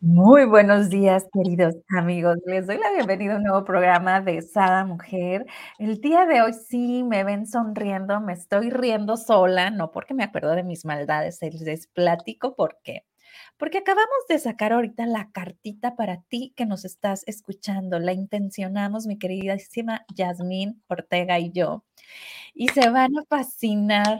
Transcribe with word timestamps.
Muy 0.00 0.44
buenos 0.44 0.90
días, 0.90 1.26
queridos 1.32 1.74
amigos. 1.96 2.36
Les 2.46 2.66
doy 2.66 2.78
la 2.78 2.92
bienvenida 2.92 3.34
a 3.34 3.36
un 3.38 3.44
nuevo 3.44 3.64
programa 3.64 4.20
de 4.20 4.42
Sada 4.42 4.84
Mujer. 4.84 5.46
El 5.78 6.00
día 6.00 6.26
de 6.26 6.42
hoy 6.42 6.52
sí 6.52 7.02
me 7.02 7.24
ven 7.24 7.46
sonriendo, 7.46 8.20
me 8.20 8.34
estoy 8.34 8.70
riendo 8.70 9.16
sola, 9.16 9.70
no 9.70 9.90
porque 9.92 10.12
me 10.12 10.24
acuerdo 10.24 10.50
de 10.54 10.62
mis 10.62 10.84
maldades, 10.84 11.38
les 11.40 11.86
platico 11.86 12.54
por 12.54 12.78
qué. 12.82 13.06
Porque 13.56 13.78
acabamos 13.78 14.26
de 14.28 14.38
sacar 14.38 14.72
ahorita 14.72 15.06
la 15.06 15.30
cartita 15.32 15.96
para 15.96 16.22
ti 16.22 16.52
que 16.56 16.66
nos 16.66 16.84
estás 16.84 17.22
escuchando. 17.26 17.98
La 17.98 18.12
intencionamos, 18.12 19.06
mi 19.06 19.18
queridísima 19.18 20.04
Yasmín 20.14 20.82
Ortega 20.88 21.38
y 21.38 21.50
yo. 21.52 21.84
Y 22.54 22.68
se 22.68 22.90
van 22.90 23.16
a 23.18 23.24
fascinar 23.28 24.18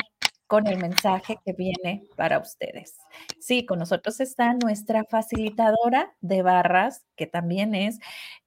con 0.54 0.68
el 0.68 0.78
mensaje 0.78 1.40
que 1.44 1.52
viene 1.52 2.04
para 2.14 2.38
ustedes. 2.38 2.96
Sí, 3.40 3.66
con 3.66 3.80
nosotros 3.80 4.20
está 4.20 4.54
nuestra 4.54 5.02
facilitadora 5.02 6.14
de 6.20 6.42
barras, 6.42 7.04
que 7.16 7.26
también 7.26 7.74
es 7.74 7.98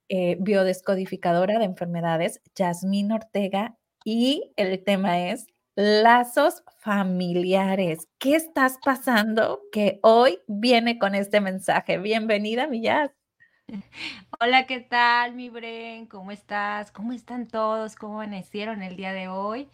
eh, 0.08 0.38
biodescodificadora 0.40 1.58
de 1.58 1.66
enfermedades, 1.66 2.40
Yasmín 2.54 3.12
Ortega, 3.12 3.76
y 4.06 4.54
el 4.56 4.82
tema 4.82 5.28
es 5.28 5.48
lazos 5.74 6.62
familiares. 6.78 8.08
¿Qué 8.16 8.36
estás 8.36 8.78
pasando 8.82 9.60
que 9.70 10.00
hoy 10.02 10.38
viene 10.46 10.98
con 10.98 11.14
este 11.14 11.42
mensaje? 11.42 11.98
Bienvenida, 11.98 12.68
mi 12.68 12.80
Yas. 12.80 13.10
Hola, 14.40 14.66
¿qué 14.66 14.80
tal, 14.80 15.34
mi 15.34 15.50
Bren? 15.50 16.06
¿Cómo 16.06 16.30
estás? 16.30 16.90
¿Cómo 16.90 17.12
están 17.12 17.48
todos? 17.48 17.96
¿Cómo 17.96 18.22
amanecieron 18.22 18.82
el 18.82 18.96
día 18.96 19.12
de 19.12 19.28
hoy? 19.28 19.68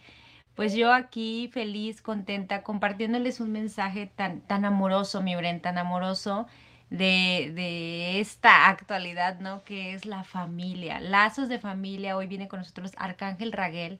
Pues 0.54 0.74
yo 0.74 0.92
aquí 0.92 1.48
feliz, 1.52 2.00
contenta, 2.00 2.62
compartiéndoles 2.62 3.40
un 3.40 3.50
mensaje 3.52 4.06
tan, 4.14 4.40
tan 4.42 4.64
amoroso, 4.64 5.20
mi 5.20 5.34
Bren, 5.34 5.60
tan 5.60 5.78
amoroso 5.78 6.46
de, 6.90 7.50
de 7.54 8.20
esta 8.20 8.68
actualidad, 8.68 9.40
¿no? 9.40 9.64
Que 9.64 9.94
es 9.94 10.06
la 10.06 10.22
familia, 10.22 11.00
lazos 11.00 11.48
de 11.48 11.58
familia. 11.58 12.16
Hoy 12.16 12.28
viene 12.28 12.46
con 12.48 12.60
nosotros 12.60 12.92
Arcángel 12.96 13.50
Raguel 13.52 13.98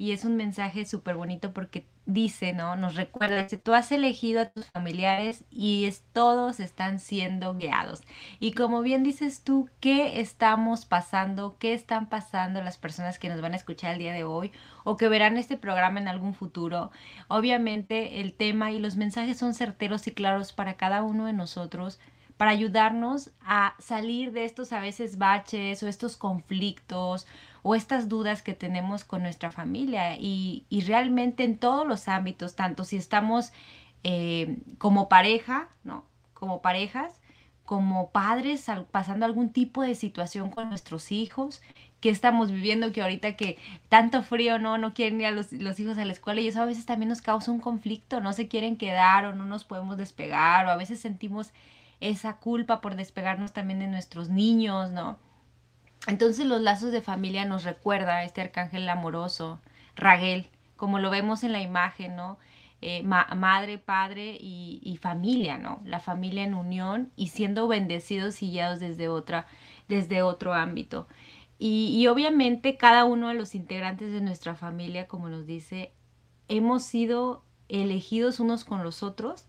y 0.00 0.12
es 0.12 0.24
un 0.24 0.34
mensaje 0.34 0.86
súper 0.86 1.14
bonito 1.14 1.52
porque 1.52 1.84
dice, 2.06 2.54
¿no? 2.54 2.74
Nos 2.74 2.94
recuerda, 2.94 3.46
que 3.46 3.58
tú 3.58 3.74
has 3.74 3.92
elegido 3.92 4.40
a 4.40 4.46
tus 4.46 4.64
familiares 4.64 5.44
y 5.50 5.84
es, 5.84 6.04
todos 6.14 6.58
están 6.58 7.00
siendo 7.00 7.54
guiados. 7.54 8.00
Y 8.38 8.52
como 8.52 8.80
bien 8.80 9.02
dices 9.02 9.44
tú, 9.44 9.68
¿qué 9.78 10.22
estamos 10.22 10.86
pasando? 10.86 11.58
¿Qué 11.58 11.74
están 11.74 12.08
pasando 12.08 12.62
las 12.62 12.78
personas 12.78 13.18
que 13.18 13.28
nos 13.28 13.42
van 13.42 13.52
a 13.52 13.56
escuchar 13.56 13.92
el 13.92 13.98
día 13.98 14.14
de 14.14 14.24
hoy 14.24 14.52
o 14.84 14.96
que 14.96 15.10
verán 15.10 15.36
este 15.36 15.58
programa 15.58 16.00
en 16.00 16.08
algún 16.08 16.32
futuro? 16.32 16.90
Obviamente 17.28 18.22
el 18.22 18.32
tema 18.32 18.72
y 18.72 18.78
los 18.78 18.96
mensajes 18.96 19.36
son 19.36 19.52
certeros 19.52 20.06
y 20.06 20.12
claros 20.12 20.54
para 20.54 20.78
cada 20.78 21.02
uno 21.02 21.26
de 21.26 21.34
nosotros 21.34 22.00
para 22.40 22.52
ayudarnos 22.52 23.32
a 23.44 23.74
salir 23.80 24.32
de 24.32 24.46
estos 24.46 24.72
a 24.72 24.80
veces 24.80 25.18
baches 25.18 25.82
o 25.82 25.88
estos 25.88 26.16
conflictos 26.16 27.26
o 27.62 27.74
estas 27.74 28.08
dudas 28.08 28.40
que 28.40 28.54
tenemos 28.54 29.04
con 29.04 29.20
nuestra 29.20 29.52
familia 29.52 30.16
y, 30.18 30.64
realmente 30.86 31.44
en 31.44 31.58
todos 31.58 31.86
los 31.86 32.08
ámbitos, 32.08 32.56
tanto 32.56 32.84
si 32.84 32.96
estamos 32.96 33.52
eh, 34.04 34.56
como 34.78 35.10
pareja, 35.10 35.68
¿no? 35.84 36.06
Como 36.32 36.62
parejas, 36.62 37.20
como 37.66 38.08
padres 38.08 38.64
pasando 38.90 39.26
algún 39.26 39.52
tipo 39.52 39.82
de 39.82 39.94
situación 39.94 40.48
con 40.48 40.70
nuestros 40.70 41.12
hijos, 41.12 41.60
que 42.00 42.08
estamos 42.08 42.50
viviendo, 42.50 42.90
que 42.90 43.02
ahorita 43.02 43.36
que 43.36 43.58
tanto 43.90 44.22
frío, 44.22 44.58
¿no? 44.58 44.78
No 44.78 44.94
quieren 44.94 45.20
ir 45.20 45.26
a 45.26 45.30
los, 45.30 45.52
los, 45.52 45.78
hijos 45.78 45.98
a 45.98 46.06
la 46.06 46.12
escuela 46.14 46.40
y 46.40 46.48
eso 46.48 46.62
a 46.62 46.64
veces 46.64 46.86
también 46.86 47.10
nos 47.10 47.20
causa 47.20 47.52
un 47.52 47.60
conflicto, 47.60 48.22
no 48.22 48.32
se 48.32 48.48
quieren 48.48 48.78
quedar 48.78 49.26
o 49.26 49.34
no 49.34 49.44
nos 49.44 49.64
podemos 49.64 49.98
despegar 49.98 50.64
o 50.64 50.70
a 50.70 50.76
veces 50.76 51.00
sentimos 51.00 51.52
esa 52.00 52.36
culpa 52.36 52.80
por 52.80 52.96
despegarnos 52.96 53.52
también 53.52 53.78
de 53.78 53.86
nuestros 53.86 54.28
niños, 54.28 54.90
¿no? 54.90 55.18
Entonces 56.06 56.46
los 56.46 56.62
lazos 56.62 56.92
de 56.92 57.02
familia 57.02 57.44
nos 57.44 57.64
recuerda 57.64 58.16
a 58.16 58.24
este 58.24 58.40
arcángel 58.40 58.88
amoroso, 58.88 59.60
Raguel, 59.96 60.48
como 60.76 60.98
lo 60.98 61.10
vemos 61.10 61.44
en 61.44 61.52
la 61.52 61.60
imagen, 61.60 62.16
¿no? 62.16 62.38
Eh, 62.82 63.02
madre, 63.02 63.76
padre 63.76 64.38
y, 64.40 64.98
familia, 65.02 65.58
¿no? 65.58 65.82
La 65.84 66.00
familia 66.00 66.44
en 66.44 66.54
unión 66.54 67.12
y 67.14 67.28
siendo 67.28 67.68
bendecidos 67.68 68.42
y 68.42 68.50
guiados 68.50 68.80
desde, 68.80 69.08
otra, 69.08 69.46
desde 69.86 70.22
otro 70.22 70.54
ámbito. 70.54 71.06
Y, 71.58 71.94
y, 71.94 72.06
obviamente 72.06 72.78
cada 72.78 73.04
uno 73.04 73.28
de 73.28 73.34
los 73.34 73.54
integrantes 73.54 74.12
de 74.12 74.22
nuestra 74.22 74.54
familia, 74.54 75.06
como 75.06 75.28
nos 75.28 75.44
dice, 75.46 75.92
hemos 76.48 76.82
sido 76.84 77.44
elegidos 77.68 78.40
unos 78.40 78.64
con 78.64 78.82
los 78.82 79.02
otros, 79.02 79.44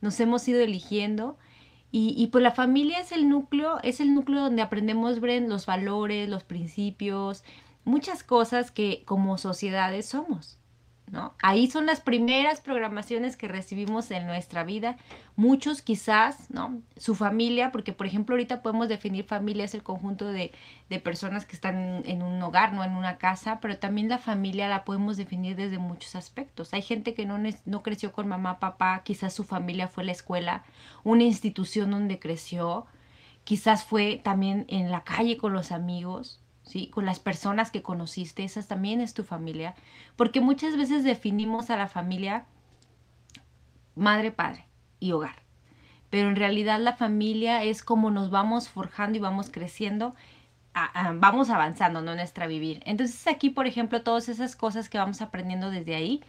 nos 0.00 0.20
hemos 0.20 0.46
ido 0.46 0.60
eligiendo 0.60 1.36
y, 1.90 2.26
pues 2.28 2.42
la 2.42 2.50
familia 2.50 3.00
es 3.00 3.12
el 3.12 3.28
núcleo, 3.28 3.78
es 3.82 4.00
el 4.00 4.14
núcleo 4.14 4.42
donde 4.42 4.60
aprendemos, 4.62 5.20
Bren, 5.20 5.48
los 5.48 5.64
valores, 5.64 6.28
los 6.28 6.44
principios, 6.44 7.44
muchas 7.84 8.22
cosas 8.22 8.70
que 8.70 9.02
como 9.06 9.38
sociedades 9.38 10.06
somos. 10.06 10.57
¿No? 11.10 11.34
Ahí 11.42 11.70
son 11.70 11.86
las 11.86 12.00
primeras 12.00 12.60
programaciones 12.60 13.36
que 13.36 13.48
recibimos 13.48 14.10
en 14.10 14.26
nuestra 14.26 14.64
vida. 14.64 14.96
Muchos 15.36 15.82
quizás, 15.82 16.50
¿no? 16.50 16.80
Su 16.96 17.14
familia, 17.14 17.70
porque 17.72 17.92
por 17.92 18.06
ejemplo 18.06 18.34
ahorita 18.34 18.62
podemos 18.62 18.88
definir 18.88 19.24
familia 19.24 19.64
es 19.64 19.74
el 19.74 19.82
conjunto 19.82 20.26
de, 20.26 20.52
personas 21.02 21.44
que 21.44 21.54
están 21.54 22.02
en, 22.06 22.22
un 22.22 22.42
hogar, 22.42 22.72
no 22.72 22.82
en 22.82 22.92
una 22.92 23.18
casa, 23.18 23.60
pero 23.60 23.78
también 23.78 24.08
la 24.08 24.18
familia 24.18 24.68
la 24.68 24.84
podemos 24.84 25.16
definir 25.16 25.56
desde 25.56 25.78
muchos 25.78 26.16
aspectos. 26.16 26.72
Hay 26.74 26.82
gente 26.82 27.14
que 27.14 27.26
no, 27.26 27.38
no 27.64 27.82
creció 27.82 28.12
con 28.12 28.28
mamá, 28.28 28.58
papá, 28.58 29.02
quizás 29.04 29.32
su 29.32 29.44
familia 29.44 29.88
fue 29.88 30.04
la 30.04 30.12
escuela, 30.12 30.64
una 31.04 31.24
institución 31.24 31.90
donde 31.90 32.18
creció, 32.18 32.86
quizás 33.44 33.84
fue 33.84 34.20
también 34.22 34.64
en 34.68 34.90
la 34.90 35.04
calle 35.04 35.36
con 35.36 35.52
los 35.52 35.72
amigos, 35.72 36.40
Con 36.90 37.06
las 37.06 37.20
personas 37.20 37.70
que 37.70 37.82
conociste, 37.82 38.44
esa 38.44 38.62
también 38.62 39.00
es 39.00 39.14
tu 39.14 39.24
familia, 39.24 39.74
porque 40.16 40.40
muchas 40.40 40.76
veces 40.76 41.04
definimos 41.04 41.70
a 41.70 41.76
la 41.76 41.88
familia 41.88 42.44
madre, 43.94 44.30
padre 44.30 44.66
y 45.00 45.12
hogar. 45.12 45.42
Pero 46.10 46.28
en 46.28 46.36
realidad 46.36 46.80
la 46.80 46.94
familia 46.94 47.62
es 47.64 47.82
como 47.82 48.10
nos 48.10 48.30
vamos 48.30 48.68
forjando 48.68 49.18
y 49.18 49.20
vamos 49.20 49.50
creciendo, 49.50 50.14
vamos 51.14 51.50
avanzando 51.50 52.00
¿no? 52.00 52.14
nuestra 52.14 52.46
vivir. 52.46 52.82
Entonces 52.86 53.26
aquí, 53.26 53.50
por 53.50 53.66
ejemplo, 53.66 54.02
todas 54.02 54.28
esas 54.28 54.56
cosas 54.56 54.88
que 54.88 54.98
vamos 54.98 55.20
aprendiendo 55.20 55.70
desde 55.70 55.94
ahí, 55.94 56.22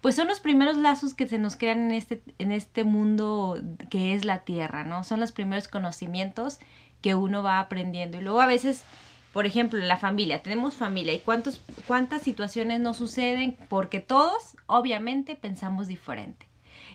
pues 0.00 0.14
son 0.14 0.28
los 0.28 0.40
primeros 0.40 0.76
lazos 0.76 1.14
que 1.14 1.26
se 1.26 1.38
nos 1.38 1.56
crean 1.56 1.90
en 1.90 1.92
este, 1.92 2.22
en 2.38 2.52
este 2.52 2.84
mundo 2.84 3.60
que 3.90 4.14
es 4.14 4.24
la 4.24 4.40
tierra, 4.40 4.84
¿no? 4.84 5.04
Son 5.04 5.20
los 5.20 5.32
primeros 5.32 5.68
conocimientos 5.68 6.58
que 7.02 7.14
uno 7.14 7.42
va 7.42 7.60
aprendiendo. 7.60 8.18
Y 8.18 8.20
luego 8.20 8.40
a 8.40 8.46
veces 8.46 8.84
por 9.36 9.44
ejemplo, 9.44 9.78
en 9.78 9.86
la 9.86 9.98
familia, 9.98 10.42
tenemos 10.42 10.76
familia 10.76 11.12
y 11.12 11.18
cuántos, 11.18 11.60
cuántas 11.86 12.22
situaciones 12.22 12.80
nos 12.80 12.96
suceden 12.96 13.58
porque 13.68 14.00
todos, 14.00 14.56
obviamente, 14.64 15.36
pensamos 15.36 15.88
diferente. 15.88 16.48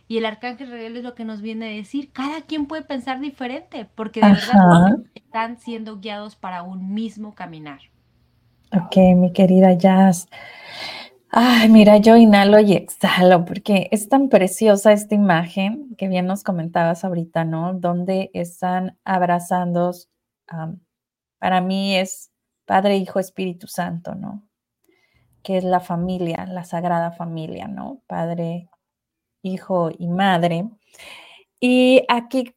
Y 0.07 0.18
el 0.18 0.25
arcángel 0.25 0.72
real 0.72 0.97
es 0.97 1.03
lo 1.03 1.13
que 1.13 1.24
nos 1.24 1.44
viene 1.44 1.68
a 1.68 1.75
decir, 1.75 2.12
cada 2.12 2.41
quien 2.41 2.66
puede 2.66 2.81
pensar 2.81 3.19
diferente, 3.19 3.88
porque 3.94 4.22
de 4.22 4.29
verdad 4.29 5.03
están 5.13 5.59
siendo 5.59 6.00
guiados 6.00 6.35
para 6.35 6.63
un 6.63 6.96
mismo 6.96 7.35
caminar. 7.35 7.81
Ok, 8.73 8.97
mi 9.18 9.31
querida 9.34 9.73
Jazz. 9.73 10.28
Ay, 11.29 11.69
mira, 11.69 11.97
yo 11.97 12.18
inhalo 12.18 12.59
y 12.59 12.73
exhalo 12.73 13.46
porque 13.46 13.88
es 13.91 14.09
tan 14.09 14.29
preciosa 14.29 14.94
esta 14.94 15.13
imagen 15.13 15.96
que 15.96 16.08
bien 16.08 16.25
nos 16.25 16.44
comentabas 16.44 17.06
ahorita, 17.06 17.46
¿no? 17.46 17.75
Donde 17.75 18.31
están 18.34 18.97
abrazando, 19.03 19.91
para 21.38 21.62
mí 21.62 21.96
es 21.96 22.30
Padre, 22.66 22.97
Hijo, 22.97 23.19
Espíritu 23.19 23.67
Santo, 23.67 24.16
¿no? 24.16 24.47
Que 25.44 25.57
es 25.57 25.63
la 25.63 25.79
familia, 25.79 26.45
la 26.45 26.63
sagrada 26.63 27.11
familia, 27.11 27.67
¿no? 27.67 28.01
Padre, 28.07 28.69
Hijo 29.41 29.89
y 29.97 30.07
Madre. 30.07 30.69
Y 31.59 32.05
aquí 32.07 32.55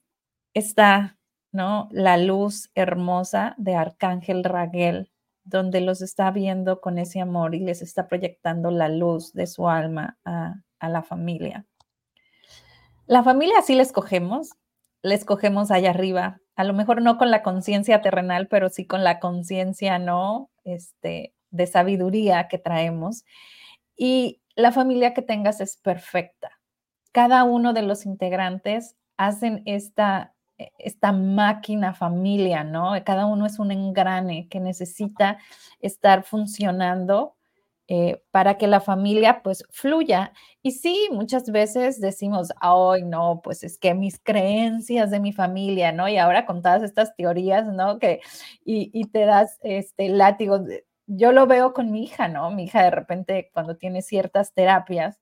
está, 0.54 1.18
¿no? 1.52 1.88
La 1.90 2.16
luz 2.16 2.70
hermosa 2.74 3.54
de 3.58 3.74
Arcángel 3.74 4.44
Raguel, 4.44 5.10
donde 5.44 5.80
los 5.80 6.00
está 6.00 6.30
viendo 6.30 6.80
con 6.80 6.98
ese 6.98 7.20
amor 7.20 7.54
y 7.54 7.60
les 7.60 7.82
está 7.82 8.08
proyectando 8.08 8.70
la 8.70 8.88
luz 8.88 9.32
de 9.32 9.46
su 9.46 9.68
alma 9.68 10.18
a, 10.24 10.54
a 10.78 10.88
la 10.88 11.02
familia. 11.02 11.66
La 13.06 13.22
familia 13.22 13.60
sí 13.62 13.74
la 13.74 13.82
escogemos, 13.82 14.52
la 15.02 15.14
escogemos 15.14 15.70
allá 15.70 15.90
arriba, 15.90 16.40
a 16.56 16.64
lo 16.64 16.74
mejor 16.74 17.02
no 17.02 17.18
con 17.18 17.30
la 17.30 17.42
conciencia 17.42 18.00
terrenal, 18.00 18.48
pero 18.48 18.68
sí 18.68 18.86
con 18.86 19.04
la 19.04 19.20
conciencia, 19.20 19.98
¿no? 19.98 20.50
Este, 20.64 21.34
de 21.50 21.66
sabiduría 21.66 22.48
que 22.48 22.58
traemos. 22.58 23.24
Y 23.96 24.40
la 24.56 24.72
familia 24.72 25.14
que 25.14 25.22
tengas 25.22 25.60
es 25.60 25.76
perfecta. 25.76 26.50
Cada 27.12 27.44
uno 27.44 27.72
de 27.72 27.82
los 27.82 28.06
integrantes 28.06 28.96
hacen 29.16 29.62
esta, 29.66 30.34
e, 30.58 30.70
esta 30.78 31.12
máquina 31.12 31.94
familia, 31.94 32.64
¿no? 32.64 32.92
Cada 33.04 33.26
uno 33.26 33.46
es 33.46 33.58
un 33.58 33.70
engrane 33.70 34.48
que 34.48 34.60
necesita 34.60 35.38
estar 35.80 36.24
funcionando 36.24 37.36
eh, 37.86 38.22
para 38.30 38.56
que 38.56 38.66
la 38.66 38.80
familia 38.80 39.42
pues 39.42 39.64
fluya. 39.70 40.32
Y 40.62 40.72
sí, 40.72 41.08
muchas 41.12 41.50
veces 41.50 42.00
decimos, 42.00 42.50
ay, 42.60 43.02
no, 43.02 43.40
pues 43.42 43.62
es 43.62 43.78
que 43.78 43.94
mis 43.94 44.18
creencias 44.18 45.10
de 45.10 45.20
mi 45.20 45.32
familia, 45.32 45.92
¿no? 45.92 46.08
Y 46.08 46.16
ahora 46.16 46.46
con 46.46 46.62
todas 46.62 46.82
estas 46.82 47.14
teorías, 47.16 47.66
¿no? 47.66 47.98
Que, 47.98 48.20
y, 48.64 48.90
y 48.98 49.06
te 49.06 49.26
das 49.26 49.58
este 49.62 50.08
látigo. 50.08 50.64
Yo 51.06 51.32
lo 51.32 51.46
veo 51.46 51.74
con 51.74 51.90
mi 51.90 52.04
hija, 52.04 52.28
¿no? 52.28 52.50
Mi 52.50 52.64
hija 52.64 52.82
de 52.82 52.90
repente 52.90 53.50
cuando 53.52 53.76
tiene 53.76 54.00
ciertas 54.02 54.54
terapias, 54.54 55.20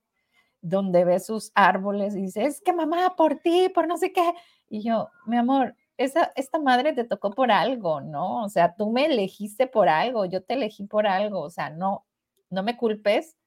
donde 0.61 1.03
ve 1.05 1.19
sus 1.19 1.51
árboles 1.55 2.15
y 2.15 2.21
dice, 2.23 2.45
es 2.45 2.61
que 2.61 2.73
mamá, 2.73 3.15
por 3.17 3.35
ti, 3.39 3.69
por 3.75 3.87
no 3.87 3.97
sé 3.97 4.13
qué. 4.13 4.33
Y 4.69 4.81
yo, 4.83 5.09
mi 5.25 5.37
amor, 5.37 5.75
esa, 5.97 6.31
esta 6.35 6.59
madre 6.59 6.93
te 6.93 7.03
tocó 7.03 7.31
por 7.31 7.51
algo, 7.51 8.01
¿no? 8.01 8.43
O 8.43 8.49
sea, 8.49 8.75
tú 8.75 8.89
me 8.91 9.05
elegiste 9.05 9.67
por 9.67 9.89
algo, 9.89 10.25
yo 10.25 10.43
te 10.43 10.53
elegí 10.55 10.85
por 10.85 11.07
algo, 11.07 11.41
o 11.41 11.49
sea, 11.49 11.69
no, 11.69 12.05
no 12.53 12.63
me 12.63 12.77
culpes, 12.77 13.37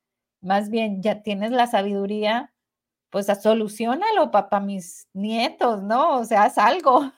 más 0.41 0.71
bien 0.71 1.03
ya 1.03 1.23
tienes 1.23 1.53
la 1.53 1.67
sabiduría, 1.67 2.53
pues 3.11 3.31
a 3.31 3.35
solucionalo, 3.35 4.31
papá, 4.31 4.61
mis 4.61 5.09
nietos, 5.15 5.83
¿no? 5.83 6.19
O 6.19 6.25
sea, 6.25 6.45
haz 6.45 6.59
algo. 6.59 7.13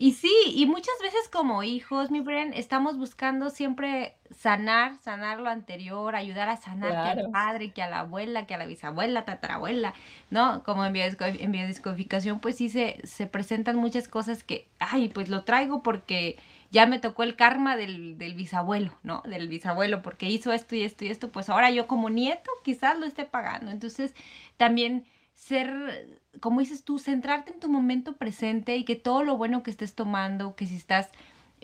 Y 0.00 0.12
sí, 0.12 0.34
y 0.54 0.66
muchas 0.66 0.94
veces 1.00 1.28
como 1.32 1.62
hijos, 1.62 2.10
mi 2.10 2.20
Bren, 2.20 2.52
estamos 2.52 2.98
buscando 2.98 3.48
siempre 3.48 4.16
sanar, 4.36 4.98
sanar 4.98 5.38
lo 5.38 5.48
anterior, 5.48 6.16
ayudar 6.16 6.48
a 6.48 6.56
sanar 6.56 6.90
que 6.90 7.20
al 7.20 7.30
padre, 7.30 7.70
que 7.70 7.82
a 7.82 7.88
la 7.88 8.00
abuela, 8.00 8.44
que 8.44 8.54
a 8.54 8.58
la 8.58 8.66
bisabuela, 8.66 9.24
tatarabuela, 9.24 9.94
¿no? 10.30 10.64
Como 10.64 10.84
en, 10.84 10.92
biodescodificación, 10.92 12.40
pues 12.40 12.56
sí 12.56 12.68
se, 12.68 13.00
se 13.04 13.28
presentan 13.28 13.76
muchas 13.76 14.08
cosas 14.08 14.42
que, 14.42 14.68
ay, 14.80 15.08
pues 15.08 15.28
lo 15.28 15.44
traigo 15.44 15.82
porque 15.82 16.38
ya 16.74 16.86
me 16.86 16.98
tocó 16.98 17.22
el 17.22 17.36
karma 17.36 17.76
del, 17.76 18.18
del, 18.18 18.34
bisabuelo, 18.34 18.98
¿no? 19.04 19.22
Del 19.26 19.46
bisabuelo, 19.46 20.02
porque 20.02 20.28
hizo 20.28 20.52
esto 20.52 20.74
y 20.74 20.82
esto 20.82 21.04
y 21.04 21.08
esto, 21.08 21.30
pues 21.30 21.48
ahora 21.48 21.70
yo 21.70 21.86
como 21.86 22.10
nieto 22.10 22.50
quizás 22.64 22.98
lo 22.98 23.06
esté 23.06 23.24
pagando. 23.24 23.70
Entonces, 23.70 24.12
también 24.56 25.06
ser, 25.34 26.20
como 26.40 26.58
dices 26.58 26.82
tú, 26.82 26.98
centrarte 26.98 27.52
en 27.52 27.60
tu 27.60 27.68
momento 27.68 28.16
presente 28.16 28.76
y 28.76 28.84
que 28.84 28.96
todo 28.96 29.22
lo 29.22 29.36
bueno 29.36 29.62
que 29.62 29.70
estés 29.70 29.94
tomando, 29.94 30.56
que 30.56 30.66
si 30.66 30.74
estás 30.74 31.10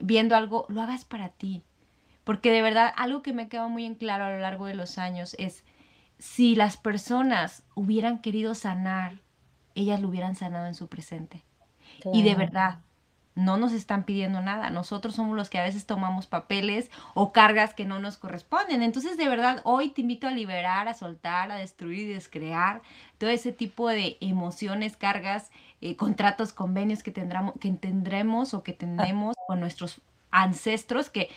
viendo 0.01 0.37
algo, 0.37 0.65
lo 0.69 0.81
hagas 0.81 1.05
para 1.05 1.31
ti. 1.31 1.65
Porque 2.23 2.53
de 2.53 2.63
verdad, 2.63 2.95
algo 2.97 3.21
que 3.21 3.33
me 3.33 3.49
quedado 3.49 3.69
muy 3.69 3.87
en 3.87 3.97
claro 3.97 4.27
a 4.27 4.31
lo 4.31 4.39
largo 4.39 4.67
de 4.67 4.75
los 4.75 4.97
años 4.97 5.35
es, 5.41 5.65
si 6.21 6.55
las 6.55 6.77
personas 6.77 7.65
hubieran 7.75 8.21
querido 8.21 8.55
sanar, 8.55 9.19
ellas 9.75 10.01
lo 10.01 10.09
hubieran 10.09 10.37
sanado 10.37 10.69
en 10.69 10.77
su 10.77 10.87
presente. 10.87 11.43
Y 12.13 12.23
de 12.23 12.37
verdad, 12.37 12.79
no 13.35 13.57
nos 13.57 13.73
están 13.73 14.05
pidiendo 14.05 14.41
nada. 14.41 14.71
Nosotros 14.71 15.15
somos 15.15 15.37
los 15.37 15.49
que 15.49 15.59
a 15.59 15.65
veces 15.65 15.87
tomamos 15.87 16.27
papeles 16.27 16.91
o 17.15 17.33
cargas 17.33 17.75
que 17.75 17.85
no 17.85 17.99
nos 17.99 18.17
corresponden. 18.17 18.83
Entonces, 18.83 19.17
de 19.17 19.29
verdad, 19.29 19.61
hoy 19.65 19.91
te 19.91 20.01
invito 20.03 20.27
a 20.27 20.33
liberar, 20.33 20.89
a 20.89 20.95
soltar, 20.95 21.51
a 21.51 21.57
destruir 21.57 22.11
y 22.11 22.15
descrear 22.15 22.83
todo 23.19 23.31
ese 23.31 23.53
tipo 23.53 23.89
de 23.89 24.17
emociones, 24.21 24.97
cargas, 24.97 25.51
eh, 25.81 25.97
contratos, 25.97 26.53
convenios 26.53 27.03
que, 27.03 27.11
tendremos, 27.11 27.55
que 27.61 27.71
tendremos 27.71 28.55
o 28.55 28.63
que 28.63 28.73
tenemos 28.73 29.37
con 29.47 29.61
nuestros 29.61 30.01
ancestros 30.31 31.11
que 31.11 31.31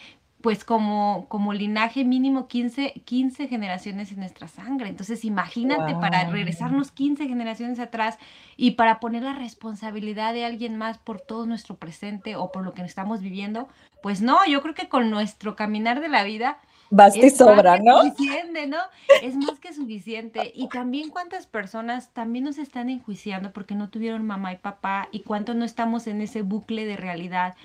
pues 0.43 0.65
como, 0.65 1.25
como 1.29 1.53
linaje 1.53 2.03
mínimo 2.03 2.49
15, 2.49 3.01
15 3.05 3.47
generaciones 3.47 4.11
en 4.11 4.19
nuestra 4.19 4.49
sangre. 4.49 4.89
Entonces 4.89 5.23
imagínate 5.23 5.95
para 5.95 6.29
regresarnos 6.29 6.91
15 6.91 7.29
generaciones 7.29 7.79
atrás 7.79 8.17
y 8.57 8.71
para 8.71 8.99
poner 8.99 9.23
la 9.23 9.31
responsabilidad 9.31 10.33
de 10.33 10.43
alguien 10.43 10.75
más 10.75 10.97
por 10.97 11.21
todo 11.21 11.45
nuestro 11.45 11.77
presente 11.77 12.35
o 12.35 12.51
por 12.51 12.65
lo 12.65 12.73
que 12.73 12.81
estamos 12.81 13.21
viviendo, 13.21 13.69
pues 14.01 14.21
no, 14.21 14.45
yo 14.45 14.61
creo 14.61 14.75
que 14.75 14.89
con 14.89 15.09
nuestro 15.09 15.55
caminar 15.55 16.01
de 16.01 16.09
la 16.09 16.25
vida... 16.25 16.57
Basta 16.89 17.25
y 17.25 17.29
sobra, 17.29 17.79
¿no? 17.79 18.01
Suficiente, 18.01 18.67
¿no? 18.67 18.79
Es 19.21 19.37
más 19.37 19.59
que 19.59 19.71
suficiente. 19.71 20.51
Y 20.53 20.67
también 20.67 21.09
cuántas 21.09 21.47
personas 21.47 22.09
también 22.11 22.43
nos 22.43 22.57
están 22.57 22.89
enjuiciando 22.89 23.53
porque 23.53 23.75
no 23.75 23.89
tuvieron 23.89 24.27
mamá 24.27 24.51
y 24.51 24.57
papá 24.57 25.07
y 25.09 25.21
cuánto 25.21 25.53
no 25.53 25.63
estamos 25.63 26.05
en 26.05 26.19
ese 26.19 26.41
bucle 26.41 26.85
de 26.85 26.97
realidad 26.97 27.55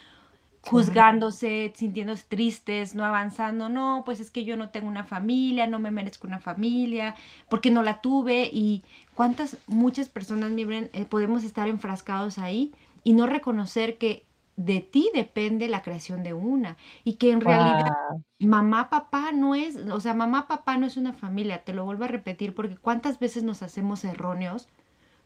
juzgándose, 0.69 1.73
sintiéndose 1.75 2.25
tristes, 2.29 2.95
no 2.95 3.05
avanzando, 3.05 3.69
no, 3.71 4.03
pues 4.05 4.21
es 4.21 4.31
que 4.31 4.45
yo 4.45 4.57
no 4.57 4.69
tengo 4.69 4.89
una 4.89 5.05
familia, 5.05 5.67
no 5.67 5.79
me 5.79 5.91
merezco 5.91 6.27
una 6.27 6.41
familia, 6.41 7.15
porque 7.49 7.71
no 7.71 7.83
la 7.83 8.01
tuve 8.03 8.51
y 8.53 8.85
cuántas, 9.15 9.57
muchas 9.67 10.11
personas, 10.11 10.51
miren, 10.53 10.91
eh, 10.93 11.07
podemos 11.07 11.43
estar 11.45 11.69
enfrascados 11.69 12.39
ahí 12.39 12.75
y 13.03 13.15
no 13.15 13.27
reconocer 13.27 13.97
que 13.97 14.27
de 14.57 14.81
ti 14.81 15.11
depende 15.15 15.69
la 15.69 15.83
creación 15.83 16.23
de 16.23 16.35
una 16.35 16.77
y 17.05 17.15
que 17.15 17.31
en 17.31 17.41
realidad 17.41 17.93
mamá, 18.39 18.91
papá 18.91 19.33
no 19.33 19.55
es, 19.55 19.77
o 19.77 20.01
sea, 20.01 20.15
mamá, 20.15 20.49
papá 20.49 20.77
no 20.77 20.87
es 20.87 20.97
una 20.97 21.13
familia, 21.15 21.65
te 21.65 21.73
lo 21.73 21.85
vuelvo 21.85 22.05
a 22.05 22.09
repetir 22.09 22.55
porque 22.55 22.77
cuántas 22.77 23.19
veces 23.19 23.43
nos 23.43 23.63
hacemos 23.63 24.05
erróneos 24.05 24.69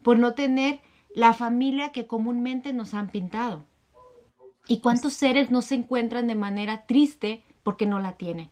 por 0.03 0.19
no 0.19 0.35
tener 0.35 0.81
la 1.13 1.33
familia 1.33 1.91
que 1.91 2.07
comúnmente 2.07 2.73
nos 2.73 2.93
han 2.93 3.09
pintado. 3.09 3.65
¿Y 4.67 4.79
cuántos 4.79 5.13
seres 5.13 5.51
no 5.51 5.61
se 5.61 5.75
encuentran 5.75 6.27
de 6.27 6.35
manera 6.35 6.85
triste 6.85 7.43
porque 7.63 7.85
no 7.85 7.99
la 7.99 8.13
tienen? 8.13 8.49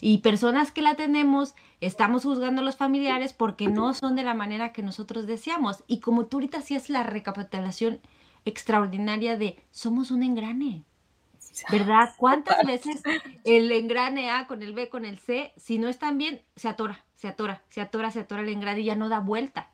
Y 0.00 0.18
personas 0.18 0.70
que 0.70 0.82
la 0.82 0.94
tenemos, 0.94 1.54
estamos 1.80 2.24
juzgando 2.24 2.60
a 2.60 2.64
los 2.64 2.76
familiares 2.76 3.32
porque 3.32 3.68
no 3.68 3.94
son 3.94 4.16
de 4.16 4.22
la 4.22 4.34
manera 4.34 4.72
que 4.72 4.82
nosotros 4.82 5.26
deseamos. 5.26 5.82
Y 5.86 6.00
como 6.00 6.26
tú 6.26 6.36
ahorita 6.36 6.58
hacías 6.58 6.88
la 6.90 7.02
recapitulación 7.02 8.00
extraordinaria 8.44 9.36
de 9.36 9.62
somos 9.70 10.10
un 10.10 10.22
engrane. 10.22 10.84
¿Verdad? 11.70 12.12
¿Cuántas 12.16 12.64
veces 12.66 13.02
el 13.44 13.70
engrane 13.70 14.30
A 14.30 14.46
con 14.46 14.62
el 14.62 14.74
B 14.74 14.88
con 14.88 15.04
el 15.04 15.18
C, 15.18 15.52
si 15.56 15.78
no 15.78 15.88
están 15.88 16.18
bien, 16.18 16.42
se 16.56 16.68
atora, 16.68 17.04
se 17.14 17.28
atora, 17.28 17.62
se 17.68 17.80
atora, 17.80 18.10
se 18.10 18.20
atora 18.20 18.42
el 18.42 18.48
engrane 18.48 18.80
y 18.80 18.84
ya 18.84 18.96
no 18.96 19.08
da 19.08 19.20
vuelta? 19.20 19.70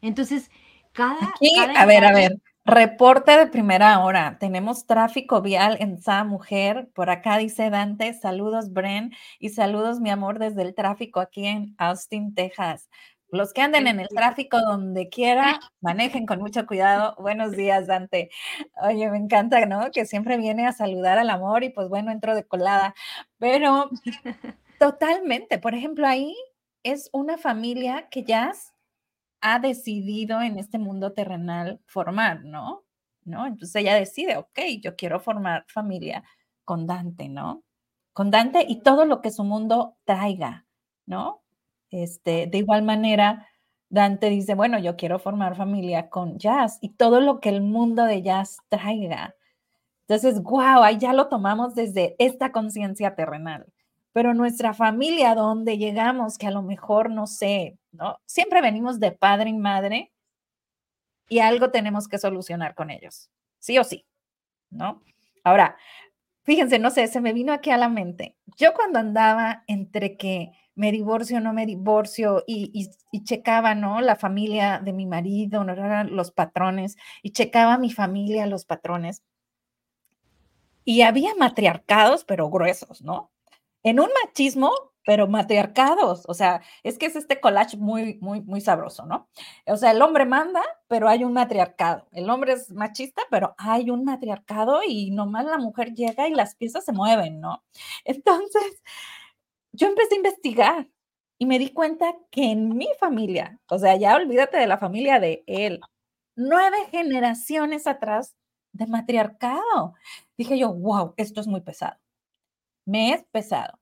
Entonces, 0.00 0.50
cada... 0.92 1.18
a 1.76 1.86
ver, 1.86 2.04
a 2.04 2.12
ver, 2.12 2.40
Reporte 2.68 3.34
de 3.34 3.46
primera 3.46 3.98
hora. 4.00 4.36
Tenemos 4.38 4.84
tráfico 4.86 5.40
vial 5.40 5.78
en 5.80 6.02
Sa 6.02 6.22
Mujer. 6.24 6.90
Por 6.94 7.08
acá 7.08 7.38
dice 7.38 7.70
Dante, 7.70 8.12
saludos 8.12 8.74
Bren 8.74 9.14
y 9.38 9.48
saludos 9.48 10.00
mi 10.00 10.10
amor 10.10 10.38
desde 10.38 10.60
el 10.60 10.74
tráfico 10.74 11.20
aquí 11.20 11.46
en 11.46 11.74
Austin, 11.78 12.34
Texas. 12.34 12.90
Los 13.30 13.54
que 13.54 13.62
anden 13.62 13.86
en 13.86 14.00
el 14.00 14.08
tráfico 14.08 14.60
donde 14.60 15.08
quiera, 15.08 15.58
manejen 15.80 16.26
con 16.26 16.40
mucho 16.40 16.66
cuidado. 16.66 17.16
Buenos 17.18 17.52
días, 17.52 17.86
Dante. 17.86 18.28
Oye, 18.82 19.10
me 19.10 19.16
encanta, 19.16 19.64
¿no? 19.64 19.90
Que 19.90 20.04
siempre 20.04 20.36
viene 20.36 20.66
a 20.66 20.72
saludar 20.72 21.16
al 21.16 21.30
amor 21.30 21.64
y 21.64 21.70
pues 21.70 21.88
bueno, 21.88 22.10
entro 22.10 22.34
de 22.34 22.44
colada. 22.44 22.94
Pero 23.38 23.88
totalmente, 24.78 25.58
por 25.58 25.74
ejemplo, 25.74 26.06
ahí 26.06 26.36
es 26.82 27.08
una 27.14 27.38
familia 27.38 28.08
que 28.10 28.24
ya 28.24 28.52
ha 29.40 29.58
decidido 29.58 30.40
en 30.42 30.58
este 30.58 30.78
mundo 30.78 31.12
terrenal 31.12 31.80
formar, 31.86 32.44
¿no? 32.44 32.84
¿No? 33.24 33.46
Entonces 33.46 33.76
ella 33.76 33.94
decide, 33.94 34.36
ok, 34.36 34.58
yo 34.82 34.96
quiero 34.96 35.20
formar 35.20 35.64
familia 35.68 36.24
con 36.64 36.86
Dante, 36.86 37.28
¿no? 37.28 37.62
Con 38.12 38.30
Dante 38.30 38.64
y 38.68 38.82
todo 38.82 39.04
lo 39.04 39.20
que 39.20 39.30
su 39.30 39.44
mundo 39.44 39.96
traiga, 40.04 40.66
¿no? 41.06 41.42
Este, 41.90 42.46
de 42.46 42.58
igual 42.58 42.82
manera, 42.82 43.46
Dante 43.90 44.30
dice, 44.30 44.54
bueno, 44.54 44.78
yo 44.78 44.96
quiero 44.96 45.18
formar 45.18 45.56
familia 45.56 46.08
con 46.10 46.38
Jazz 46.38 46.78
y 46.80 46.90
todo 46.90 47.20
lo 47.20 47.40
que 47.40 47.50
el 47.50 47.62
mundo 47.62 48.04
de 48.04 48.22
Jazz 48.22 48.58
traiga. 48.68 49.34
Entonces, 50.08 50.42
wow, 50.42 50.82
ahí 50.82 50.98
ya 50.98 51.12
lo 51.12 51.28
tomamos 51.28 51.74
desde 51.74 52.16
esta 52.18 52.52
conciencia 52.52 53.14
terrenal 53.14 53.72
pero 54.18 54.34
nuestra 54.34 54.74
familia, 54.74 55.36
donde 55.36 55.78
llegamos, 55.78 56.38
que 56.38 56.48
a 56.48 56.50
lo 56.50 56.62
mejor 56.62 57.08
no 57.08 57.28
sé, 57.28 57.77
¿no? 57.92 58.20
Siempre 58.26 58.60
venimos 58.60 59.00
de 59.00 59.12
padre 59.12 59.50
y 59.50 59.58
madre 59.58 60.12
y 61.28 61.40
algo 61.40 61.70
tenemos 61.70 62.08
que 62.08 62.18
solucionar 62.18 62.74
con 62.74 62.90
ellos, 62.90 63.30
sí 63.58 63.78
o 63.78 63.84
sí, 63.84 64.06
¿no? 64.70 65.02
Ahora, 65.44 65.76
fíjense, 66.42 66.78
no 66.78 66.90
sé, 66.90 67.06
se 67.06 67.20
me 67.20 67.32
vino 67.32 67.52
aquí 67.52 67.70
a 67.70 67.76
la 67.76 67.88
mente. 67.88 68.36
Yo 68.56 68.74
cuando 68.74 68.98
andaba 68.98 69.64
entre 69.66 70.16
que 70.16 70.52
me 70.74 70.92
divorcio 70.92 71.38
o 71.38 71.40
no 71.40 71.52
me 71.52 71.66
divorcio 71.66 72.44
y, 72.46 72.70
y, 73.12 73.24
checaba, 73.24 73.74
¿no? 73.74 74.00
La 74.00 74.16
familia 74.16 74.80
de 74.82 74.92
mi 74.92 75.06
marido, 75.06 75.64
¿no? 75.64 76.04
los 76.04 76.30
patrones, 76.30 76.96
y 77.22 77.30
checaba 77.30 77.78
mi 77.78 77.90
familia, 77.90 78.46
los 78.46 78.64
patrones. 78.64 79.22
Y 80.84 81.02
había 81.02 81.34
matriarcados, 81.34 82.24
pero 82.24 82.48
gruesos, 82.48 83.02
¿no? 83.02 83.30
en 83.82 84.00
un 84.00 84.08
machismo, 84.24 84.72
pero 85.08 85.26
matriarcados. 85.26 86.24
O 86.28 86.34
sea, 86.34 86.60
es 86.82 86.98
que 86.98 87.06
es 87.06 87.16
este 87.16 87.40
collage 87.40 87.78
muy, 87.78 88.18
muy, 88.20 88.42
muy 88.42 88.60
sabroso, 88.60 89.06
¿no? 89.06 89.26
O 89.66 89.78
sea, 89.78 89.92
el 89.92 90.02
hombre 90.02 90.26
manda, 90.26 90.60
pero 90.86 91.08
hay 91.08 91.24
un 91.24 91.32
matriarcado. 91.32 92.06
El 92.12 92.28
hombre 92.28 92.52
es 92.52 92.70
machista, 92.72 93.22
pero 93.30 93.54
hay 93.56 93.88
un 93.88 94.04
matriarcado 94.04 94.80
y 94.86 95.10
nomás 95.10 95.46
la 95.46 95.56
mujer 95.56 95.94
llega 95.94 96.28
y 96.28 96.34
las 96.34 96.56
piezas 96.56 96.84
se 96.84 96.92
mueven, 96.92 97.40
¿no? 97.40 97.64
Entonces, 98.04 98.82
yo 99.72 99.86
empecé 99.88 100.16
a 100.16 100.18
investigar 100.18 100.88
y 101.38 101.46
me 101.46 101.58
di 101.58 101.70
cuenta 101.72 102.14
que 102.30 102.50
en 102.50 102.76
mi 102.76 102.88
familia, 103.00 103.58
o 103.70 103.78
sea, 103.78 103.96
ya 103.96 104.14
olvídate 104.14 104.58
de 104.58 104.66
la 104.66 104.76
familia 104.76 105.20
de 105.20 105.42
él, 105.46 105.80
nueve 106.36 106.76
generaciones 106.90 107.86
atrás 107.86 108.36
de 108.74 108.86
matriarcado. 108.86 109.94
Dije 110.36 110.58
yo, 110.58 110.74
wow, 110.74 111.14
esto 111.16 111.40
es 111.40 111.46
muy 111.46 111.62
pesado 111.62 111.98
me 112.88 113.12
es 113.12 113.24
pesado. 113.30 113.77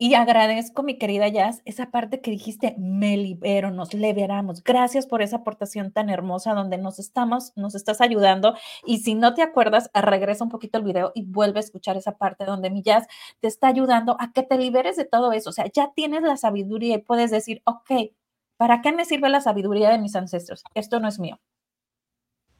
Y 0.00 0.14
agradezco, 0.14 0.84
mi 0.84 0.96
querida 0.96 1.26
Jazz, 1.26 1.60
esa 1.64 1.90
parte 1.90 2.20
que 2.20 2.30
dijiste, 2.30 2.76
me 2.78 3.16
libero, 3.16 3.72
nos 3.72 3.94
liberamos. 3.94 4.62
Gracias 4.62 5.06
por 5.08 5.22
esa 5.22 5.38
aportación 5.38 5.90
tan 5.90 6.08
hermosa 6.08 6.54
donde 6.54 6.78
nos 6.78 7.00
estamos, 7.00 7.52
nos 7.56 7.74
estás 7.74 8.00
ayudando. 8.00 8.54
Y 8.86 8.98
si 8.98 9.16
no 9.16 9.34
te 9.34 9.42
acuerdas, 9.42 9.90
regresa 9.92 10.44
un 10.44 10.50
poquito 10.50 10.78
el 10.78 10.84
video 10.84 11.10
y 11.16 11.24
vuelve 11.24 11.58
a 11.58 11.62
escuchar 11.62 11.96
esa 11.96 12.16
parte 12.16 12.44
donde 12.44 12.70
mi 12.70 12.82
Jazz 12.82 13.08
te 13.40 13.48
está 13.48 13.66
ayudando 13.66 14.16
a 14.20 14.32
que 14.32 14.44
te 14.44 14.56
liberes 14.56 14.96
de 14.96 15.04
todo 15.04 15.32
eso. 15.32 15.50
O 15.50 15.52
sea, 15.52 15.66
ya 15.72 15.90
tienes 15.96 16.22
la 16.22 16.36
sabiduría 16.36 16.94
y 16.94 17.02
puedes 17.02 17.32
decir, 17.32 17.60
ok, 17.64 18.12
¿para 18.56 18.82
qué 18.82 18.92
me 18.92 19.04
sirve 19.04 19.28
la 19.30 19.40
sabiduría 19.40 19.90
de 19.90 19.98
mis 19.98 20.14
ancestros? 20.14 20.62
Esto 20.74 21.00
no 21.00 21.08
es 21.08 21.18
mío. 21.18 21.40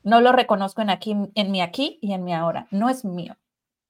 No 0.03 0.21
lo 0.21 0.33
reconozco 0.33 0.83
en 0.83 0.91
aquí, 0.91 1.15
en 1.35 1.51
mi 1.53 1.61
aquí 1.63 2.01
y 2.03 2.15
en 2.15 2.25
mi 2.25 2.35
ahora. 2.35 2.67
No 2.73 2.89
es 2.89 3.05
mío 3.05 3.37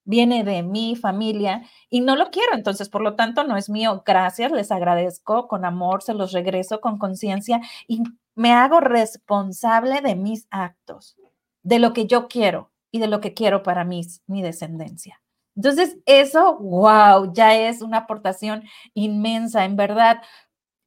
viene 0.03 0.43
de 0.43 0.63
mi 0.63 0.95
familia 0.95 1.63
y 1.89 2.01
no 2.01 2.15
lo 2.15 2.31
quiero, 2.31 2.53
entonces 2.53 2.89
por 2.89 3.01
lo 3.01 3.15
tanto 3.15 3.43
no 3.43 3.57
es 3.57 3.69
mío. 3.69 4.03
Gracias, 4.05 4.51
les 4.51 4.71
agradezco 4.71 5.47
con 5.47 5.65
amor, 5.65 6.03
se 6.03 6.13
los 6.13 6.31
regreso 6.31 6.81
con 6.81 6.97
conciencia 6.97 7.61
y 7.87 8.03
me 8.35 8.53
hago 8.53 8.79
responsable 8.79 10.01
de 10.01 10.15
mis 10.15 10.47
actos, 10.49 11.15
de 11.63 11.79
lo 11.79 11.93
que 11.93 12.07
yo 12.07 12.27
quiero 12.27 12.71
y 12.91 12.99
de 12.99 13.07
lo 13.07 13.21
que 13.21 13.33
quiero 13.33 13.63
para 13.63 13.83
mis, 13.83 14.23
mi 14.27 14.41
descendencia. 14.41 15.21
Entonces, 15.55 15.97
eso, 16.05 16.57
wow, 16.57 17.33
ya 17.33 17.53
es 17.55 17.81
una 17.81 17.97
aportación 17.97 18.63
inmensa, 18.93 19.65
en 19.65 19.75
verdad. 19.75 20.21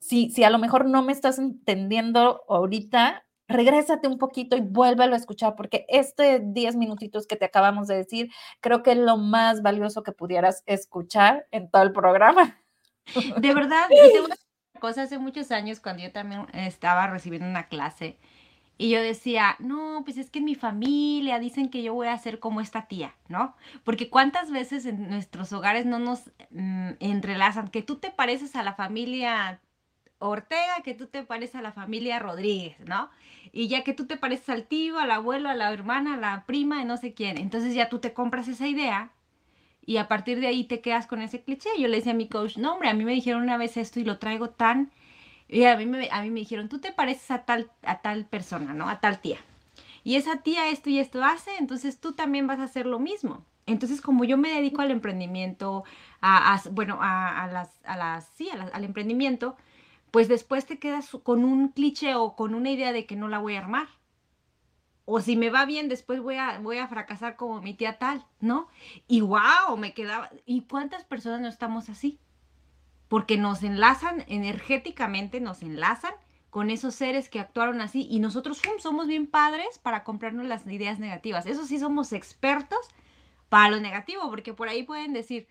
Si, 0.01 0.31
si 0.31 0.45
a 0.45 0.51
lo 0.51 0.59
mejor 0.59 0.87
no 0.87 1.03
me 1.03 1.13
estás 1.13 1.39
entendiendo 1.39 2.43
ahorita, 2.49 3.25
regrésate 3.53 4.09
un 4.09 4.19
poquito 4.19 4.57
y 4.57 4.61
vuélvelo 4.61 5.15
a 5.15 5.19
escuchar, 5.19 5.55
porque 5.55 5.85
este 5.89 6.41
10 6.43 6.77
minutitos 6.77 7.27
que 7.27 7.37
te 7.37 7.45
acabamos 7.45 7.89
de 7.89 7.97
decir, 7.97 8.31
creo 8.61 8.83
que 8.83 8.93
es 8.93 8.99
lo 8.99 9.17
más 9.17 9.63
valioso 9.63 10.03
que 10.03 10.13
pudieras 10.13 10.63
escuchar 10.67 11.47
en 11.51 11.71
todo 11.71 11.83
el 11.83 11.93
programa. 11.93 12.61
De 13.39 13.55
verdad, 13.55 13.89
cosa, 14.81 15.03
hace 15.03 15.19
muchos 15.19 15.51
años 15.53 15.81
cuando 15.81 16.03
yo 16.03 16.13
también 16.13 16.47
estaba 16.55 17.07
recibiendo 17.07 17.49
una 17.49 17.69
clase 17.69 18.19
y 18.79 18.91
yo 18.91 19.01
decía, 19.01 19.55
no, 19.61 20.03
pues 20.05 20.17
es 20.17 20.29
que 20.29 20.41
en 20.41 20.45
mi 20.45 20.57
familia 20.57 21.39
dicen 21.39 21.69
que 21.69 21.85
yo 21.85 21.95
voy 21.95 22.09
a 22.09 22.19
ser 22.19 22.41
como 22.41 22.61
esta 22.61 22.89
tía, 22.89 23.15
¿no? 23.29 23.55
Porque 23.85 24.11
cuántas 24.11 24.51
veces 24.51 24.87
en 24.87 25.09
nuestros 25.09 25.53
hogares 25.53 25.87
no 25.87 26.01
nos 26.01 26.33
mm, 26.51 26.95
entrelazan, 26.99 27.69
que 27.69 27.83
tú 27.83 27.99
te 27.99 28.11
pareces 28.11 28.57
a 28.57 28.65
la 28.65 28.75
familia 28.75 29.61
Ortega, 30.29 30.83
que 30.85 30.95
tú 30.95 31.07
te 31.07 31.23
pareces 31.23 31.57
a 31.57 31.63
la 31.63 31.73
familia 31.73 32.19
Rodríguez, 32.19 32.79
¿no? 32.81 33.11
Y 33.53 33.69
ya 33.69 33.83
que 33.85 33.93
tú 33.93 34.07
te 34.07 34.17
pareces 34.17 34.49
al 34.49 34.65
tío, 34.65 34.99
al 34.99 35.11
abuelo, 35.11 35.49
a 35.49 35.55
la 35.55 35.73
hermana, 35.73 36.15
a 36.15 36.17
la 36.17 36.45
prima, 36.47 36.79
de 36.79 36.85
no 36.85 36.97
sé 36.97 37.13
quién. 37.13 37.39
Entonces 37.39 37.75
ya 37.75 37.89
tú 37.89 37.99
te 37.99 38.13
compras 38.13 38.49
esa 38.49 38.69
idea 38.69 39.11
y 39.85 39.97
a 39.97 40.09
partir 40.09 40.41
de 40.41 40.47
ahí 40.47 40.65
te 40.65 40.81
quedas 40.81 41.07
con 41.07 41.21
ese 41.23 41.43
cliché. 41.43 41.71
Yo 41.79 41.89
le 41.89 41.97
decía 41.97 42.13
a 42.13 42.17
mi 42.17 42.29
coach, 42.29 42.57
no, 42.57 42.75
hombre, 42.75 42.89
a 42.89 42.95
mí 42.95 43.05
me 43.05 43.13
dijeron 43.13 43.43
una 43.43 43.57
vez 43.57 43.77
esto 43.77 44.01
y 44.01 44.05
lo 44.05 44.19
traigo 44.19 44.51
tan... 44.51 44.91
Y 45.49 45.65
a 45.65 45.77
mí 45.77 45.85
me, 45.85 46.09
a 46.11 46.23
mí 46.23 46.31
me 46.31 46.41
dijeron, 46.41 46.71
tú 46.71 46.79
te 46.81 46.93
pareces 46.93 47.31
a 47.31 47.45
tal, 47.45 47.71
a 47.83 48.01
tal 48.01 48.25
persona, 48.25 48.73
¿no? 48.73 48.89
A 48.89 49.01
tal 49.01 49.21
tía. 49.21 49.39
Y 50.03 50.17
esa 50.17 50.39
tía 50.39 50.71
esto 50.71 50.89
y 50.89 50.99
esto 50.99 51.23
hace, 51.23 51.57
entonces 51.59 52.01
tú 52.01 52.13
también 52.13 52.47
vas 52.47 52.59
a 52.59 52.65
hacer 52.65 52.87
lo 52.87 52.99
mismo. 52.99 53.45
Entonces, 53.67 54.01
como 54.01 54.25
yo 54.25 54.39
me 54.39 54.51
dedico 54.51 54.81
al 54.81 54.91
emprendimiento, 54.91 55.85
a, 56.21 56.61
bueno, 56.71 56.99
a, 57.01 57.47
las, 57.53 57.71
a 57.85 57.97
las, 57.97 58.29
sí, 58.35 58.49
al 58.51 58.85
emprendimiento, 58.85 59.57
pues 60.13 60.29
después 60.29 60.67
te 60.67 60.79
quedas 60.79 61.11
con 61.23 61.43
un 61.43 61.71
cliché 61.71 62.15
o 62.15 62.37
con 62.37 62.55
una 62.55 62.71
idea 62.71 62.93
de 62.93 63.07
que 63.07 63.17
no 63.17 63.29
la 63.29 63.39
voy 63.39 63.57
a 63.57 63.61
armar. 63.61 63.89
O 65.07 65.21
si 65.21 65.37
me 65.37 65.49
va 65.49 65.65
bien, 65.65 65.89
después 65.89 66.21
voy 66.21 66.37
a, 66.37 66.59
voy 66.61 66.79
a 66.79 66.87
fracasar 66.87 67.35
como 67.35 67.61
mi 67.63 67.73
tía 67.75 67.99
tal, 67.99 68.25
¿no? 68.39 68.69
Y 69.09 69.23
wow, 69.23 69.77
me 69.79 69.95
quedaba. 69.95 70.31
¿Y 70.45 70.63
cuántas 70.69 71.05
personas 71.05 71.41
no 71.41 71.49
estamos 71.49 71.89
así? 71.89 72.21
Porque 73.09 73.39
nos 73.39 73.63
enlazan 73.63 74.25
energéticamente, 74.29 75.41
nos 75.41 75.63
enlazan 75.63 76.13
con 76.51 76.69
esos 76.69 76.95
seres 76.95 77.31
que 77.31 77.41
actuaron 77.41 77.81
así 77.81 78.07
y 78.11 78.21
nosotros 78.21 78.61
somos 78.81 79.07
bien 79.07 79.27
padres 79.27 79.79
para 79.79 80.05
comprarnos 80.05 80.45
las 80.47 80.67
ideas 80.67 80.99
negativas. 80.99 81.47
Eso 81.47 81.65
sí 81.65 81.79
somos 81.79 82.13
expertos 82.13 82.87
para 83.49 83.71
lo 83.71 83.81
negativo, 83.81 84.29
porque 84.29 84.53
por 84.53 84.69
ahí 84.69 84.83
pueden 84.83 85.15
decir 85.15 85.49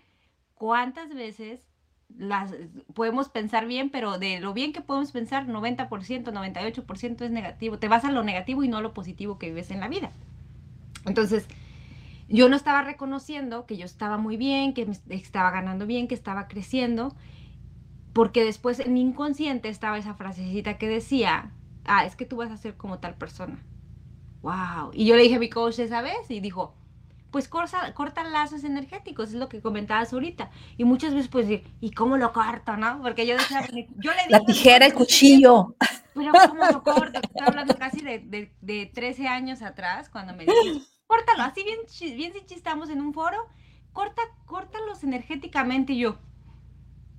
cuántas 0.54 1.16
veces 1.16 1.71
las 2.18 2.54
podemos 2.94 3.30
pensar 3.30 3.66
bien, 3.66 3.90
pero 3.90 4.18
de 4.18 4.40
lo 4.40 4.54
bien 4.54 4.74
que 4.74 4.82
podemos 4.82 5.12
pensar, 5.12 5.48
90%, 5.48 5.88
98% 5.90 7.22
es 7.22 7.32
negativo. 7.32 7.80
Te 7.80 7.88
vas 7.88 8.06
a 8.06 8.12
lo 8.12 8.24
negativo 8.24 8.64
y 8.64 8.68
no 8.68 8.78
a 8.78 8.82
lo 8.82 8.94
positivo 8.94 9.38
que 9.38 9.48
vives 9.48 9.72
en 9.72 9.80
la 9.80 9.88
vida. 9.88 10.12
Entonces, 11.06 11.48
yo 12.30 12.48
no 12.48 12.56
estaba 12.56 12.82
reconociendo 12.82 13.66
que 13.66 13.78
yo 13.78 13.86
estaba 13.86 14.18
muy 14.18 14.38
bien, 14.38 14.74
que 14.74 14.90
estaba 15.10 15.52
ganando 15.52 15.86
bien, 15.86 16.08
que 16.08 16.16
estaba 16.16 16.48
creciendo, 16.48 17.16
porque 18.14 18.44
después 18.44 18.80
en 18.80 18.94
mi 18.94 19.02
inconsciente 19.02 19.70
estaba 19.70 19.98
esa 19.98 20.14
frasecita 20.14 20.78
que 20.78 20.88
decía, 20.88 21.52
ah, 21.86 22.06
es 22.06 22.16
que 22.16 22.26
tú 22.26 22.38
vas 22.38 22.52
a 22.52 22.58
ser 22.58 22.76
como 22.78 23.00
tal 23.00 23.16
persona. 23.16 23.64
Wow. 24.42 24.92
Y 24.94 25.06
yo 25.06 25.16
le 25.16 25.24
dije 25.24 25.36
a 25.36 25.40
mi 25.40 25.50
coach 25.50 25.80
esa 25.80 26.02
vez 26.02 26.30
y 26.30 26.40
dijo, 26.40 26.74
pues 27.32 27.48
corta, 27.48 27.94
cortan 27.94 28.32
lazos 28.34 28.64
energéticos, 28.64 29.30
es 29.30 29.36
lo 29.36 29.48
que 29.48 29.62
comentabas 29.62 30.12
ahorita. 30.12 30.52
Y 30.78 30.84
muchas 30.84 31.14
veces 31.14 31.30
pues 31.30 31.48
decir, 31.48 31.74
¿y 31.80 31.92
cómo 31.92 32.18
lo 32.18 32.34
corto, 32.34 32.76
no? 32.76 33.02
Porque 33.02 33.26
yo 33.26 33.38
decía, 33.38 33.66
yo 33.72 34.12
le 34.12 34.30
La 34.30 34.42
tijera, 34.42 34.86
el 34.86 34.94
cuchillo. 34.94 35.76
Pero 36.14 36.32
¿cómo 36.50 36.66
lo 36.66 36.84
corto? 36.84 37.20
Estoy 37.24 37.48
hablando 37.48 37.76
casi 37.78 38.02
de, 38.02 38.52
de, 38.62 38.86
13 38.94 39.28
años 39.28 39.62
atrás, 39.62 40.10
cuando 40.10 40.34
me 40.34 40.46
dijeron, 40.46 40.84
córtalo, 41.08 41.44
así 41.44 41.64
bien, 41.64 41.80
bien 42.18 42.34
si 42.34 42.46
chistamos 42.46 42.90
en 42.90 43.00
un 43.00 43.14
foro, 43.14 43.48
corta, 43.94 44.22
córtalos 44.46 45.04
energéticamente. 45.06 45.94
Y 45.94 46.00
yo, 46.00 46.18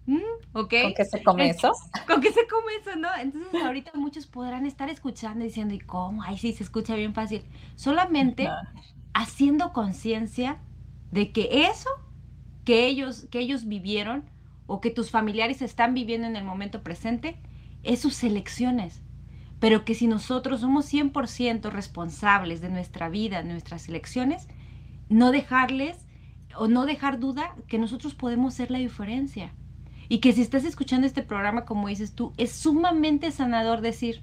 ¿Mm? 0.05 0.19
¿ok? 0.53 0.75
¿Con 0.83 0.95
qué 0.95 1.05
se 1.07 1.23
come 1.23 1.49
eso? 1.49 1.73
¿Con 2.07 2.21
qué 2.21 2.33
se 2.33 2.47
come 2.47 2.75
eso, 2.81 2.97
no? 2.97 3.09
Entonces 3.19 3.63
ahorita 3.63 3.93
muchos 3.95 4.27
podrán 4.27 4.67
estar 4.67 4.91
escuchando 4.91 5.43
y 5.45 5.49
diciendo, 5.49 5.75
¿y 5.75 5.81
cómo? 5.81 6.23
Ay, 6.23 6.37
sí, 6.37 6.53
se 6.53 6.65
escucha 6.65 6.95
bien 6.97 7.15
fácil. 7.15 7.45
Solamente 7.77 8.49
haciendo 9.15 9.73
conciencia 9.73 10.59
de 11.11 11.33
que 11.33 11.67
eso 11.67 11.91
que 12.65 12.87
ellos, 12.87 13.27
que 13.31 13.41
ellos 13.41 13.67
vivieron 13.67 14.25
o 14.67 14.81
que 14.81 14.91
tus 14.91 15.11
familiares 15.11 15.63
están 15.63 15.95
viviendo 15.95 16.27
en 16.27 16.37
el 16.37 16.45
momento 16.45 16.83
presente 16.83 17.37
es 17.83 18.01
sus 18.01 18.23
elecciones. 18.23 19.03
Pero 19.59 19.85
que 19.85 19.95
si 19.95 20.07
nosotros 20.07 20.61
somos 20.61 20.93
100% 20.93 21.71
responsables 21.71 22.61
de 22.61 22.71
nuestra 22.71 23.09
vida, 23.09 23.43
nuestras 23.43 23.89
elecciones, 23.89 24.49
no 25.09 25.31
dejarles 25.31 26.07
o 26.57 26.69
no 26.69 26.87
dejar 26.87 27.19
duda 27.19 27.55
que 27.69 27.79
nosotros 27.79 28.15
podemos 28.15 28.55
ser 28.55 28.71
la 28.71 28.79
diferencia. 28.79 29.53
Y 30.09 30.19
que 30.19 30.33
si 30.33 30.43
estás 30.43 30.65
escuchando 30.65 31.07
este 31.07 31.23
programa, 31.23 31.65
como 31.65 31.89
dices 31.89 32.15
tú, 32.15 32.33
es 32.37 32.53
sumamente 32.53 33.31
sanador 33.31 33.81
decir, 33.81 34.23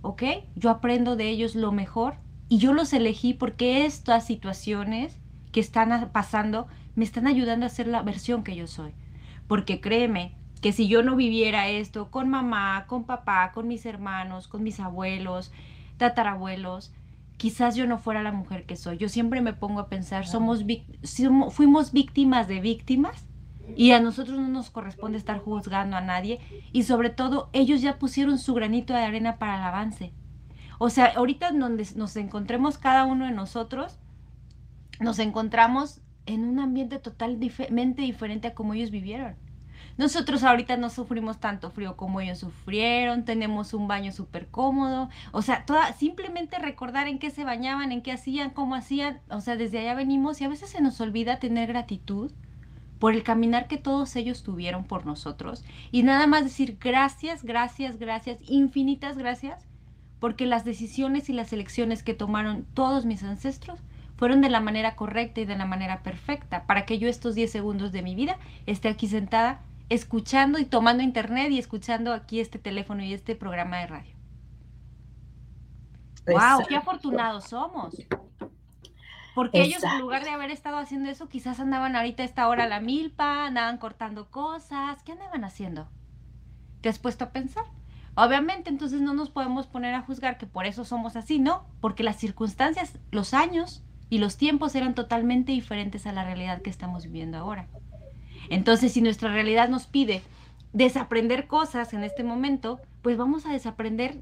ok, 0.00 0.22
yo 0.56 0.70
aprendo 0.70 1.16
de 1.16 1.28
ellos 1.28 1.54
lo 1.54 1.70
mejor 1.70 2.16
y 2.52 2.58
yo 2.58 2.74
los 2.74 2.92
elegí 2.92 3.32
porque 3.32 3.86
estas 3.86 4.26
situaciones 4.26 5.16
que 5.52 5.60
están 5.60 6.10
pasando 6.12 6.66
me 6.94 7.02
están 7.02 7.26
ayudando 7.26 7.64
a 7.64 7.70
ser 7.70 7.86
la 7.86 8.02
versión 8.02 8.44
que 8.44 8.54
yo 8.54 8.66
soy. 8.66 8.92
Porque 9.48 9.80
créeme 9.80 10.34
que 10.60 10.72
si 10.72 10.86
yo 10.86 11.02
no 11.02 11.16
viviera 11.16 11.68
esto 11.68 12.10
con 12.10 12.28
mamá, 12.28 12.84
con 12.88 13.04
papá, 13.04 13.52
con 13.54 13.68
mis 13.68 13.86
hermanos, 13.86 14.48
con 14.48 14.62
mis 14.62 14.80
abuelos, 14.80 15.50
tatarabuelos, 15.96 16.92
quizás 17.38 17.74
yo 17.74 17.86
no 17.86 17.96
fuera 17.96 18.22
la 18.22 18.32
mujer 18.32 18.66
que 18.66 18.76
soy. 18.76 18.98
Yo 18.98 19.08
siempre 19.08 19.40
me 19.40 19.54
pongo 19.54 19.80
a 19.80 19.88
pensar, 19.88 20.26
somos, 20.26 20.62
fuimos 21.52 21.92
víctimas 21.92 22.48
de 22.48 22.60
víctimas 22.60 23.24
y 23.76 23.92
a 23.92 24.00
nosotros 24.00 24.38
no 24.38 24.48
nos 24.48 24.68
corresponde 24.68 25.16
estar 25.16 25.38
juzgando 25.38 25.96
a 25.96 26.02
nadie 26.02 26.38
y 26.70 26.82
sobre 26.82 27.08
todo 27.08 27.48
ellos 27.54 27.80
ya 27.80 27.98
pusieron 27.98 28.38
su 28.38 28.52
granito 28.52 28.92
de 28.92 29.00
arena 29.00 29.38
para 29.38 29.56
el 29.56 29.62
avance. 29.62 30.12
O 30.84 30.90
sea, 30.90 31.12
ahorita 31.14 31.52
donde 31.52 31.86
nos 31.94 32.16
encontremos 32.16 32.76
cada 32.76 33.04
uno 33.04 33.26
de 33.26 33.30
nosotros, 33.30 34.00
nos 34.98 35.20
encontramos 35.20 36.00
en 36.26 36.42
un 36.42 36.58
ambiente 36.58 36.98
totalmente 36.98 38.02
diferente 38.02 38.48
a 38.48 38.54
como 38.56 38.74
ellos 38.74 38.90
vivieron. 38.90 39.36
Nosotros 39.96 40.42
ahorita 40.42 40.76
no 40.78 40.90
sufrimos 40.90 41.38
tanto 41.38 41.70
frío 41.70 41.96
como 41.96 42.20
ellos 42.20 42.38
sufrieron, 42.38 43.24
tenemos 43.24 43.74
un 43.74 43.86
baño 43.86 44.10
súper 44.10 44.48
cómodo, 44.48 45.08
o 45.30 45.40
sea, 45.40 45.64
simplemente 45.96 46.58
recordar 46.58 47.06
en 47.06 47.20
qué 47.20 47.30
se 47.30 47.44
bañaban, 47.44 47.92
en 47.92 48.02
qué 48.02 48.10
hacían, 48.10 48.50
cómo 48.50 48.74
hacían, 48.74 49.20
o 49.30 49.40
sea, 49.40 49.54
desde 49.54 49.78
allá 49.78 49.94
venimos 49.94 50.40
y 50.40 50.46
a 50.46 50.48
veces 50.48 50.70
se 50.70 50.80
nos 50.80 51.00
olvida 51.00 51.38
tener 51.38 51.68
gratitud 51.68 52.32
por 52.98 53.14
el 53.14 53.22
caminar 53.22 53.68
que 53.68 53.78
todos 53.78 54.16
ellos 54.16 54.42
tuvieron 54.42 54.82
por 54.82 55.06
nosotros 55.06 55.64
y 55.92 56.02
nada 56.02 56.26
más 56.26 56.42
decir 56.42 56.76
gracias, 56.80 57.44
gracias, 57.44 58.00
gracias, 58.00 58.40
infinitas 58.48 59.16
gracias 59.16 59.71
porque 60.22 60.46
las 60.46 60.64
decisiones 60.64 61.28
y 61.28 61.32
las 61.32 61.52
elecciones 61.52 62.04
que 62.04 62.14
tomaron 62.14 62.64
todos 62.74 63.04
mis 63.04 63.24
ancestros 63.24 63.80
fueron 64.14 64.40
de 64.40 64.50
la 64.50 64.60
manera 64.60 64.94
correcta 64.94 65.40
y 65.40 65.46
de 65.46 65.56
la 65.56 65.66
manera 65.66 66.04
perfecta, 66.04 66.64
para 66.64 66.86
que 66.86 67.00
yo 67.00 67.08
estos 67.08 67.34
10 67.34 67.50
segundos 67.50 67.90
de 67.90 68.02
mi 68.02 68.14
vida 68.14 68.38
esté 68.66 68.88
aquí 68.88 69.08
sentada 69.08 69.62
escuchando 69.88 70.60
y 70.60 70.64
tomando 70.64 71.02
internet 71.02 71.50
y 71.50 71.58
escuchando 71.58 72.12
aquí 72.12 72.38
este 72.38 72.60
teléfono 72.60 73.02
y 73.02 73.12
este 73.12 73.34
programa 73.34 73.78
de 73.78 73.86
radio. 73.88 74.14
¡Wow! 76.28 76.66
¡Qué 76.68 76.76
afortunados 76.76 77.48
somos! 77.48 77.96
Porque 79.34 79.60
ellos 79.60 79.82
en 79.82 79.98
lugar 79.98 80.22
de 80.22 80.30
haber 80.30 80.52
estado 80.52 80.76
haciendo 80.76 81.10
eso, 81.10 81.28
quizás 81.28 81.58
andaban 81.58 81.96
ahorita 81.96 82.22
a 82.22 82.26
esta 82.26 82.46
hora 82.46 82.62
a 82.62 82.68
la 82.68 82.78
milpa, 82.78 83.46
andaban 83.46 83.78
cortando 83.78 84.30
cosas. 84.30 85.02
¿Qué 85.02 85.10
andaban 85.10 85.42
haciendo? 85.42 85.88
¿Te 86.80 86.88
has 86.88 87.00
puesto 87.00 87.24
a 87.24 87.30
pensar? 87.30 87.64
Obviamente, 88.14 88.68
entonces 88.68 89.00
no 89.00 89.14
nos 89.14 89.30
podemos 89.30 89.66
poner 89.66 89.94
a 89.94 90.02
juzgar 90.02 90.36
que 90.36 90.46
por 90.46 90.66
eso 90.66 90.84
somos 90.84 91.16
así, 91.16 91.38
no, 91.38 91.64
porque 91.80 92.02
las 92.02 92.16
circunstancias, 92.16 92.98
los 93.10 93.32
años 93.32 93.82
y 94.10 94.18
los 94.18 94.36
tiempos 94.36 94.74
eran 94.74 94.94
totalmente 94.94 95.52
diferentes 95.52 96.06
a 96.06 96.12
la 96.12 96.24
realidad 96.24 96.60
que 96.60 96.68
estamos 96.68 97.04
viviendo 97.04 97.38
ahora. 97.38 97.68
Entonces, 98.50 98.92
si 98.92 99.00
nuestra 99.00 99.32
realidad 99.32 99.70
nos 99.70 99.86
pide 99.86 100.22
desaprender 100.74 101.46
cosas 101.46 101.94
en 101.94 102.04
este 102.04 102.22
momento, 102.22 102.80
pues 103.00 103.16
vamos 103.16 103.46
a 103.46 103.52
desaprender 103.52 104.20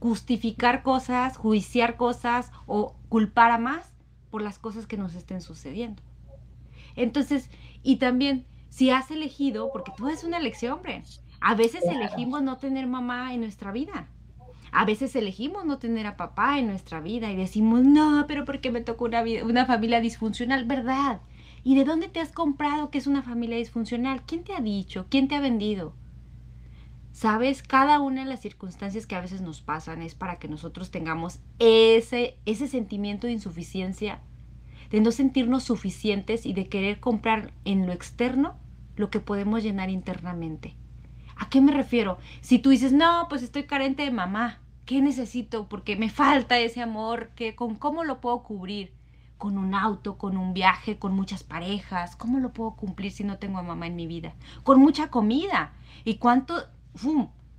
justificar 0.00 0.82
cosas, 0.82 1.36
juiciar 1.36 1.96
cosas 1.96 2.50
o 2.66 2.94
culpar 3.08 3.50
a 3.50 3.58
más 3.58 3.92
por 4.30 4.42
las 4.42 4.58
cosas 4.58 4.86
que 4.86 4.96
nos 4.96 5.14
estén 5.14 5.40
sucediendo. 5.40 6.02
Entonces, 6.96 7.50
y 7.82 7.96
también, 7.96 8.46
si 8.70 8.90
has 8.90 9.10
elegido, 9.10 9.70
porque 9.72 9.92
tú 9.96 10.08
es 10.08 10.24
una 10.24 10.38
elección, 10.38 10.72
hombre, 10.72 11.02
a 11.42 11.54
veces 11.54 11.82
elegimos 11.84 12.42
no 12.42 12.56
tener 12.56 12.86
mamá 12.86 13.34
en 13.34 13.40
nuestra 13.40 13.72
vida. 13.72 14.06
A 14.70 14.84
veces 14.84 15.14
elegimos 15.16 15.66
no 15.66 15.78
tener 15.78 16.06
a 16.06 16.16
papá 16.16 16.58
en 16.58 16.68
nuestra 16.68 17.00
vida 17.00 17.30
y 17.30 17.36
decimos, 17.36 17.82
no, 17.82 18.24
pero 18.26 18.44
¿por 18.44 18.60
qué 18.60 18.70
me 18.70 18.80
tocó 18.80 19.06
una, 19.06 19.22
una 19.44 19.66
familia 19.66 20.00
disfuncional? 20.00 20.64
¿Verdad? 20.64 21.20
¿Y 21.64 21.74
de 21.74 21.84
dónde 21.84 22.08
te 22.08 22.20
has 22.20 22.32
comprado 22.32 22.90
que 22.90 22.98
es 22.98 23.06
una 23.06 23.22
familia 23.22 23.56
disfuncional? 23.56 24.22
¿Quién 24.22 24.44
te 24.44 24.54
ha 24.54 24.60
dicho? 24.60 25.06
¿Quién 25.10 25.28
te 25.28 25.34
ha 25.34 25.40
vendido? 25.40 25.94
Sabes, 27.10 27.62
cada 27.62 28.00
una 28.00 28.22
de 28.22 28.30
las 28.30 28.40
circunstancias 28.40 29.06
que 29.06 29.16
a 29.16 29.20
veces 29.20 29.42
nos 29.42 29.60
pasan 29.60 30.00
es 30.00 30.14
para 30.14 30.38
que 30.38 30.48
nosotros 30.48 30.90
tengamos 30.90 31.40
ese, 31.58 32.38
ese 32.46 32.68
sentimiento 32.68 33.26
de 33.26 33.34
insuficiencia, 33.34 34.20
de 34.90 35.00
no 35.00 35.10
sentirnos 35.10 35.64
suficientes 35.64 36.46
y 36.46 36.54
de 36.54 36.68
querer 36.68 37.00
comprar 37.00 37.52
en 37.64 37.86
lo 37.86 37.92
externo 37.92 38.54
lo 38.96 39.10
que 39.10 39.20
podemos 39.20 39.62
llenar 39.62 39.90
internamente. 39.90 40.76
¿A 41.42 41.48
qué 41.48 41.60
me 41.60 41.72
refiero? 41.72 42.18
Si 42.40 42.60
tú 42.60 42.70
dices, 42.70 42.92
no, 42.92 43.26
pues 43.28 43.42
estoy 43.42 43.64
carente 43.64 44.04
de 44.04 44.12
mamá, 44.12 44.60
¿qué 44.86 45.02
necesito? 45.02 45.68
Porque 45.68 45.96
me 45.96 46.08
falta 46.08 46.56
ese 46.60 46.80
amor, 46.80 47.30
¿qué, 47.34 47.56
¿con 47.56 47.74
cómo 47.74 48.04
lo 48.04 48.20
puedo 48.20 48.44
cubrir? 48.44 48.92
Con 49.38 49.58
un 49.58 49.74
auto, 49.74 50.18
con 50.18 50.36
un 50.36 50.54
viaje, 50.54 51.00
con 51.00 51.14
muchas 51.14 51.42
parejas. 51.42 52.14
¿Cómo 52.14 52.38
lo 52.38 52.52
puedo 52.52 52.76
cumplir 52.76 53.10
si 53.10 53.24
no 53.24 53.38
tengo 53.38 53.58
a 53.58 53.64
mamá 53.64 53.88
en 53.88 53.96
mi 53.96 54.06
vida? 54.06 54.34
Con 54.62 54.78
mucha 54.78 55.10
comida. 55.10 55.72
¿Y 56.04 56.18
cuánto, 56.18 56.62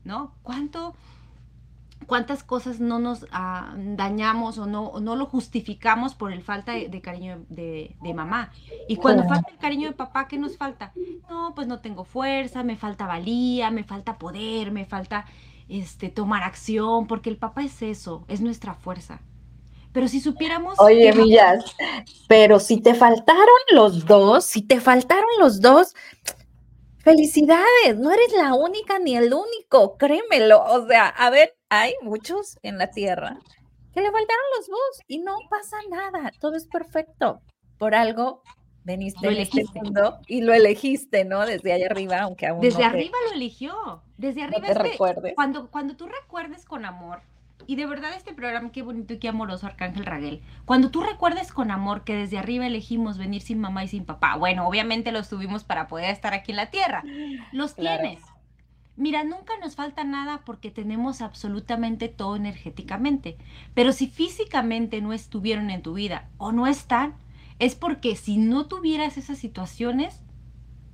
¿no? 0.05 0.31
¿Cuánto, 0.43 0.95
cuántas 2.03 2.43
cosas 2.43 2.79
no 2.79 2.99
nos 2.99 3.25
ah, 3.31 3.73
dañamos 3.75 4.57
o 4.57 4.65
no, 4.65 4.93
no 4.99 5.15
lo 5.15 5.25
justificamos 5.25 6.15
por 6.15 6.31
el 6.31 6.41
falta 6.41 6.73
de, 6.73 7.01
cariño 7.01 7.45
de, 7.49 7.95
mamá. 8.13 8.51
Y 8.87 8.97
cuando 8.97 9.23
falta 9.23 9.51
el 9.51 9.57
cariño 9.57 9.89
de 9.89 9.95
papá, 9.95 10.27
¿qué 10.27 10.37
nos 10.37 10.57
falta? 10.57 10.93
No, 11.29 11.53
pues 11.55 11.67
no 11.67 11.79
tengo 11.79 12.03
fuerza, 12.03 12.63
me 12.63 12.75
falta 12.75 13.07
valía, 13.07 13.71
me 13.71 13.83
falta 13.83 14.17
poder, 14.17 14.71
me 14.71 14.85
falta 14.85 15.25
este, 15.69 16.09
tomar 16.09 16.43
acción, 16.43 17.07
porque 17.07 17.29
el 17.29 17.37
papá 17.37 17.63
es 17.63 17.81
eso, 17.81 18.25
es 18.27 18.41
nuestra 18.41 18.73
fuerza. 18.73 19.21
Pero 19.91 20.07
si 20.07 20.19
supiéramos... 20.19 20.79
Oye, 20.79 21.11
Villas, 21.11 21.63
pero 22.27 22.59
si 22.59 22.81
te 22.81 22.95
faltaron 22.95 23.45
los 23.71 24.05
dos, 24.05 24.43
si 24.45 24.63
te 24.63 24.81
faltaron 24.81 25.29
los 25.39 25.61
dos, 25.61 25.93
Felicidades, 27.03 27.97
no 27.97 28.11
eres 28.11 28.31
la 28.31 28.53
única 28.53 28.97
ni 28.97 29.17
el 29.17 29.33
único, 29.33 29.97
créemelo. 29.97 30.63
O 30.63 30.87
sea, 30.87 31.09
a 31.09 31.29
ver, 31.29 31.53
hay 31.81 31.93
muchos 32.01 32.57
en 32.61 32.77
la 32.77 32.87
tierra 32.91 33.37
que 33.93 34.01
le 34.01 34.11
faltaron 34.11 34.43
los 34.57 34.67
dos 34.67 35.01
y 35.07 35.19
no 35.19 35.37
pasa 35.49 35.77
nada, 35.89 36.31
todo 36.39 36.55
es 36.55 36.67
perfecto. 36.67 37.41
Por 37.77 37.95
algo 37.95 38.41
veniste 38.83 39.27
en 39.27 39.37
este 39.37 39.63
mundo 39.73 40.19
y 40.27 40.41
lo 40.41 40.53
elegiste, 40.53 41.25
¿no? 41.25 41.45
Desde 41.45 41.73
allá 41.73 41.87
arriba, 41.87 42.21
aunque 42.21 42.47
aún 42.47 42.61
Desde 42.61 42.83
arriba 42.83 43.17
lo 43.27 43.35
eligió. 43.35 44.01
Desde 44.17 44.43
arriba 44.43 44.67
te 44.67 45.33
cuando, 45.35 45.69
cuando 45.69 45.95
tú 45.95 46.07
recuerdes 46.07 46.65
con 46.65 46.85
amor 46.85 47.21
y 47.65 47.75
de 47.75 47.85
verdad 47.85 48.13
este 48.15 48.33
programa, 48.33 48.71
qué 48.71 48.81
bonito 48.81 49.13
y 49.13 49.19
qué 49.19 49.29
amoroso, 49.29 49.67
Arcángel 49.67 50.05
Raguel. 50.05 50.41
Cuando 50.65 50.91
tú 50.91 51.01
recuerdes 51.01 51.51
con 51.51 51.71
amor 51.71 52.03
que 52.03 52.15
desde 52.15 52.37
arriba 52.37 52.67
elegimos 52.67 53.17
venir 53.17 53.41
sin 53.41 53.59
mamá 53.59 53.83
y 53.83 53.87
sin 53.87 54.05
papá, 54.05 54.35
bueno, 54.35 54.67
obviamente 54.67 55.11
los 55.11 55.29
tuvimos 55.29 55.63
para 55.63 55.87
poder 55.87 56.09
estar 56.09 56.33
aquí 56.33 56.51
en 56.51 56.57
la 56.57 56.69
tierra. 56.69 57.03
Los 57.51 57.75
tienes. 57.75 58.19
Mira, 58.95 59.23
nunca 59.23 59.53
nos 59.59 59.75
falta 59.75 60.03
nada 60.03 60.41
porque 60.45 60.69
tenemos 60.69 61.21
absolutamente 61.21 62.09
todo 62.09 62.35
energéticamente. 62.35 63.37
Pero 63.73 63.91
si 63.91 64.07
físicamente 64.07 65.01
no 65.01 65.13
estuvieron 65.13 65.71
en 65.71 65.81
tu 65.81 65.93
vida 65.93 66.29
o 66.37 66.51
no 66.51 66.67
están, 66.67 67.15
es 67.59 67.75
porque 67.75 68.15
si 68.15 68.37
no 68.37 68.65
tuvieras 68.67 69.17
esas 69.17 69.37
situaciones, 69.39 70.21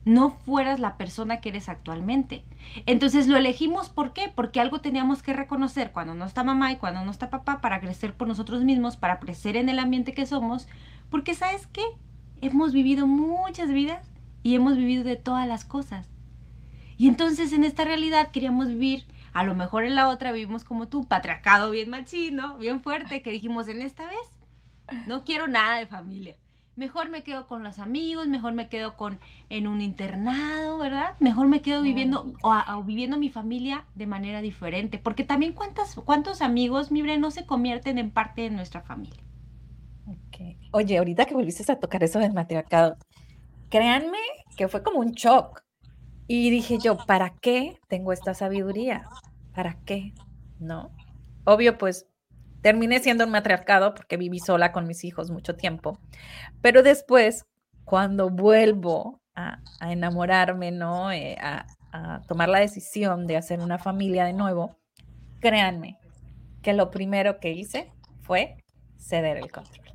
no 0.06 0.32
fueras 0.32 0.80
la 0.80 0.98
persona 0.98 1.42
que 1.42 1.50
eres 1.50 1.68
actualmente. 1.68 2.44
Entonces 2.86 3.28
lo 3.28 3.38
elegimos, 3.38 3.90
¿por 3.90 4.14
qué? 4.14 4.32
Porque 4.34 4.62
algo 4.62 4.80
teníamos 4.80 5.22
que 5.22 5.34
reconocer 5.34 5.92
cuando 5.92 6.16
no 6.16 6.26
está 6.26 6.44
mamá 6.44 6.72
y 6.72 6.78
cuando 6.78 7.04
no 7.04 7.12
está 7.12 7.30
papá 7.30 7.60
para 7.60 7.82
crecer 7.82 8.14
por 8.14 8.28
nosotros 8.28 8.64
mismos, 8.64 8.98
para 8.98 9.20
crecer 9.20 9.58
en 9.58 9.70
el 9.70 9.78
ambiente 9.78 10.14
que 10.14 10.26
somos, 10.26 10.68
porque 11.10 11.36
sabes 11.36 11.68
qué? 11.68 11.84
Hemos 12.42 12.72
vivido 12.72 13.08
muchas 13.08 13.70
vidas 13.70 14.10
y 14.42 14.56
hemos 14.56 14.78
vivido 14.78 15.04
de 15.04 15.18
todas 15.18 15.48
las 15.48 15.66
cosas. 15.66 16.08
Y 17.00 17.08
entonces 17.08 17.52
en 17.52 17.64
esta 17.64 17.84
realidad 17.84 18.30
queríamos 18.30 18.68
vivir, 18.68 19.06
a 19.34 19.44
lo 19.44 19.56
mejor 19.56 19.86
en 19.86 19.96
la 19.96 20.08
otra 20.08 20.32
vivimos 20.32 20.64
como 20.64 20.88
tú, 20.88 21.08
patriarcado 21.08 21.72
bien 21.72 21.90
machino, 21.90 22.60
bien 22.60 22.82
fuerte, 22.82 23.24
que 23.24 23.32
dijimos 23.32 23.68
en 23.70 23.82
esta 23.82 24.06
vez, 24.06 25.08
no 25.08 25.24
quiero 25.24 25.48
nada 25.48 25.78
de 25.78 25.88
familia 25.88 26.36
mejor 26.80 27.10
me 27.10 27.22
quedo 27.24 27.46
con 27.46 27.62
los 27.62 27.78
amigos, 27.78 28.28
mejor 28.28 28.54
me 28.54 28.70
quedo 28.70 28.96
con 28.96 29.20
en 29.50 29.68
un 29.68 29.82
internado, 29.82 30.78
¿verdad? 30.78 31.16
Mejor 31.20 31.48
me 31.48 31.62
quedo 31.62 31.82
viviendo 31.82 32.34
o, 32.42 32.84
viviendo 32.84 33.18
mi 33.18 33.30
familia 33.30 33.86
de 33.96 34.08
manera 34.08 34.42
diferente, 34.42 34.98
porque 34.98 35.26
también 35.26 35.54
cuántos 35.54 35.96
cuántos 36.06 36.42
amigos, 36.42 36.90
mi 36.90 37.02
no 37.02 37.32
se 37.32 37.46
convierten 37.46 37.98
en 37.98 38.10
parte 38.10 38.44
de 38.44 38.50
nuestra 38.50 38.82
familia. 38.82 39.22
Oye, 40.72 40.98
ahorita 40.98 41.26
que 41.26 41.34
volviste 41.34 41.70
a 41.72 41.80
tocar 41.80 42.04
eso 42.04 42.20
del 42.20 42.34
matriarcado, 42.34 42.98
créanme 43.70 44.18
que 44.56 44.68
fue 44.68 44.82
como 44.82 45.00
un 45.00 45.12
shock. 45.12 45.62
Y 46.32 46.52
dije 46.52 46.78
yo, 46.78 46.96
¿para 47.08 47.32
qué 47.32 47.80
tengo 47.88 48.14
esta 48.14 48.36
sabiduría? 48.36 49.04
¿Para 49.56 49.80
qué? 49.84 50.14
¿No? 50.60 50.92
Obvio, 51.44 51.80
pues 51.80 52.06
terminé 52.62 53.00
siendo 53.00 53.24
un 53.24 53.32
matriarcado 53.32 53.96
porque 53.96 54.16
viví 54.16 54.38
sola 54.38 54.72
con 54.72 54.86
mis 54.86 55.04
hijos 55.06 55.32
mucho 55.32 55.56
tiempo. 55.56 55.98
Pero 56.62 56.84
después, 56.84 57.48
cuando 57.84 58.30
vuelvo 58.30 59.24
a, 59.34 59.58
enamorarme, 59.82 60.70
¿no? 60.70 61.12
Eh, 61.12 61.36
a, 61.42 61.66
a 61.92 62.22
tomar 62.28 62.48
la 62.48 62.60
decisión 62.60 63.26
de 63.26 63.36
hacer 63.36 63.60
una 63.60 63.80
familia 63.80 64.24
de 64.26 64.34
nuevo, 64.34 64.78
créanme 65.40 65.98
que 66.62 66.74
lo 66.74 66.92
primero 66.92 67.40
que 67.40 67.54
hice 67.54 67.92
fue 68.22 68.64
ceder 69.00 69.38
el 69.38 69.52
control. 69.52 69.89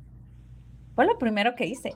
Fue 0.95 1.05
lo 1.05 1.17
primero 1.17 1.55
que 1.55 1.65
hice. 1.65 1.95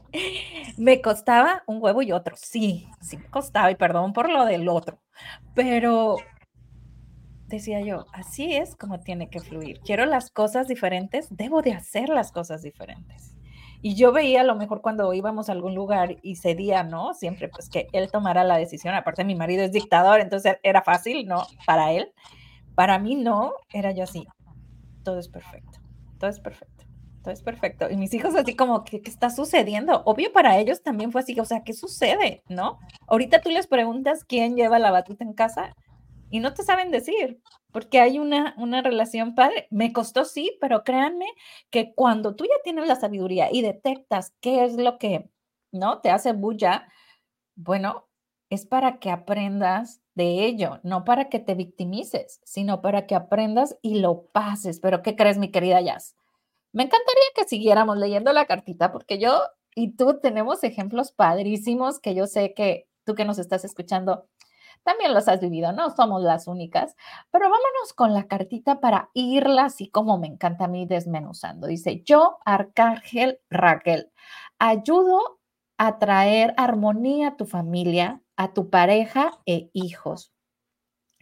Me 0.78 1.02
costaba 1.02 1.64
un 1.66 1.82
huevo 1.82 2.02
y 2.02 2.12
otro. 2.12 2.36
Sí, 2.38 2.88
sí 3.02 3.18
me 3.18 3.30
costaba 3.30 3.72
y 3.72 3.76
perdón 3.76 4.14
por 4.14 4.30
lo 4.30 4.46
del 4.46 4.68
otro. 4.68 5.00
Pero 5.56 6.18
decía 7.48 7.82
yo, 7.82 8.06
así 8.14 8.56
es 8.56 8.76
como 8.76 9.00
tiene 9.00 9.30
que 9.30 9.40
fluir. 9.40 9.80
Quiero 9.82 10.06
las 10.06 10.30
cosas 10.30 10.68
diferentes, 10.68 11.28
debo 11.32 11.62
de 11.62 11.74
hacer 11.74 12.10
las 12.10 12.32
cosas 12.32 12.62
diferentes. 12.62 13.36
Y 13.82 13.96
yo 13.96 14.12
veía 14.12 14.42
a 14.42 14.44
lo 14.44 14.56
mejor 14.56 14.82
cuando 14.82 15.14
íbamos 15.14 15.48
a 15.48 15.54
algún 15.54 15.74
lugar 15.74 16.18
y 16.22 16.36
cedía, 16.36 16.84
¿no? 16.84 17.14
Siempre 17.14 17.48
pues 17.48 17.70
que 17.70 17.88
él 17.94 18.12
tomara 18.12 18.44
la 18.44 18.58
decisión. 18.58 18.94
Aparte 18.94 19.24
mi 19.24 19.36
marido 19.36 19.64
es 19.64 19.72
dictador, 19.72 20.20
entonces 20.20 20.58
era 20.64 20.82
fácil, 20.82 21.26
¿no? 21.28 21.44
Para 21.66 21.94
él. 21.94 22.12
Para 22.76 23.00
mí 23.00 23.16
no, 23.16 23.54
era 23.74 23.92
yo 23.92 24.04
así. 24.04 24.28
Todo 25.04 25.20
es 25.20 25.30
perfecto, 25.30 25.80
todo 26.20 26.30
es 26.30 26.40
perfecto, 26.40 26.79
todo 27.22 27.34
es 27.34 27.42
perfecto. 27.42 27.90
Y 27.90 27.98
mis 27.98 28.14
hijos 28.14 28.36
así 28.36 28.56
como, 28.56 28.84
¿qué, 28.84 29.02
qué 29.02 29.10
está 29.10 29.30
sucediendo? 29.30 30.04
Obvio 30.06 30.32
para 30.32 30.58
ellos 30.58 30.82
también 30.82 31.12
fue 31.12 31.22
así, 31.22 31.40
o 31.40 31.46
sea, 31.46 31.64
¿qué 31.64 31.74
sucede? 31.74 32.44
¿No? 32.50 32.80
Ahorita 33.08 33.42
tú 33.42 33.50
les 33.50 33.68
preguntas 33.68 34.24
quién 34.24 34.56
lleva 34.56 34.80
la 34.80 34.92
batuta 34.92 35.24
en 35.24 35.34
casa 35.34 35.74
y 36.30 36.40
no 36.40 36.54
te 36.54 36.64
saben 36.64 36.92
decir, 36.92 37.42
porque 37.72 38.00
hay 38.00 38.20
una, 38.20 38.54
una 38.58 38.82
relación 38.82 39.36
padre. 39.36 39.68
Me 39.72 39.94
costó 39.94 40.26
sí, 40.26 40.58
pero 40.62 40.84
créanme 40.84 41.26
que 41.70 41.94
cuando 41.94 42.36
tú 42.36 42.46
ya 42.46 42.56
tienes 42.64 42.88
la 42.88 42.96
sabiduría 42.96 43.50
y 43.52 43.62
detectas 43.62 44.34
qué 44.40 44.64
es 44.66 44.76
lo 44.76 44.98
que, 44.98 45.30
¿no? 45.72 46.00
Te 46.02 46.12
hace 46.12 46.34
bulla, 46.34 46.88
bueno, 47.56 48.08
es 48.50 48.66
para 48.66 49.00
que 49.00 49.12
aprendas 49.12 50.02
de 50.16 50.46
ello, 50.46 50.80
no 50.84 51.04
para 51.06 51.30
que 51.30 51.40
te 51.40 51.56
victimices, 51.56 52.42
sino 52.44 52.82
para 52.82 53.08
que 53.08 53.16
aprendas 53.16 53.78
y 53.82 54.00
lo 54.00 54.26
pases. 54.28 54.80
Pero 54.80 55.02
¿qué 55.02 55.16
crees, 55.16 55.38
mi 55.38 55.50
querida 55.50 55.82
Jazz? 55.82 56.16
Me 56.72 56.84
encantaría 56.84 57.24
que 57.36 57.48
siguiéramos 57.48 57.98
leyendo 57.98 58.34
la 58.34 58.46
cartita 58.46 58.92
porque 58.92 59.20
yo 59.20 59.42
y 59.76 59.96
tú 59.96 60.20
tenemos 60.22 60.64
ejemplos 60.64 61.12
padrísimos 61.12 62.00
que 62.00 62.16
yo 62.16 62.28
sé 62.28 62.54
que 62.54 62.88
tú 63.06 63.16
que 63.16 63.26
nos 63.26 63.40
estás 63.40 63.66
escuchando 63.66 64.28
también 64.84 65.14
los 65.14 65.28
has 65.28 65.42
vivido, 65.42 65.72
no 65.74 65.90
somos 65.96 66.22
las 66.24 66.48
únicas, 66.48 66.96
pero 67.32 67.46
vámonos 67.46 67.94
con 67.96 68.14
la 68.14 68.28
cartita 68.28 68.80
para 68.80 69.10
irla 69.14 69.66
así 69.66 69.90
como 69.90 70.18
me 70.18 70.28
encanta 70.28 70.66
a 70.66 70.68
mí 70.68 70.86
desmenuzando. 70.86 71.68
Dice, 71.68 72.02
yo, 72.06 72.40
Arcángel 72.46 73.40
Raquel, 73.50 74.12
ayudo 74.58 75.40
a 75.78 76.00
traer 76.00 76.54
armonía 76.58 77.30
a 77.30 77.38
tu 77.38 77.46
familia, 77.46 78.22
a 78.36 78.54
tu 78.54 78.70
pareja 78.70 79.32
e 79.46 79.70
hijos. 79.74 80.34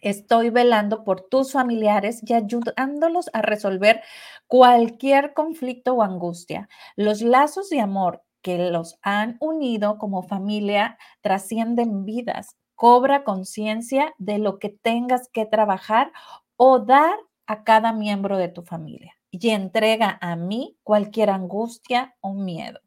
Estoy 0.08 0.52
velando 0.52 1.04
por 1.04 1.20
tus 1.20 1.52
familiares 1.52 2.22
y 2.26 2.34
ayudándolos 2.34 3.30
a 3.34 3.42
resolver 3.42 4.02
cualquier 4.48 5.34
conflicto 5.34 5.96
o 5.96 6.02
angustia. 6.02 6.70
Los 6.96 7.22
lazos 7.22 7.70
de 7.70 7.82
amor 7.82 8.24
que 8.42 8.58
los 8.72 8.98
han 9.02 9.36
unido 9.42 9.98
como 9.98 10.24
familia 10.24 10.98
trascienden 11.20 12.06
vidas. 12.06 12.56
Cobra 12.76 13.26
conciencia 13.26 14.16
de 14.18 14.38
lo 14.38 14.60
que 14.60 14.70
tengas 14.70 15.28
que 15.28 15.46
trabajar 15.46 16.14
o 16.56 16.80
dar 16.80 17.20
a 17.46 17.66
cada 17.66 17.92
miembro 17.92 18.38
de 18.38 18.48
tu 18.48 18.62
familia 18.62 19.14
y 19.30 19.50
entrega 19.50 20.18
a 20.22 20.38
mí 20.38 20.78
cualquier 20.84 21.32
angustia 21.32 22.16
o 22.22 22.34
miedo. 22.34 22.80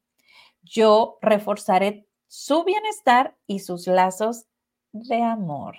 Yo 0.63 1.19
reforzaré 1.21 2.09
su 2.29 2.65
bienestar 2.65 3.37
y 3.47 3.59
sus 3.59 3.87
lazos 3.89 4.47
de 4.93 5.23
amor. 5.23 5.77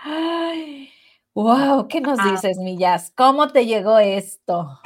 Ay, 0.00 0.92
wow, 1.34 1.88
¿qué 1.88 2.00
nos 2.00 2.22
dices, 2.22 2.58
Millas? 2.58 3.12
¿Cómo 3.16 3.48
te 3.48 3.66
llegó 3.66 3.98
esto? 3.98 4.80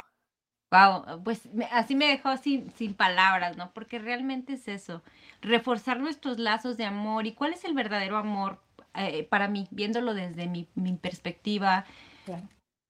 Wow, 0.71 1.21
pues 1.23 1.47
así 1.71 1.93
me 1.95 2.07
dejó 2.07 2.35
sin, 2.37 2.71
sin 2.71 2.95
palabras, 2.95 3.57
¿no? 3.57 3.71
Porque 3.73 3.99
realmente 3.99 4.53
es 4.53 4.67
eso, 4.67 5.03
reforzar 5.41 5.99
nuestros 5.99 6.39
lazos 6.39 6.77
de 6.77 6.85
amor. 6.85 7.27
¿Y 7.27 7.33
cuál 7.33 7.53
es 7.53 7.63
el 7.63 7.75
verdadero 7.75 8.17
amor 8.17 8.59
eh, 8.95 9.23
para 9.23 9.47
mí, 9.47 9.67
viéndolo 9.69 10.15
desde 10.15 10.47
mi, 10.47 10.67
mi 10.73 10.93
perspectiva 10.93 11.85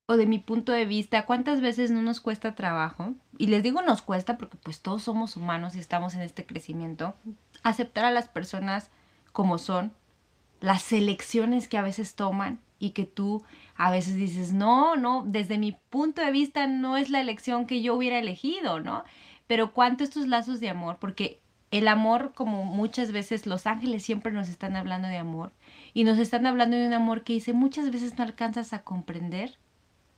o 0.07 0.15
de 0.15 0.25
mi 0.25 0.39
punto 0.39 0.71
de 0.71 0.85
vista? 0.85 1.25
¿Cuántas 1.25 1.59
veces 1.59 1.91
no 1.91 2.01
nos 2.01 2.21
cuesta 2.21 2.55
trabajo? 2.55 3.15
Y 3.37 3.47
les 3.47 3.63
digo 3.63 3.81
nos 3.81 4.01
cuesta 4.01 4.37
porque 4.37 4.55
pues 4.55 4.81
todos 4.81 5.03
somos 5.03 5.35
humanos 5.35 5.75
y 5.75 5.79
estamos 5.79 6.15
en 6.15 6.21
este 6.21 6.45
crecimiento. 6.45 7.15
Aceptar 7.63 8.05
a 8.05 8.11
las 8.11 8.29
personas 8.29 8.91
como 9.33 9.57
son, 9.57 9.91
las 10.63 10.93
elecciones 10.93 11.67
que 11.67 11.77
a 11.77 11.81
veces 11.81 12.15
toman 12.15 12.61
y 12.79 12.91
que 12.91 13.03
tú 13.03 13.43
a 13.75 13.91
veces 13.91 14.15
dices, 14.15 14.53
no, 14.53 14.95
no, 14.95 15.25
desde 15.27 15.57
mi 15.57 15.73
punto 15.89 16.21
de 16.21 16.31
vista 16.31 16.67
no 16.67 16.95
es 16.95 17.09
la 17.09 17.19
elección 17.19 17.67
que 17.67 17.81
yo 17.81 17.93
hubiera 17.93 18.17
elegido, 18.17 18.79
¿no? 18.79 19.03
Pero 19.45 19.73
cuánto 19.73 20.05
estos 20.05 20.25
lazos 20.25 20.61
de 20.61 20.69
amor, 20.69 20.99
porque 21.01 21.41
el 21.71 21.89
amor, 21.89 22.31
como 22.33 22.63
muchas 22.63 23.11
veces 23.11 23.45
los 23.45 23.67
ángeles 23.67 24.03
siempre 24.03 24.31
nos 24.31 24.47
están 24.47 24.77
hablando 24.77 25.09
de 25.09 25.17
amor, 25.17 25.51
y 25.93 26.05
nos 26.05 26.17
están 26.17 26.45
hablando 26.45 26.77
de 26.77 26.87
un 26.87 26.93
amor 26.93 27.25
que 27.25 27.33
dice, 27.33 27.51
muchas 27.51 27.91
veces 27.91 28.17
no 28.17 28.23
alcanzas 28.23 28.71
a 28.71 28.83
comprender 28.83 29.57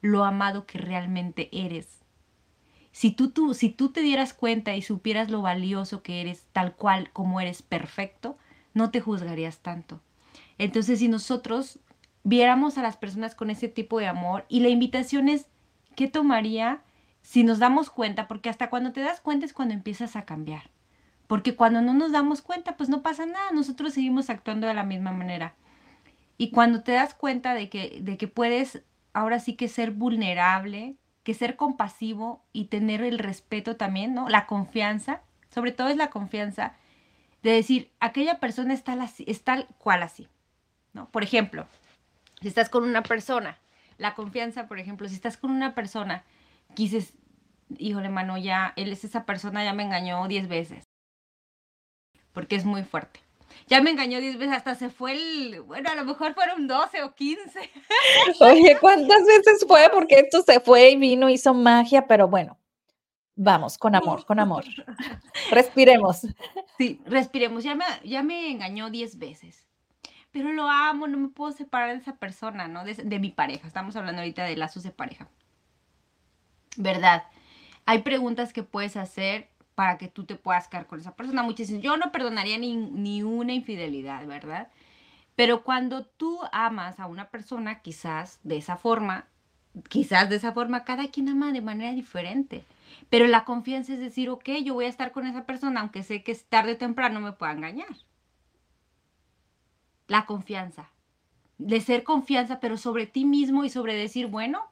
lo 0.01 0.25
amado 0.25 0.67
que 0.67 0.77
realmente 0.77 1.49
eres. 1.51 2.03
Si 2.91 3.09
tú, 3.09 3.31
tú, 3.31 3.55
si 3.55 3.69
tú 3.69 3.89
te 3.89 4.01
dieras 4.01 4.35
cuenta 4.35 4.75
y 4.75 4.83
supieras 4.83 5.31
lo 5.31 5.41
valioso 5.41 6.03
que 6.03 6.21
eres, 6.21 6.45
tal 6.53 6.75
cual 6.75 7.09
como 7.13 7.41
eres 7.41 7.63
perfecto, 7.63 8.37
no 8.75 8.91
te 8.91 9.01
juzgarías 9.01 9.57
tanto. 9.57 10.01
Entonces, 10.57 10.99
si 10.99 11.07
nosotros 11.07 11.79
viéramos 12.23 12.77
a 12.77 12.81
las 12.81 12.97
personas 12.97 13.35
con 13.35 13.49
ese 13.49 13.67
tipo 13.67 13.99
de 13.99 14.07
amor 14.07 14.45
y 14.49 14.61
la 14.61 14.69
invitación 14.69 15.29
es, 15.29 15.47
¿qué 15.95 16.07
tomaría 16.07 16.81
si 17.21 17.43
nos 17.43 17.59
damos 17.59 17.89
cuenta? 17.89 18.27
Porque 18.27 18.49
hasta 18.49 18.69
cuando 18.69 18.91
te 18.91 19.01
das 19.01 19.21
cuenta 19.21 19.45
es 19.45 19.53
cuando 19.53 19.73
empiezas 19.73 20.15
a 20.15 20.25
cambiar. 20.25 20.69
Porque 21.27 21.55
cuando 21.55 21.81
no 21.81 21.93
nos 21.93 22.11
damos 22.11 22.41
cuenta, 22.41 22.77
pues 22.77 22.89
no 22.89 23.01
pasa 23.01 23.25
nada, 23.25 23.51
nosotros 23.51 23.93
seguimos 23.93 24.29
actuando 24.29 24.67
de 24.67 24.73
la 24.73 24.83
misma 24.83 25.11
manera. 25.11 25.55
Y 26.37 26.51
cuando 26.51 26.83
te 26.83 26.91
das 26.91 27.13
cuenta 27.13 27.53
de 27.53 27.69
que, 27.69 27.99
de 28.01 28.17
que 28.17 28.27
puedes 28.27 28.83
ahora 29.13 29.39
sí 29.39 29.55
que 29.55 29.67
ser 29.67 29.91
vulnerable, 29.91 30.95
que 31.23 31.33
ser 31.33 31.55
compasivo 31.55 32.43
y 32.53 32.65
tener 32.65 33.01
el 33.01 33.17
respeto 33.17 33.77
también, 33.77 34.13
¿no? 34.13 34.29
La 34.29 34.45
confianza, 34.45 35.21
sobre 35.49 35.71
todo 35.71 35.87
es 35.87 35.97
la 35.97 36.09
confianza 36.09 36.73
de 37.41 37.51
decir, 37.51 37.91
aquella 37.99 38.39
persona 38.39 38.73
está, 38.73 38.95
está 39.25 39.55
tal 39.55 39.67
cual 39.79 40.03
así. 40.03 40.27
¿No? 40.95 41.09
Por 41.11 41.23
ejemplo, 41.23 41.67
si 42.41 42.47
estás 42.47 42.69
con 42.69 42.83
una 42.83 43.03
persona, 43.03 43.59
la 43.97 44.15
confianza, 44.15 44.67
por 44.67 44.79
ejemplo, 44.79 45.07
si 45.07 45.15
estás 45.15 45.37
con 45.37 45.51
una 45.51 45.75
persona, 45.75 46.23
quises, 46.73 47.13
híjole, 47.77 48.09
mano, 48.09 48.37
ya, 48.37 48.73
él 48.77 48.91
es 48.91 49.03
esa 49.03 49.25
persona, 49.25 49.63
ya 49.63 49.73
me 49.73 49.83
engañó 49.83 50.27
10 50.27 50.47
veces. 50.47 50.83
Porque 52.33 52.55
es 52.55 52.65
muy 52.65 52.83
fuerte. 52.83 53.19
Ya 53.67 53.81
me 53.81 53.91
engañó 53.91 54.19
10 54.19 54.37
veces, 54.37 54.55
hasta 54.55 54.75
se 54.75 54.89
fue 54.89 55.13
el, 55.13 55.61
bueno, 55.61 55.89
a 55.91 55.95
lo 55.95 56.05
mejor 56.05 56.33
fueron 56.33 56.67
12 56.67 57.03
o 57.03 57.13
15. 57.13 57.71
Oye, 58.39 58.77
¿cuántas 58.79 59.25
veces 59.25 59.65
fue? 59.67 59.89
Porque 59.91 60.15
esto 60.15 60.41
se 60.41 60.59
fue 60.59 60.91
y 60.91 60.95
vino, 60.97 61.29
hizo 61.29 61.53
magia, 61.53 62.07
pero 62.07 62.27
bueno, 62.27 62.57
vamos, 63.35 63.77
con 63.77 63.95
amor, 63.95 64.25
con 64.25 64.39
amor. 64.39 64.63
Respiremos. 65.51 66.21
Sí, 66.77 67.01
respiremos. 67.05 67.63
Ya 67.63 67.75
me, 67.75 67.85
ya 68.03 68.23
me 68.23 68.51
engañó 68.51 68.89
10 68.89 69.17
veces 69.17 69.64
pero 70.35 70.51
lo 70.51 70.69
amo, 70.69 71.07
no 71.07 71.17
me 71.17 71.29
puedo 71.29 71.53
separar 71.53 71.93
de 71.93 72.01
esa 72.01 72.17
persona, 72.17 72.67
¿no? 72.67 72.83
De, 72.83 73.19
mi 73.19 73.29
pareja. 73.29 73.65
Estamos 73.65 73.95
hablando 73.95 74.19
ahorita 74.19 74.43
de 74.43 74.57
lazos 74.57 74.83
de 74.83 74.91
pareja. 74.91 75.29
¿Verdad? 76.75 77.23
Hay 77.85 78.01
preguntas 78.01 78.51
que 78.51 78.61
puedes 78.61 78.97
hacer 78.97 79.49
para 79.75 79.97
que 79.97 80.09
tú 80.09 80.25
te 80.25 80.35
puedas 80.35 80.67
quedar 80.67 80.87
con 80.87 80.99
esa 80.99 81.15
persona. 81.15 81.41
Muchas 81.41 81.69
yo 81.69 81.95
no 81.95 82.11
perdonaría 82.11 82.57
ni, 82.57 82.75
ni 82.75 83.23
una 83.23 83.53
infidelidad, 83.53 84.27
¿verdad? 84.27 84.67
Pero 85.37 85.63
cuando 85.63 86.05
tú 86.05 86.41
amas 86.51 86.99
a 86.99 87.05
una 87.07 87.29
persona, 87.29 87.79
quizás 87.79 88.41
de 88.43 88.57
esa 88.57 88.75
forma, 88.75 89.27
quizás 89.87 90.29
de 90.29 90.35
esa 90.35 90.51
forma, 90.51 90.83
cada 90.83 91.07
quien 91.07 91.29
ama 91.29 91.53
de 91.53 91.61
manera 91.61 91.93
diferente. 91.93 92.65
Pero 93.09 93.27
la 93.27 93.45
confianza 93.45 93.93
es 93.93 93.99
decir, 93.99 94.29
ok, 94.29 94.49
yo 94.65 94.73
voy 94.73 94.83
a 94.83 94.89
estar 94.89 95.13
con 95.13 95.27
esa 95.27 95.45
persona, 95.45 95.79
aunque 95.79 96.03
sé 96.03 96.23
que 96.23 96.35
tarde 96.35 96.73
o 96.73 96.77
temprano 96.77 97.21
me 97.21 97.31
pueda 97.31 97.53
engañar 97.53 97.87
la 100.07 100.25
confianza, 100.25 100.91
de 101.57 101.81
ser 101.81 102.03
confianza, 102.03 102.59
pero 102.59 102.77
sobre 102.77 103.07
ti 103.07 103.25
mismo 103.25 103.63
y 103.63 103.69
sobre 103.69 103.95
decir, 103.95 104.27
bueno, 104.27 104.63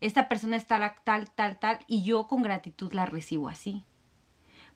esta 0.00 0.28
persona 0.28 0.56
está 0.56 0.96
tal, 1.04 1.30
tal, 1.30 1.58
tal, 1.58 1.78
y 1.86 2.02
yo 2.02 2.26
con 2.26 2.42
gratitud 2.42 2.92
la 2.92 3.06
recibo 3.06 3.48
así. 3.48 3.84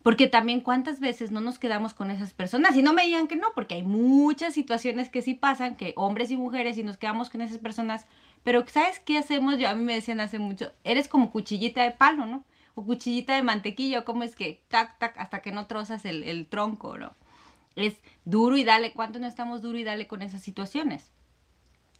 Porque 0.03 0.29
también 0.29 0.62
cuántas 0.62 0.98
veces 0.98 1.31
no 1.31 1.42
nos 1.42 1.59
quedamos 1.59 1.92
con 1.92 2.11
esas 2.11 2.33
personas 2.33 2.74
y 2.74 2.83
no 2.83 2.94
me 2.94 3.05
digan 3.05 3.29
que 3.29 3.37
no, 3.37 3.48
porque 3.55 3.74
hay 3.74 3.83
muchas 3.83 4.55
situaciones 4.55 5.11
que 5.11 5.20
sí 5.20 5.35
pasan, 5.35 5.76
que 5.76 5.92
hombres 5.96 6.31
y 6.31 6.38
mujeres 6.38 6.79
y 6.79 6.83
nos 6.83 6.96
quedamos 6.96 7.29
con 7.29 7.42
esas 7.42 7.59
personas, 7.59 8.07
pero 8.42 8.64
¿sabes 8.66 8.98
qué 9.00 9.18
hacemos? 9.18 9.59
Yo 9.59 9.68
a 9.68 9.74
mí 9.74 9.85
me 9.85 9.94
decían 9.94 10.20
hace 10.20 10.38
mucho, 10.38 10.72
eres 10.85 11.07
como 11.07 11.31
cuchillita 11.31 11.83
de 11.83 11.90
palo, 11.90 12.24
¿no? 12.24 12.44
O 12.74 12.85
cuchillita 12.85 13.35
de 13.35 13.42
mantequilla, 13.42 14.05
¿cómo 14.07 14.22
es 14.22 14.35
que 14.35 14.62
tac, 14.68 14.98
tac, 14.98 15.18
hasta 15.18 15.42
que 15.42 15.53
no 15.53 15.66
trozas 15.66 16.07
el, 16.07 16.22
el 16.22 16.46
tronco, 16.46 16.96
¿no? 16.96 17.14
Es 17.77 18.01
duro 18.25 18.57
y 18.57 18.65
dale, 18.65 18.93
¿cuánto 18.93 19.19
no 19.19 19.27
estamos 19.27 19.63
duro 19.63 19.79
y 19.79 19.85
dale 19.85 20.07
con 20.07 20.23
esas 20.23 20.43
situaciones? 20.43 21.13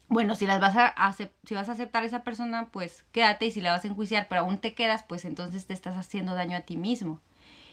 Bueno, 0.09 0.35
si 0.35 0.47
las 0.47 0.61
vas 0.61 0.75
a 0.77 1.13
si 1.45 1.55
vas 1.55 1.69
a 1.69 1.73
aceptar 1.73 2.03
a 2.03 2.07
esa 2.07 2.25
persona, 2.25 2.69
pues 2.73 3.05
quédate 3.13 3.47
y 3.47 3.53
si 3.53 3.61
la 3.61 3.73
vas 3.73 3.85
a 3.85 3.89
enjuiciar, 3.89 4.27
pero 4.29 4.43
aún 4.43 4.59
te 4.59 4.75
quedas, 4.75 5.05
pues 5.05 5.25
entonces 5.25 5.67
te 5.67 5.75
estás 5.75 5.97
haciendo 5.97 6.35
daño 6.35 6.57
a 6.57 6.63
ti 6.63 6.77
mismo. 6.77 7.21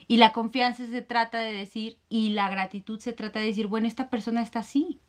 Y 0.07 0.17
la 0.17 0.31
confianza 0.33 0.85
se 0.87 1.01
trata 1.01 1.39
de 1.39 1.51
decir, 1.53 1.97
y 2.09 2.29
la 2.29 2.49
gratitud 2.49 2.99
se 2.99 3.13
trata 3.13 3.39
de 3.39 3.47
decir, 3.47 3.67
bueno, 3.67 3.87
esta 3.87 4.09
persona 4.09 4.41
está 4.41 4.59
así. 4.59 5.01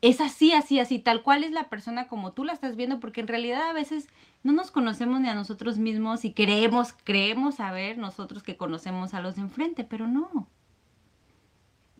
Es 0.00 0.20
así, 0.20 0.52
así, 0.52 0.78
así, 0.78 1.00
tal 1.00 1.22
cual 1.24 1.42
es 1.42 1.50
la 1.50 1.68
persona 1.68 2.06
como 2.06 2.32
tú 2.32 2.44
la 2.44 2.52
estás 2.52 2.76
viendo, 2.76 3.00
porque 3.00 3.20
en 3.20 3.26
realidad 3.28 3.68
a 3.68 3.72
veces 3.72 4.08
no 4.44 4.52
nos 4.52 4.70
conocemos 4.70 5.20
ni 5.20 5.28
a 5.28 5.34
nosotros 5.34 5.78
mismos 5.78 6.24
y 6.24 6.32
creemos, 6.32 6.94
creemos 7.04 7.56
saber 7.56 7.98
nosotros 7.98 8.42
que 8.44 8.56
conocemos 8.56 9.12
a 9.14 9.20
los 9.20 9.34
de 9.36 9.42
enfrente, 9.42 9.84
pero 9.84 10.06
no 10.06 10.48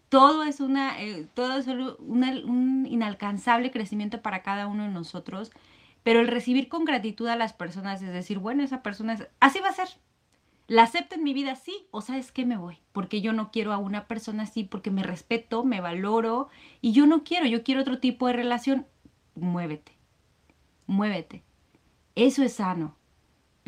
todo 0.09 0.45
es, 0.45 0.61
una, 0.61 1.01
eh, 1.03 1.27
todo 1.35 1.59
es 1.59 1.67
un 1.67 2.87
inalcanzable 2.89 3.71
crecimiento 3.71 4.23
para 4.23 4.43
cada 4.43 4.67
uno 4.67 4.85
de 4.85 4.91
nosotros, 4.91 5.51
pero 6.03 6.21
el 6.21 6.29
recibir 6.29 6.69
con 6.69 6.85
gratitud 6.85 7.29
a 7.29 7.37
las 7.37 7.53
personas 7.53 8.01
es 8.03 8.13
decir, 8.13 8.39
bueno, 8.39 8.63
esa 8.63 8.83
persona 8.83 9.19
así 9.41 9.61
va 9.61 9.69
a 9.69 9.73
ser. 9.73 9.89
¿La 10.67 10.83
acepto 10.83 11.15
en 11.15 11.25
mi 11.25 11.33
vida? 11.33 11.55
Sí, 11.55 11.87
o 11.91 12.03
sabes 12.03 12.31
qué 12.31 12.45
me 12.45 12.59
voy, 12.59 12.79
porque 12.93 13.23
yo 13.23 13.33
no 13.33 13.51
quiero 13.51 13.73
a 13.73 13.79
una 13.79 14.07
persona 14.07 14.43
así, 14.43 14.65
porque 14.65 14.91
me 14.91 15.03
respeto, 15.03 15.65
me 15.65 15.81
valoro 15.81 16.51
y 16.83 16.93
yo 16.93 17.07
no 17.07 17.25
quiero, 17.25 17.47
yo 17.47 17.63
quiero 17.63 17.81
otro 17.81 18.01
tipo 18.01 18.27
de 18.27 18.35
relación. 18.35 18.87
Muévete, 19.35 19.93
muévete. 20.87 21.43
Eso 22.15 22.43
es 22.43 22.55
sano. 22.55 22.98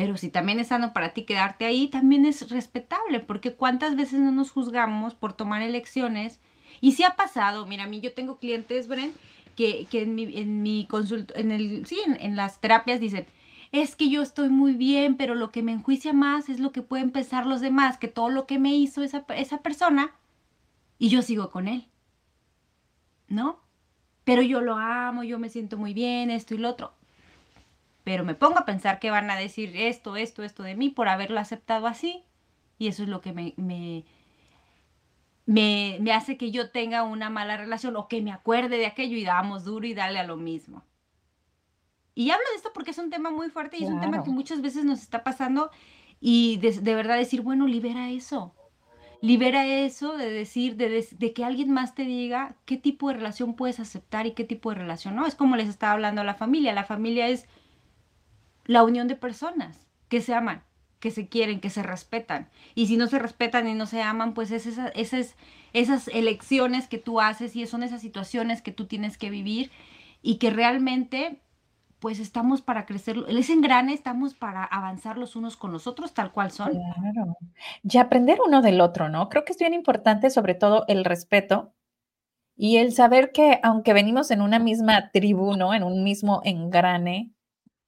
Pero 0.01 0.17
si 0.17 0.31
también 0.31 0.59
es 0.59 0.69
sano 0.69 0.95
para 0.95 1.11
ti 1.11 1.25
quedarte 1.25 1.67
ahí, 1.67 1.87
también 1.87 2.25
es 2.25 2.49
respetable, 2.49 3.21
porque 3.21 3.53
cuántas 3.53 3.97
veces 3.97 4.19
no 4.19 4.33
nos 4.33 4.51
juzgamos 4.51 5.15
por 5.15 5.35
tomar 5.35 5.61
elecciones. 5.61 6.41
Y 6.81 6.93
si 6.93 7.05
ha 7.05 7.17
pasado, 7.17 7.67
mira, 7.67 7.85
a 7.85 7.87
mí 7.87 8.01
yo 8.01 8.15
tengo 8.15 8.39
clientes, 8.39 8.89
Bren, 8.89 9.13
que, 9.57 9.87
que 9.91 10.01
en 10.01 10.15
mi, 10.15 10.39
en 10.39 10.63
mi 10.63 10.89
en 11.35 11.51
el, 11.51 11.85
sí, 11.85 12.01
en, 12.07 12.35
las 12.35 12.63
terapias 12.63 12.99
dicen, 12.99 13.27
es 13.73 13.95
que 13.95 14.09
yo 14.09 14.23
estoy 14.23 14.49
muy 14.49 14.73
bien, 14.73 15.19
pero 15.19 15.35
lo 15.35 15.51
que 15.51 15.63
me 15.63 15.73
enjuicia 15.73 16.15
más 16.15 16.49
es 16.49 16.61
lo 16.61 16.73
que 16.73 16.81
pueden 16.81 17.11
pensar 17.11 17.45
los 17.45 17.61
demás, 17.61 17.99
que 17.99 18.09
todo 18.09 18.31
lo 18.31 18.47
que 18.47 18.59
me 18.59 18.75
hizo 18.75 19.03
esa, 19.03 19.27
esa 19.37 19.59
persona, 19.59 20.15
y 20.99 21.11
yo 21.11 21.21
sigo 21.21 21.51
con 21.51 21.69
él. 21.69 21.89
¿No? 23.29 23.61
pero 24.25 24.43
yo 24.43 24.61
lo 24.61 24.77
amo, 24.77 25.25
yo 25.25 25.39
me 25.39 25.49
siento 25.49 25.77
muy 25.77 25.93
bien, 25.93 26.31
esto 26.31 26.55
y 26.55 26.59
lo 26.59 26.71
otro. 26.71 26.95
Pero 28.05 28.25
me 28.25 28.35
pongo 28.35 28.59
a 28.59 28.65
pensar 28.65 28.99
que 28.99 29.11
van 29.11 29.31
a 29.31 29.37
decir 29.37 29.77
esto, 29.77 30.17
esto, 30.17 30.43
esto 30.43 30.63
de 30.63 30.75
mí 30.75 30.91
por 30.91 31.09
haberlo 31.09 31.39
aceptado 31.39 31.87
así. 31.87 32.25
Y 32.79 32.89
eso 32.89 33.03
es 33.03 33.09
lo 33.09 33.21
que 33.21 33.33
me, 33.33 33.55
me, 33.57 34.05
me, 35.47 36.13
hace 36.13 36.37
que 36.37 36.51
yo 36.51 36.71
tenga 36.71 37.03
una 37.03 37.29
mala 37.29 37.57
relación 37.57 37.97
o 37.97 38.09
que 38.09 38.23
me 38.23 38.33
acuerde 38.33 38.79
de 38.79 38.87
aquello 38.87 39.17
y 39.17 39.25
damos 39.25 39.65
duro 39.65 39.87
y 39.87 39.95
dale 39.95 40.19
a 40.19 40.25
lo 40.25 40.37
mismo. 40.37 40.85
Y 42.15 42.31
hablo 42.31 42.45
de 42.51 42.57
esto 42.57 42.71
porque 42.73 42.93
es 42.93 42.99
un 42.99 43.11
tema 43.11 43.31
muy 43.31 43.51
fuerte 43.51 43.79
y 43.79 43.85
es 43.85 43.91
un 43.91 44.01
tema 44.01 44.23
que 44.23 44.31
muchas 44.31 44.61
veces 44.61 44.85
nos 44.85 45.01
está 45.01 45.25
pasando 45.25 45.71
y 46.21 46.59
de, 46.59 46.95
verdad 46.95 47.17
decir, 47.17 47.41
bueno, 47.41 47.67
libera 47.67 48.11
eso. 48.11 48.55
Libera 49.23 49.67
eso 49.67 50.17
de 50.17 50.31
decir, 50.31 50.77
de, 50.77 51.07
de, 51.11 51.33
que 51.33 51.45
alguien 51.45 51.71
más 51.71 51.95
te 51.95 52.05
diga 52.05 52.57
qué 52.65 52.77
tipo 52.77 53.09
de 53.09 53.15
relación 53.15 53.55
puedes 53.55 53.81
aceptar 53.81 54.27
y 54.27 54.33
qué 54.33 54.45
tipo 54.45 54.71
de 54.71 54.77
relación 54.77 55.17
no. 55.17 55.27
Es 55.27 55.35
como 55.35 55.57
les 55.57 55.69
estaba 55.69 55.93
hablando 55.93 56.21
a 56.21 56.25
la 56.25 56.35
familia. 56.35 56.73
La 56.73 56.85
familia 56.85 57.29
es 57.29 57.47
la 58.70 58.85
unión 58.85 59.09
de 59.09 59.16
personas 59.16 59.76
que 60.09 60.20
se 60.20 60.33
aman 60.33 60.62
que 61.00 61.11
se 61.11 61.28
quieren, 61.28 61.61
que 61.61 61.70
se 61.70 61.83
respetan. 61.83 62.48
Y 62.74 62.87
si 62.87 62.96
no 62.96 63.06
se 63.06 63.18
respetan 63.18 63.66
y 63.66 63.74
no 63.74 63.87
se 63.87 64.02
aman, 64.02 64.35
pues 64.35 64.50
es 64.50 64.66
esas, 64.66 65.35
esas 65.72 66.09
elecciones 66.09 66.88
que 66.88 66.98
tú 66.98 67.20
haces 67.20 67.56
y 67.56 67.66
son 67.66 67.83
esas 67.83 68.02
situaciones 68.02 68.61
que 68.61 68.70
tú 68.70 68.85
tienes 68.85 69.16
que 69.16 69.30
vivir 69.30 69.70
y 70.22 70.37
que 70.37 70.50
realmente 70.50 71.40
pues 72.00 72.18
estamos 72.18 72.62
para 72.62 72.87
crecer, 72.87 73.16
ese 73.28 73.52
engrane 73.52 73.92
estamos 73.92 74.35
para 74.35 74.64
avanzar 74.64 75.18
los 75.18 75.37
unos 75.37 75.56
con 75.56 75.72
los 75.72 75.87
otros 75.87 76.14
tal 76.14 76.33
cual 76.33 76.50
son. 76.50 76.70
Claro. 76.70 77.37
Y 77.83 77.98
aprender 77.98 78.38
uno 78.46 78.62
del 78.62 78.80
otro, 78.80 79.09
¿no? 79.09 79.28
Creo 79.28 79.44
que 79.44 79.52
es 79.52 79.59
bien 79.59 79.74
importante 79.74 80.30
sobre 80.30 80.54
todo 80.54 80.85
el 80.87 81.04
respeto 81.04 81.72
y 82.56 82.76
el 82.76 82.92
saber 82.92 83.33
que 83.33 83.59
aunque 83.62 83.94
venimos 83.94 84.30
en 84.30 84.42
una 84.42 84.59
misma 84.59 85.11
tribu, 85.11 85.56
¿no? 85.56 85.74
En 85.74 85.83
un 85.83 86.04
mismo 86.04 86.40
engrane, 86.44 87.33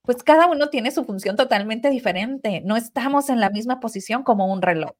pues 0.03 0.21
cada 0.23 0.47
uno 0.47 0.69
tiene 0.69 0.91
su 0.91 1.05
función 1.05 1.35
totalmente 1.35 1.89
diferente. 1.89 2.61
No 2.63 2.75
estamos 2.75 3.29
en 3.29 3.39
la 3.39 3.49
misma 3.49 3.79
posición 3.79 4.23
como 4.23 4.51
un 4.51 4.61
reloj, 4.61 4.91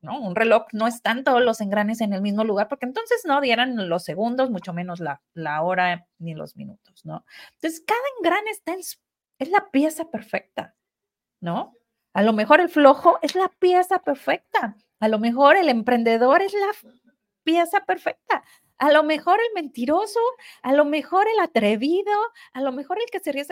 ¿no? 0.00 0.20
Un 0.20 0.36
reloj 0.36 0.66
no 0.72 0.86
están 0.86 1.24
todos 1.24 1.42
los 1.42 1.60
engranes 1.60 2.00
en 2.00 2.12
el 2.12 2.22
mismo 2.22 2.44
lugar, 2.44 2.68
porque 2.68 2.86
entonces 2.86 3.22
no 3.24 3.40
dieran 3.40 3.88
los 3.88 4.04
segundos, 4.04 4.50
mucho 4.50 4.72
menos 4.72 5.00
la, 5.00 5.20
la 5.34 5.62
hora 5.62 6.06
ni 6.18 6.34
los 6.34 6.56
minutos, 6.56 7.04
¿no? 7.04 7.24
Entonces, 7.54 7.82
cada 7.86 8.00
engrane 8.18 8.50
está 8.50 8.72
en, 8.72 8.80
es 8.80 9.50
la 9.50 9.70
pieza 9.72 10.10
perfecta, 10.10 10.76
¿no? 11.40 11.74
A 12.14 12.22
lo 12.22 12.32
mejor 12.32 12.60
el 12.60 12.68
flojo 12.68 13.18
es 13.22 13.34
la 13.34 13.48
pieza 13.58 13.98
perfecta. 14.00 14.76
A 15.00 15.08
lo 15.08 15.18
mejor 15.18 15.56
el 15.56 15.68
emprendedor 15.68 16.42
es 16.42 16.52
la 16.52 16.92
pieza 17.42 17.80
perfecta. 17.84 18.44
A 18.78 18.92
lo 18.92 19.02
mejor 19.02 19.40
el 19.40 19.54
mentiroso, 19.54 20.20
a 20.62 20.72
lo 20.72 20.84
mejor 20.84 21.26
el 21.26 21.40
atrevido, 21.40 22.12
a 22.52 22.60
lo 22.60 22.72
mejor 22.72 22.98
el 23.00 23.10
que 23.10 23.20
se 23.20 23.32
ríe 23.32 23.44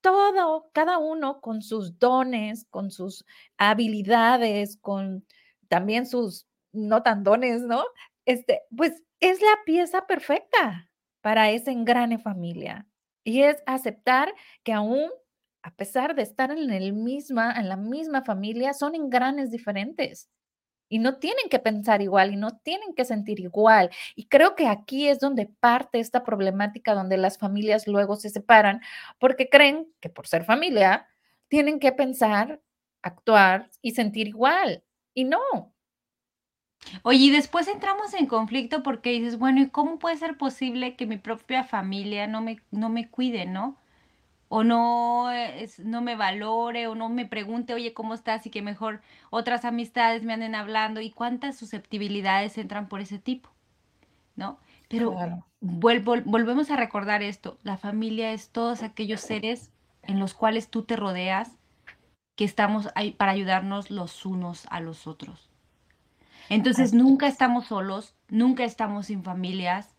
todo, 0.00 0.70
cada 0.72 0.98
uno 0.98 1.40
con 1.40 1.62
sus 1.62 1.98
dones, 1.98 2.66
con 2.70 2.90
sus 2.90 3.24
habilidades, 3.58 4.78
con 4.80 5.26
también 5.68 6.06
sus 6.06 6.46
no 6.72 7.02
tan 7.02 7.24
dones, 7.24 7.62
¿no? 7.62 7.84
Este, 8.26 8.62
pues 8.76 9.02
es 9.20 9.40
la 9.40 9.58
pieza 9.66 10.06
perfecta 10.06 10.90
para 11.20 11.50
esa 11.50 11.70
engrane 11.72 12.18
familia. 12.18 12.86
Y 13.24 13.42
es 13.42 13.56
aceptar 13.66 14.32
que 14.64 14.72
aún 14.72 15.10
a 15.62 15.74
pesar 15.74 16.14
de 16.14 16.22
estar 16.22 16.50
en 16.50 16.70
el 16.70 16.92
misma 16.92 17.52
en 17.58 17.68
la 17.68 17.76
misma 17.76 18.22
familia, 18.24 18.72
son 18.74 18.94
engranes 18.94 19.50
diferentes 19.50 20.30
y 20.88 20.98
no 20.98 21.16
tienen 21.18 21.48
que 21.50 21.58
pensar 21.58 22.02
igual 22.02 22.32
y 22.32 22.36
no 22.36 22.56
tienen 22.58 22.94
que 22.94 23.04
sentir 23.04 23.40
igual. 23.40 23.90
Y 24.16 24.26
creo 24.26 24.54
que 24.54 24.66
aquí 24.68 25.08
es 25.08 25.20
donde 25.20 25.46
parte 25.46 26.00
esta 26.00 26.24
problemática 26.24 26.94
donde 26.94 27.16
las 27.16 27.38
familias 27.38 27.86
luego 27.86 28.16
se 28.16 28.30
separan 28.30 28.80
porque 29.18 29.48
creen 29.48 29.88
que 30.00 30.08
por 30.08 30.26
ser 30.26 30.44
familia 30.44 31.06
tienen 31.48 31.80
que 31.80 31.92
pensar, 31.92 32.60
actuar 33.02 33.70
y 33.82 33.92
sentir 33.92 34.28
igual. 34.28 34.84
Y 35.14 35.24
no. 35.24 35.72
Oye, 37.02 37.18
y 37.18 37.30
después 37.30 37.68
entramos 37.68 38.14
en 38.14 38.26
conflicto 38.26 38.82
porque 38.82 39.10
dices, 39.10 39.38
bueno, 39.38 39.60
¿y 39.60 39.68
cómo 39.70 39.98
puede 39.98 40.16
ser 40.16 40.36
posible 40.38 40.96
que 40.96 41.06
mi 41.06 41.18
propia 41.18 41.64
familia 41.64 42.26
no 42.26 42.40
me, 42.40 42.60
no 42.70 42.88
me 42.88 43.10
cuide, 43.10 43.46
no? 43.46 43.76
O 44.48 44.64
no, 44.64 45.28
no 45.84 46.00
me 46.00 46.16
valore 46.16 46.86
o 46.86 46.94
no 46.94 47.08
me 47.08 47.26
pregunte, 47.26 47.74
oye, 47.74 47.92
¿cómo 47.92 48.14
estás? 48.14 48.46
Y 48.46 48.50
que 48.50 48.62
mejor 48.62 49.02
otras 49.30 49.64
amistades 49.64 50.22
me 50.22 50.32
anden 50.32 50.54
hablando 50.54 51.00
y 51.00 51.10
cuántas 51.10 51.56
susceptibilidades 51.56 52.56
entran 52.56 52.88
por 52.88 53.00
ese 53.00 53.18
tipo, 53.18 53.50
¿no? 54.36 54.58
Pero 54.88 55.14
volvemos 55.60 56.70
a 56.70 56.76
recordar 56.76 57.22
esto, 57.22 57.58
la 57.62 57.76
familia 57.76 58.32
es 58.32 58.48
todos 58.50 58.82
aquellos 58.82 59.20
seres 59.20 59.70
en 60.02 60.18
los 60.18 60.32
cuales 60.32 60.70
tú 60.70 60.82
te 60.82 60.96
rodeas 60.96 61.50
que 62.34 62.44
estamos 62.44 62.88
ahí 62.94 63.10
para 63.10 63.32
ayudarnos 63.32 63.90
los 63.90 64.24
unos 64.24 64.66
a 64.70 64.80
los 64.80 65.06
otros. 65.06 65.50
Entonces 66.48 66.94
nunca 66.94 67.26
estamos 67.26 67.66
solos, 67.66 68.14
nunca 68.28 68.64
estamos 68.64 69.06
sin 69.06 69.22
familias, 69.22 69.94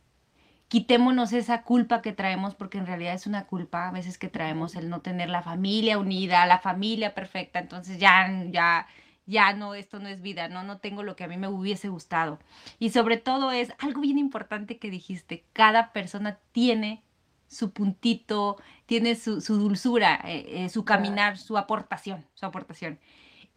quitémonos 0.70 1.34
esa 1.34 1.64
culpa 1.64 2.02
que 2.02 2.14
traemos, 2.14 2.56
porque 2.56 2.78
en 2.78 2.86
realidad 2.86 3.16
es 3.16 3.28
una 3.28 3.48
culpa 3.48 3.88
a 3.90 3.92
veces 3.92 4.18
que 4.18 4.30
traemos 4.30 4.76
el 4.76 4.90
no 4.90 5.02
tener 5.02 5.30
la 5.30 5.42
familia 5.42 5.98
unida, 5.98 6.46
la 6.46 6.60
familia 6.60 7.16
perfecta, 7.16 7.60
entonces 7.60 7.98
ya, 7.98 8.32
ya, 8.52 8.88
ya 9.26 9.54
no, 9.54 9.74
esto 9.74 10.00
no 10.00 10.08
es 10.08 10.22
vida, 10.22 10.48
no, 10.48 10.64
no 10.64 10.78
tengo 10.78 11.04
lo 11.04 11.16
que 11.16 11.24
a 11.24 11.28
mí 11.28 11.38
me 11.38 11.48
hubiese 11.48 11.90
gustado. 11.90 12.40
Y 12.78 12.92
sobre 12.92 13.18
todo 13.18 13.52
es 13.52 13.74
algo 13.80 14.02
bien 14.02 14.20
importante 14.20 14.78
que 14.78 14.92
dijiste, 14.92 15.44
cada 15.54 15.92
persona 15.92 16.40
tiene 16.52 17.04
su 17.48 17.72
puntito, 17.72 18.58
tiene 18.86 19.16
su, 19.16 19.42
dulzura, 19.42 20.22
eh, 20.24 20.66
eh, 20.66 20.70
su 20.70 20.86
caminar, 20.86 21.40
su 21.40 21.58
aportación, 21.58 22.28
su 22.36 22.46
aportación. 22.46 23.00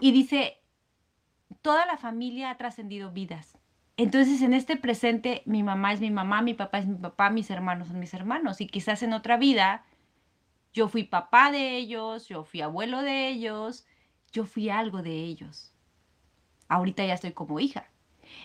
Y 0.01 0.12
dice, 0.12 0.62
toda 1.61 1.85
la 1.85 1.98
familia 1.98 2.51
ha 2.51 2.57
trascendido 2.57 3.11
vidas. 3.11 3.59
Entonces, 4.03 4.43
en 4.43 4.53
este 4.53 4.77
presente, 4.77 5.43
mi 5.47 5.62
mamá 5.62 5.93
es 5.93 6.01
mi 6.01 6.11
mamá, 6.11 6.43
mi 6.43 6.55
papá 6.55 6.79
es 6.79 6.87
mi 6.88 6.97
papá, 6.97 7.31
mis 7.31 7.49
hermanos 7.51 7.87
son 7.87 8.01
mis 8.01 8.12
hermanos. 8.12 8.61
Y 8.61 8.67
quizás 8.67 9.05
en 9.05 9.12
otra 9.12 9.37
vida, 9.37 9.85
yo 10.73 10.88
fui 10.88 11.05
papá 11.05 11.53
de 11.53 11.77
ellos, 11.77 12.27
yo 12.27 12.43
fui 12.43 12.62
abuelo 12.62 13.03
de 13.03 13.29
ellos, 13.29 13.87
yo 14.33 14.45
fui 14.45 14.71
algo 14.71 15.03
de 15.03 15.12
ellos. 15.12 15.73
Ahorita 16.67 17.07
ya 17.07 17.15
estoy 17.15 17.31
como 17.31 17.61
hija. 17.61 17.87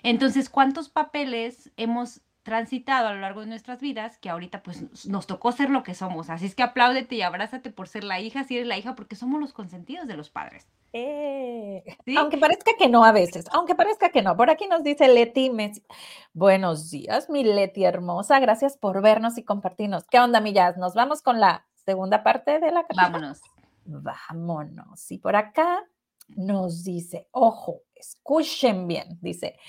Entonces, 0.04 0.48
¿cuántos 0.48 0.90
papeles 0.90 1.72
hemos 1.76 2.22
transitado 2.48 3.10
a 3.10 3.14
lo 3.14 3.20
largo 3.20 3.42
de 3.42 3.48
nuestras 3.48 3.82
vidas 3.82 4.18
que 4.20 4.30
ahorita 4.30 4.64
pues 4.64 5.06
nos 5.06 5.28
tocó 5.28 5.52
ser 5.52 5.70
lo 5.70 5.84
que 5.84 5.94
somos? 5.94 6.30
Así 6.30 6.46
es 6.46 6.56
que 6.56 6.64
apláudete 6.64 7.16
y 7.16 7.22
abrázate 7.22 7.72
por 7.72 7.90
ser 7.90 8.06
la 8.06 8.22
hija, 8.22 8.46
si 8.46 8.56
eres 8.56 8.68
la 8.68 8.78
hija, 8.78 8.96
porque 8.96 9.18
somos 9.18 9.42
los 9.42 9.52
consentidos 9.52 10.08
de 10.08 10.16
los 10.16 10.30
padres. 10.30 10.66
Eh, 10.94 11.84
aunque 12.18 12.38
parezca 12.38 12.72
que 12.80 12.88
no 12.88 13.04
a 13.04 13.12
veces, 13.12 13.48
aunque 13.52 13.76
parezca 13.76 14.12
que 14.12 14.22
no. 14.22 14.38
Por 14.38 14.50
aquí 14.50 14.66
nos 14.68 14.82
dice 14.82 15.10
Leti 15.10 15.50
Messi. 15.50 15.84
Buenos 16.32 16.90
días, 16.90 17.30
mi 17.30 17.44
Leti 17.44 17.84
hermosa. 17.84 18.40
Gracias 18.40 18.78
por 18.78 19.02
vernos 19.02 19.38
y 19.38 19.44
compartirnos. 19.44 20.08
¿Qué 20.08 20.18
onda, 20.18 20.40
millas? 20.40 20.78
Nos 20.78 20.94
vamos 20.94 21.22
con 21.22 21.42
la 21.42 21.68
segunda 21.86 22.24
parte 22.24 22.62
de 22.62 22.72
la 22.72 22.88
carta. 22.88 23.10
Vámonos. 23.10 23.42
Vámonos. 23.84 25.12
Y 25.12 25.18
por 25.18 25.36
acá 25.36 25.84
nos 26.30 26.86
dice, 26.86 27.28
ojo, 27.32 27.82
escuchen 27.94 28.88
bien, 28.88 29.20
dice, 29.22 29.60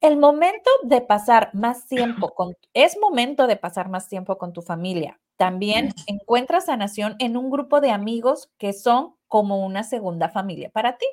el 0.00 0.16
momento 0.16 0.70
de 0.82 1.00
pasar 1.00 1.50
más 1.54 1.86
tiempo 1.86 2.34
con, 2.34 2.54
es 2.74 2.98
momento 3.00 3.46
de 3.46 3.56
pasar 3.56 3.88
más 3.88 4.08
tiempo 4.08 4.38
con 4.38 4.52
tu 4.52 4.62
familia. 4.62 5.20
También 5.36 5.92
encuentras 6.06 6.66
sanación 6.66 7.16
en 7.18 7.36
un 7.36 7.50
grupo 7.50 7.80
de 7.80 7.90
amigos 7.90 8.50
que 8.58 8.72
son 8.72 9.14
como 9.28 9.64
una 9.64 9.84
segunda 9.84 10.28
familia 10.28 10.70
para 10.70 10.96
ti. 10.98 11.06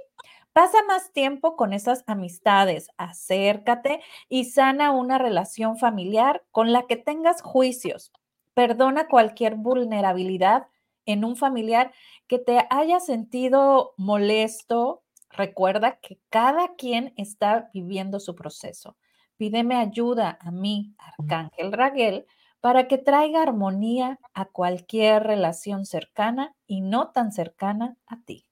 Pasa 0.54 0.78
más 0.88 1.12
tiempo 1.12 1.56
con 1.56 1.74
esas 1.74 2.04
amistades, 2.08 2.90
acércate 2.98 4.02
y 4.30 4.46
sana 4.46 4.92
una 4.92 5.18
relación 5.18 5.78
familiar 5.78 6.44
con 6.52 6.72
la 6.72 6.88
que 6.88 6.96
tengas 6.96 7.42
juicios. 7.42 8.12
Perdona 8.54 9.08
cualquier 9.08 9.56
vulnerabilidad 9.56 10.68
en 11.06 11.26
un 11.26 11.36
familiar 11.36 11.92
que 12.28 12.40
te 12.40 12.66
haya 12.70 13.00
sentido 13.00 13.94
molesto. 13.98 15.04
Recuerda 15.36 16.00
que 16.00 16.20
cada 16.30 16.76
quien 16.76 17.14
está 17.18 17.70
viviendo 17.74 18.20
su 18.20 18.36
proceso. 18.36 18.98
Pídeme 19.38 19.76
ayuda 19.76 20.38
a 20.40 20.52
mí, 20.52 20.96
Arcángel 20.98 21.74
Raguel, 21.74 22.26
para 22.62 22.88
que 22.88 22.98
traiga 22.98 23.44
armonía 23.44 24.20
a 24.34 24.46
cualquier 24.46 25.24
relación 25.24 25.86
cercana 25.86 26.56
y 26.66 26.82
no 26.82 27.12
tan 27.12 27.32
cercana 27.34 27.98
a 28.08 28.22
ti. 28.22 28.46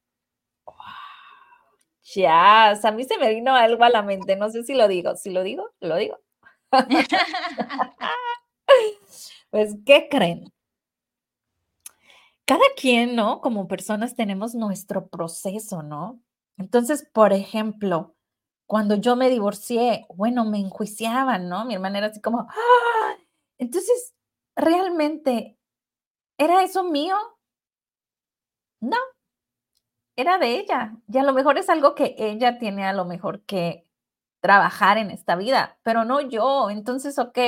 Ya, 2.04 2.72
a 2.72 2.92
mí 2.92 3.06
se 3.06 3.18
me 3.18 3.34
vino 3.34 3.56
algo 3.56 3.86
a 3.86 3.90
la 3.90 4.02
mente, 4.02 4.36
no 4.36 4.50
sé 4.50 4.64
si 4.64 4.74
lo 4.74 4.90
digo, 4.90 5.16
si 5.16 5.30
lo 5.30 5.42
digo, 5.42 5.72
lo 5.80 5.96
digo. 5.96 6.20
pues, 9.52 9.78
¿qué 9.86 10.10
creen? 10.12 10.52
Cada 12.46 12.66
quien, 12.76 13.16
¿no? 13.16 13.40
Como 13.40 13.70
personas 13.70 14.16
tenemos 14.16 14.54
nuestro 14.54 15.08
proceso, 15.08 15.82
¿no? 15.82 16.20
Entonces, 16.58 17.08
por 17.14 17.34
ejemplo, 17.34 18.16
cuando 18.68 18.96
yo 18.96 19.16
me 19.16 19.30
divorcié, 19.30 20.06
bueno, 20.16 20.46
me 20.46 20.60
enjuiciaban, 20.60 21.50
¿no? 21.50 21.66
Mi 21.66 21.76
hermana 21.76 22.00
era 22.00 22.08
así 22.08 22.22
como, 22.22 22.48
¡Ah! 22.50 23.16
Entonces, 23.60 24.14
realmente, 24.56 25.58
¿era 26.38 26.64
eso 26.64 26.84
mío? 26.86 27.16
No, 28.82 28.98
era 30.16 30.38
de 30.38 30.60
ella. 30.60 30.96
Y 31.08 31.18
a 31.18 31.24
lo 31.24 31.34
mejor 31.34 31.58
es 31.58 31.70
algo 31.70 31.96
que 31.96 32.16
ella 32.18 32.58
tiene 32.60 32.86
a 32.86 32.94
lo 32.94 33.06
mejor 33.06 33.44
que 33.46 33.88
trabajar 34.42 34.98
en 34.98 35.12
esta 35.12 35.36
vida, 35.36 35.80
pero 35.84 36.06
no 36.06 36.22
yo. 36.22 36.70
Entonces, 36.70 37.18
ok, 37.20 37.40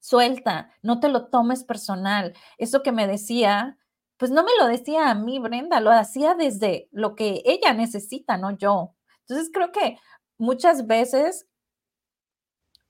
suelta, 0.00 0.70
no 0.82 1.00
te 1.00 1.08
lo 1.08 1.26
tomes 1.28 1.64
personal. 1.64 2.34
Eso 2.58 2.82
que 2.82 2.92
me 2.92 3.06
decía, 3.06 3.78
pues 4.20 4.30
no 4.30 4.44
me 4.44 4.50
lo 4.60 4.66
decía 4.66 5.10
a 5.10 5.14
mí, 5.14 5.38
Brenda, 5.38 5.80
lo 5.80 5.90
hacía 5.90 6.34
desde 6.34 6.90
lo 6.92 7.14
que 7.14 7.42
ella 7.46 7.72
necesita, 7.72 8.36
no 8.36 8.50
yo. 8.50 8.94
Entonces, 9.20 9.50
creo 9.50 9.72
que 9.72 9.96
muchas 10.36 10.86
veces 10.86 11.46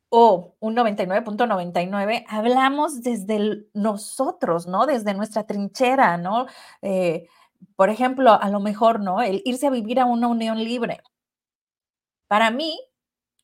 o 0.09 0.57
un 0.59 0.75
99.99, 0.75 2.25
hablamos 2.29 3.03
desde 3.03 3.65
nosotros, 3.75 4.67
¿no? 4.67 4.87
Desde 4.87 5.15
nuestra 5.15 5.45
trinchera, 5.47 6.17
¿no? 6.17 6.47
Eh, 6.83 7.29
por 7.77 7.91
ejemplo, 7.91 8.33
a 8.33 8.49
lo 8.51 8.59
mejor, 8.59 8.99
¿no? 8.99 9.23
El 9.23 9.41
irse 9.45 9.69
a 9.69 9.71
vivir 9.71 10.01
a 10.01 10.07
una 10.07 10.27
unión 10.27 10.59
libre. 10.59 11.01
Para 12.27 12.51
mí, 12.51 12.77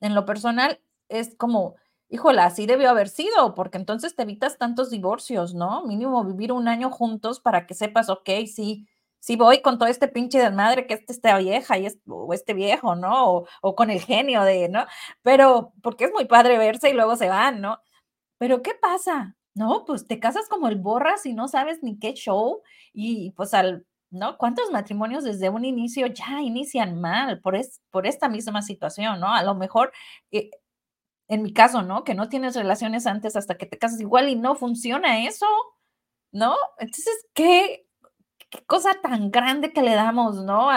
en 0.00 0.16
lo 0.16 0.24
personal, 0.24 0.80
es 1.08 1.36
como, 1.36 1.76
híjola, 2.08 2.46
así 2.46 2.66
debió 2.66 2.90
haber 2.90 3.08
sido, 3.08 3.54
porque 3.54 3.78
entonces 3.78 4.14
te 4.16 4.22
evitas 4.22 4.58
tantos 4.58 4.90
divorcios, 4.90 5.54
¿no? 5.54 5.84
Mínimo 5.84 6.24
vivir 6.24 6.52
un 6.52 6.68
año 6.68 6.90
juntos 6.90 7.40
para 7.40 7.66
que 7.66 7.74
sepas, 7.74 8.08
ok, 8.08 8.28
sí, 8.46 8.86
si 9.20 9.36
voy 9.36 9.60
con 9.60 9.78
todo 9.78 9.88
este 9.88 10.08
pinche 10.08 10.38
desmadre 10.38 10.86
que 10.86 10.94
es 10.94 11.04
esta 11.08 11.36
vieja 11.38 11.78
y 11.78 11.86
es, 11.86 11.98
o 12.06 12.32
este 12.32 12.54
viejo, 12.54 12.94
¿no? 12.94 13.44
O, 13.62 13.74
con 13.74 13.90
el 13.90 14.00
genio 14.00 14.42
de, 14.42 14.68
¿no? 14.68 14.86
Pero, 15.22 15.72
porque 15.82 16.04
es 16.04 16.12
muy 16.12 16.26
padre 16.26 16.58
verse 16.58 16.90
y 16.90 16.92
luego 16.92 17.16
se 17.16 17.28
van, 17.28 17.60
¿no? 17.60 17.80
Pero, 18.38 18.62
¿qué 18.62 18.72
pasa? 18.80 19.36
No, 19.54 19.84
pues 19.86 20.06
te 20.06 20.20
casas 20.20 20.48
como 20.48 20.68
el 20.68 20.76
borras 20.76 21.26
y 21.26 21.34
no 21.34 21.48
sabes 21.48 21.82
ni 21.82 21.98
qué 21.98 22.14
show 22.14 22.62
y 22.92 23.32
pues 23.32 23.54
al, 23.54 23.86
¿no? 24.10 24.38
¿Cuántos 24.38 24.70
matrimonios 24.70 25.24
desde 25.24 25.48
un 25.50 25.64
inicio 25.64 26.06
ya 26.08 26.40
inician 26.42 27.00
mal 27.00 27.40
por, 27.40 27.56
es, 27.56 27.80
por 27.90 28.06
esta 28.06 28.28
misma 28.28 28.62
situación, 28.62 29.20
¿no? 29.20 29.34
A 29.34 29.42
lo 29.42 29.54
mejor, 29.54 29.92
eh, 30.30 30.50
en 31.28 31.42
mi 31.42 31.52
caso, 31.52 31.82
¿no? 31.82 32.04
Que 32.04 32.14
no 32.14 32.28
tienes 32.28 32.56
relaciones 32.56 33.06
antes 33.06 33.36
hasta 33.36 33.56
que 33.56 33.66
te 33.66 33.78
casas 33.78 34.00
igual 34.00 34.28
y 34.28 34.36
no 34.36 34.54
funciona 34.54 35.26
eso, 35.26 35.46
¿no? 36.32 36.56
Entonces, 36.78 37.26
¿qué? 37.34 37.86
cosa 38.66 39.00
tan 39.02 39.30
grande 39.30 39.72
que 39.72 39.82
le 39.82 39.94
damos, 39.94 40.36
¿no? 40.44 40.70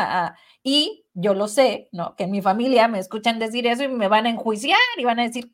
y 0.63 1.05
yo 1.13 1.33
lo 1.33 1.47
sé, 1.47 1.89
¿no? 1.91 2.15
Que 2.15 2.23
en 2.25 2.31
mi 2.31 2.41
familia 2.41 2.87
me 2.87 2.99
escuchan 2.99 3.39
decir 3.39 3.67
eso 3.67 3.83
y 3.83 3.87
me 3.87 4.07
van 4.07 4.25
a 4.25 4.29
enjuiciar 4.29 4.79
y 4.97 5.03
van 5.03 5.19
a 5.19 5.23
decir, 5.23 5.51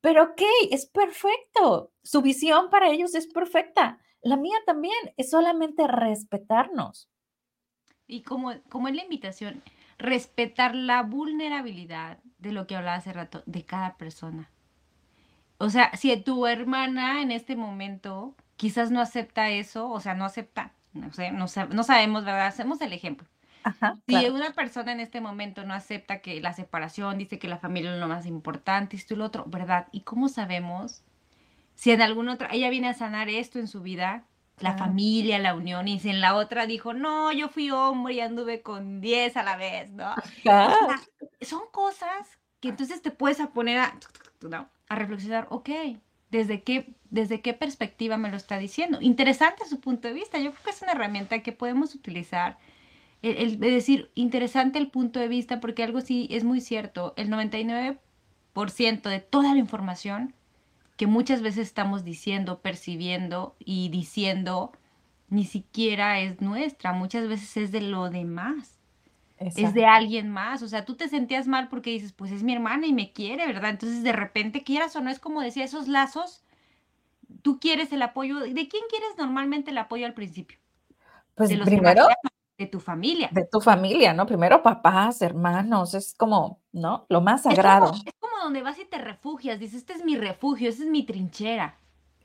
pero 0.00 0.24
ok, 0.24 0.42
es 0.70 0.86
perfecto. 0.86 1.92
Su 2.02 2.22
visión 2.22 2.70
para 2.70 2.90
ellos 2.90 3.14
es 3.14 3.26
perfecta. 3.26 4.00
La 4.22 4.36
mía 4.36 4.56
también 4.66 4.96
es 5.16 5.30
solamente 5.30 5.86
respetarnos. 5.86 7.08
Y 8.06 8.22
como, 8.22 8.52
como 8.68 8.88
es 8.88 8.94
la 8.94 9.02
invitación, 9.02 9.62
respetar 9.98 10.74
la 10.74 11.02
vulnerabilidad 11.02 12.18
de 12.38 12.52
lo 12.52 12.66
que 12.66 12.76
hablaba 12.76 12.96
hace 12.96 13.12
rato, 13.12 13.42
de 13.46 13.64
cada 13.64 13.96
persona. 13.96 14.50
O 15.58 15.70
sea, 15.70 15.94
si 15.96 16.14
tu 16.18 16.46
hermana 16.46 17.22
en 17.22 17.30
este 17.30 17.56
momento 17.56 18.34
quizás 18.56 18.90
no 18.90 19.00
acepta 19.00 19.50
eso, 19.50 19.90
o 19.90 20.00
sea, 20.00 20.14
no 20.14 20.24
acepta 20.24 20.72
no 20.96 21.12
sé, 21.12 21.30
no, 21.30 21.82
sabemos, 21.84 22.24
¿verdad? 22.24 22.46
Hacemos 22.46 22.80
el 22.80 22.92
ejemplo. 22.92 23.28
si 24.06 24.28
una 24.28 24.52
persona 24.52 24.92
en 24.92 25.00
este 25.00 25.20
momento 25.20 25.64
no 25.64 25.74
acepta 25.74 26.20
que 26.20 26.40
la 26.40 26.52
separación, 26.52 27.18
dice 27.18 27.38
que 27.38 27.48
la 27.48 27.58
familia 27.58 27.92
es 27.92 28.00
lo 28.00 28.08
más 28.08 28.26
importante, 28.26 28.96
esto 28.96 29.14
y 29.14 29.16
lo 29.16 29.24
otro, 29.24 29.44
¿verdad? 29.46 29.88
¿Y 29.92 30.02
cómo 30.02 30.28
sabemos 30.28 31.02
si 31.74 31.90
en 31.90 32.00
alguna 32.00 32.34
otra, 32.34 32.48
ella 32.52 32.70
viene 32.70 32.88
a 32.88 32.94
sanar 32.94 33.28
esto 33.28 33.58
en 33.58 33.68
su 33.68 33.82
vida, 33.82 34.24
la 34.58 34.76
familia, 34.76 35.38
la 35.38 35.54
unión, 35.54 35.86
y 35.86 36.00
en 36.02 36.20
la 36.20 36.34
otra 36.34 36.66
dijo, 36.66 36.94
no, 36.94 37.30
yo 37.32 37.48
fui 37.48 37.70
hombre 37.70 38.14
y 38.14 38.20
anduve 38.20 38.62
con 38.62 39.00
10 39.00 39.36
a 39.36 39.42
la 39.42 39.56
vez, 39.56 39.90
¿no? 39.90 40.14
son 41.42 41.62
cosas 41.70 42.38
que 42.60 42.68
entonces 42.70 43.02
te 43.02 43.10
puedes 43.10 43.40
a 43.40 43.50
poner 43.50 43.78
a, 43.78 43.98
a 44.88 44.94
reflexionar, 44.94 45.46
ok, 45.50 45.68
¿desde 46.30 46.62
qué 46.62 46.96
desde 47.10 47.40
qué 47.40 47.54
perspectiva 47.54 48.16
me 48.16 48.30
lo 48.30 48.36
está 48.36 48.58
diciendo. 48.58 48.98
Interesante 49.00 49.64
su 49.66 49.80
punto 49.80 50.08
de 50.08 50.14
vista. 50.14 50.38
Yo 50.38 50.52
creo 50.52 50.64
que 50.64 50.70
es 50.70 50.82
una 50.82 50.92
herramienta 50.92 51.42
que 51.42 51.52
podemos 51.52 51.94
utilizar. 51.94 52.58
El, 53.22 53.58
decir, 53.58 54.10
interesante 54.14 54.78
el 54.78 54.90
punto 54.90 55.18
de 55.18 55.28
vista, 55.28 55.58
porque 55.60 55.82
algo 55.82 56.00
sí 56.00 56.28
es 56.30 56.44
muy 56.44 56.60
cierto. 56.60 57.14
El 57.16 57.30
99% 57.30 57.98
de 59.08 59.20
toda 59.20 59.54
la 59.54 59.58
información 59.58 60.34
que 60.96 61.06
muchas 61.06 61.42
veces 61.42 61.66
estamos 61.66 62.04
diciendo, 62.04 62.60
percibiendo 62.60 63.56
y 63.58 63.88
diciendo, 63.90 64.72
ni 65.28 65.44
siquiera 65.44 66.20
es 66.20 66.40
nuestra. 66.40 66.92
Muchas 66.92 67.28
veces 67.28 67.56
es 67.56 67.72
de 67.72 67.82
lo 67.82 68.10
demás. 68.10 68.78
Es 69.38 69.74
de 69.74 69.84
alguien 69.84 70.30
más. 70.30 70.62
O 70.62 70.68
sea, 70.68 70.84
tú 70.84 70.96
te 70.96 71.08
sentías 71.08 71.46
mal 71.46 71.68
porque 71.68 71.90
dices, 71.90 72.12
pues 72.12 72.32
es 72.32 72.42
mi 72.42 72.54
hermana 72.54 72.86
y 72.86 72.94
me 72.94 73.12
quiere, 73.12 73.46
¿verdad? 73.46 73.70
Entonces, 73.70 74.02
de 74.02 74.12
repente, 74.12 74.62
quieras 74.62 74.96
o 74.96 75.00
no, 75.02 75.10
es 75.10 75.18
como 75.18 75.42
decía, 75.42 75.64
esos 75.64 75.88
lazos 75.88 76.42
tú 77.42 77.58
quieres 77.60 77.92
el 77.92 78.02
apoyo, 78.02 78.40
¿de 78.40 78.52
quién 78.68 78.82
quieres 78.88 79.16
normalmente 79.18 79.70
el 79.70 79.78
apoyo 79.78 80.06
al 80.06 80.14
principio? 80.14 80.58
Pues 81.34 81.50
de 81.50 81.58
primero 81.58 82.06
de 82.58 82.66
tu 82.66 82.80
familia. 82.80 83.28
De 83.32 83.44
tu 83.44 83.60
familia, 83.60 84.12
¿no? 84.12 84.26
Primero 84.26 84.62
papás, 84.62 85.20
hermanos, 85.22 85.94
es 85.94 86.14
como, 86.14 86.62
¿no? 86.72 87.06
Lo 87.08 87.20
más 87.20 87.42
sagrado. 87.42 87.92
Es 87.92 88.14
como, 88.18 88.36
donde 88.42 88.62
vas 88.62 88.78
y 88.78 88.84
te 88.84 88.98
refugias, 88.98 89.58
dices, 89.58 89.78
este 89.78 89.92
es 89.92 90.04
mi 90.04 90.16
refugio, 90.16 90.68
esta 90.68 90.84
es 90.84 90.88
mi 90.88 91.04
trinchera. 91.04 91.78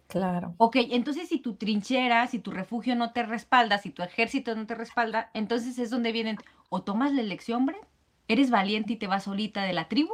Claro. 0.07 0.55
Ok, 0.57 0.75
entonces 0.91 1.29
si 1.29 1.39
tu 1.39 1.55
trinchera, 1.55 2.27
si 2.27 2.39
tu 2.39 2.51
refugio 2.51 2.95
no 2.95 3.13
te 3.13 3.23
respalda, 3.23 3.77
si 3.77 3.91
tu 3.91 4.03
ejército 4.03 4.55
no 4.55 4.65
te 4.65 4.75
respalda, 4.75 5.31
entonces 5.33 5.79
es 5.79 5.89
donde 5.89 6.11
vienen, 6.11 6.37
o 6.69 6.81
tomas 6.81 7.13
la 7.13 7.21
elección, 7.21 7.59
hombre, 7.59 7.77
eres 8.27 8.49
valiente 8.49 8.93
y 8.93 8.97
te 8.97 9.07
vas 9.07 9.23
solita 9.23 9.63
de 9.63 9.73
la 9.73 9.87
tribu, 9.87 10.13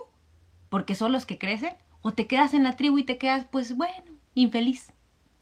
porque 0.70 0.96
son 0.96 1.12
los 1.12 1.26
que 1.26 1.40
crecen, 1.40 1.76
o 2.02 2.14
te 2.14 2.28
quedas 2.28 2.54
en 2.54 2.64
la 2.64 2.76
tribu 2.76 3.00
y 3.00 3.04
te 3.04 3.18
quedas, 3.18 3.46
pues 3.50 3.76
bueno, 3.76 4.04
infeliz. 4.36 4.94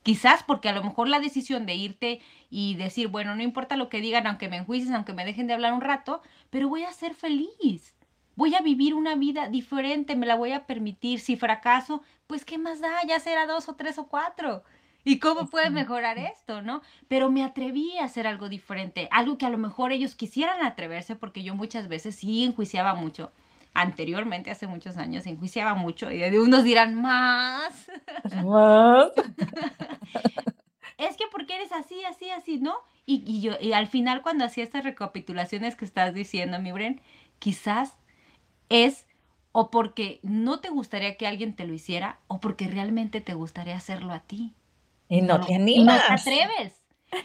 Quizás 0.05 0.43
porque 0.43 0.69
a 0.69 0.71
lo 0.71 0.83
mejor 0.83 1.07
la 1.07 1.19
decisión 1.19 1.65
de 1.65 1.73
irte 1.73 2.21
y 2.51 2.75
decir, 2.75 3.07
bueno, 3.07 3.35
no 3.35 3.41
importa 3.41 3.75
lo 3.75 3.89
que 3.89 4.01
digan, 4.01 4.27
aunque 4.27 4.47
me 4.47 4.57
enjuicies, 4.57 4.91
aunque 4.91 5.13
me 5.13 5.25
dejen 5.25 5.47
de 5.47 5.55
hablar 5.55 5.73
un 5.73 5.81
rato, 5.81 6.21
pero 6.51 6.69
voy 6.69 6.83
a 6.83 6.93
ser 6.93 7.15
feliz. 7.15 7.95
Voy 8.35 8.53
a 8.53 8.61
vivir 8.61 8.93
una 8.93 9.15
vida 9.15 9.47
diferente, 9.47 10.15
me 10.15 10.27
la 10.27 10.35
voy 10.35 10.51
a 10.51 10.67
permitir. 10.67 11.19
Si 11.19 11.37
fracaso, 11.37 12.03
pues 12.27 12.45
qué 12.45 12.59
más 12.59 12.81
da, 12.81 13.01
ya 13.07 13.19
será 13.19 13.47
dos 13.47 13.67
o 13.67 13.73
tres 13.73 13.97
o 13.97 14.05
cuatro. 14.05 14.63
¿Y 15.03 15.17
cómo 15.17 15.47
puede 15.47 15.71
mejorar 15.71 16.19
esto, 16.19 16.61
no? 16.61 16.83
Pero 17.07 17.31
me 17.31 17.43
atreví 17.43 17.97
a 17.97 18.03
hacer 18.03 18.27
algo 18.27 18.47
diferente, 18.47 19.07
algo 19.09 19.39
que 19.39 19.47
a 19.47 19.49
lo 19.49 19.57
mejor 19.57 19.91
ellos 19.91 20.13
quisieran 20.13 20.63
atreverse, 20.63 21.15
porque 21.15 21.41
yo 21.41 21.55
muchas 21.55 21.87
veces 21.87 22.15
sí 22.15 22.43
enjuiciaba 22.43 22.93
mucho 22.93 23.31
anteriormente, 23.75 24.49
hace 24.49 24.65
muchos 24.65 24.97
años, 24.97 25.27
enjuiciaba 25.27 25.75
mucho 25.75 26.09
y 26.09 26.17
de 26.17 26.39
unos 26.39 26.63
dirán 26.63 26.95
más. 26.95 27.87
Más. 28.43 29.11
es 30.97 31.17
que 31.17 31.25
porque 31.31 31.55
eres 31.55 31.71
así, 31.73 32.03
así, 32.05 32.29
así, 32.31 32.57
¿no? 32.57 32.77
Y, 33.05 33.41
yo, 33.41 33.53
y 33.61 33.73
al 33.73 33.87
final 33.87 34.23
cuando 34.23 34.45
hacía 34.45 34.63
estas 34.63 34.83
recapitulaciones 34.83 35.75
que 35.75 35.85
estás 35.85 36.13
diciendo, 36.13 36.59
mi 36.59 36.71
Bren, 36.71 37.01
quizás 37.37 37.93
es 38.69 39.05
o 39.51 39.69
porque 39.69 40.19
no 40.23 40.59
te 40.59 40.69
gustaría 40.69 41.17
que 41.17 41.27
alguien 41.27 41.55
te 41.55 41.67
lo 41.67 41.73
hiciera 41.73 42.19
o 42.27 42.39
porque 42.39 42.67
realmente 42.67 43.21
te 43.21 43.33
gustaría 43.35 43.75
hacerlo 43.75 44.13
a 44.13 44.21
ti. 44.21 44.55
Y 45.09 45.21
no, 45.21 45.45
te 45.45 45.53
animas. 45.53 45.77
Y 45.77 45.83
no 45.83 45.97
te 46.07 46.13
atreves. 46.13 46.81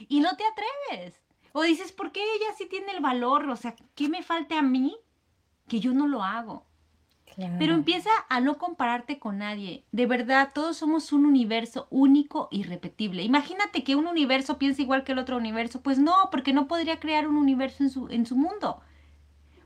Y 0.09 0.21
no 0.21 0.37
te 0.37 0.45
atreves. 0.45 1.15
O 1.53 1.63
dices, 1.63 1.93
¿por 1.93 2.13
qué 2.13 2.21
ella 2.21 2.55
sí 2.59 2.67
tiene 2.67 2.93
el 2.93 3.01
valor? 3.01 3.49
O 3.49 3.57
sea, 3.57 3.75
¿qué 3.95 4.09
me 4.09 4.23
falta 4.23 4.59
a 4.59 4.63
mí 4.63 4.97
que 5.71 5.79
yo 5.79 5.95
no 5.95 6.09
lo 6.09 6.25
hago. 6.25 6.67
Pero 7.59 7.75
empieza 7.75 8.11
a 8.29 8.41
no 8.41 8.59
compararte 8.59 9.21
con 9.21 9.39
nadie. 9.39 9.85
De 9.93 10.05
verdad, 10.05 10.51
todos 10.53 10.77
somos 10.77 11.13
un 11.13 11.25
universo 11.25 11.87
único 11.89 12.49
y 12.51 12.65
repetible. 12.65 13.23
Imagínate 13.23 13.85
que 13.85 13.95
un 13.95 14.09
universo 14.09 14.59
piensa 14.59 14.83
igual 14.83 15.05
que 15.05 15.13
el 15.13 15.21
otro 15.21 15.37
universo. 15.37 15.81
Pues 15.81 16.01
no, 16.01 16.13
porque 16.33 16.53
no 16.53 16.67
podría 16.67 16.99
crear 16.99 17.29
un 17.29 17.37
universo 17.37 17.85
en 17.85 17.91
su, 17.91 18.09
en 18.09 18.27
su 18.27 18.37
mundo. 18.37 18.81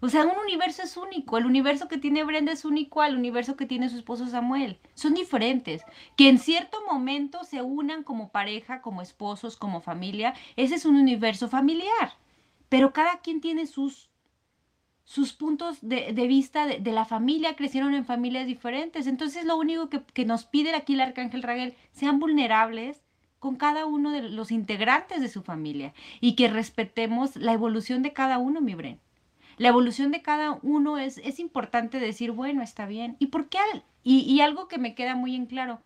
O 0.00 0.10
sea, 0.10 0.24
un 0.24 0.38
universo 0.38 0.82
es 0.82 0.98
único. 0.98 1.38
El 1.38 1.46
universo 1.46 1.88
que 1.88 1.96
tiene 1.96 2.22
Brenda 2.22 2.52
es 2.52 2.66
único 2.66 3.00
al 3.00 3.16
universo 3.16 3.56
que 3.56 3.64
tiene 3.64 3.88
su 3.88 3.96
esposo 3.96 4.26
Samuel. 4.26 4.78
Son 4.92 5.14
diferentes. 5.14 5.82
Que 6.16 6.28
en 6.28 6.38
cierto 6.38 6.76
momento 6.86 7.44
se 7.44 7.62
unan 7.62 8.04
como 8.04 8.28
pareja, 8.28 8.82
como 8.82 9.00
esposos, 9.00 9.56
como 9.56 9.80
familia. 9.80 10.34
Ese 10.56 10.74
es 10.74 10.84
un 10.84 10.96
universo 10.96 11.48
familiar. 11.48 12.12
Pero 12.68 12.92
cada 12.92 13.20
quien 13.20 13.40
tiene 13.40 13.66
sus 13.66 14.10
sus 15.04 15.34
puntos 15.34 15.78
de, 15.82 16.12
vista 16.26 16.66
de, 16.66 16.92
la 16.92 17.04
familia, 17.04 17.56
crecieron 17.56 17.94
en 17.94 18.06
familias 18.06 18.46
diferentes. 18.46 19.06
Entonces 19.06 19.44
lo 19.44 19.56
único 19.56 19.88
que, 19.88 20.24
nos 20.24 20.44
pide 20.44 20.74
aquí 20.74 20.94
el 20.94 21.02
arcángel 21.02 21.42
Raguel, 21.42 21.74
sean 21.92 22.18
vulnerables 22.18 23.02
con 23.38 23.56
cada 23.56 23.84
uno 23.84 24.10
de 24.10 24.22
los 24.22 24.50
integrantes 24.50 25.20
de 25.20 25.28
su 25.28 25.42
familia 25.42 25.92
y 26.20 26.34
que 26.34 26.48
respetemos 26.48 27.36
la 27.36 27.52
evolución 27.52 28.02
de 28.02 28.14
cada 28.14 28.38
uno, 28.38 28.62
mi 28.62 28.74
Bren. 28.74 29.00
La 29.58 29.68
evolución 29.68 30.10
de 30.10 30.22
cada 30.22 30.58
uno 30.62 30.98
es, 30.98 31.18
es 31.18 31.38
importante 31.38 32.00
decir, 32.00 32.32
bueno, 32.32 32.62
está 32.62 32.86
bien. 32.86 33.16
¿Y 33.18 33.26
por 33.26 33.48
qué? 33.48 33.58
y, 34.02 34.20
y 34.20 34.40
algo 34.40 34.68
que 34.68 34.78
me 34.78 34.94
queda 34.94 35.14
muy 35.14 35.36
en 35.36 35.46
claro, 35.46 35.80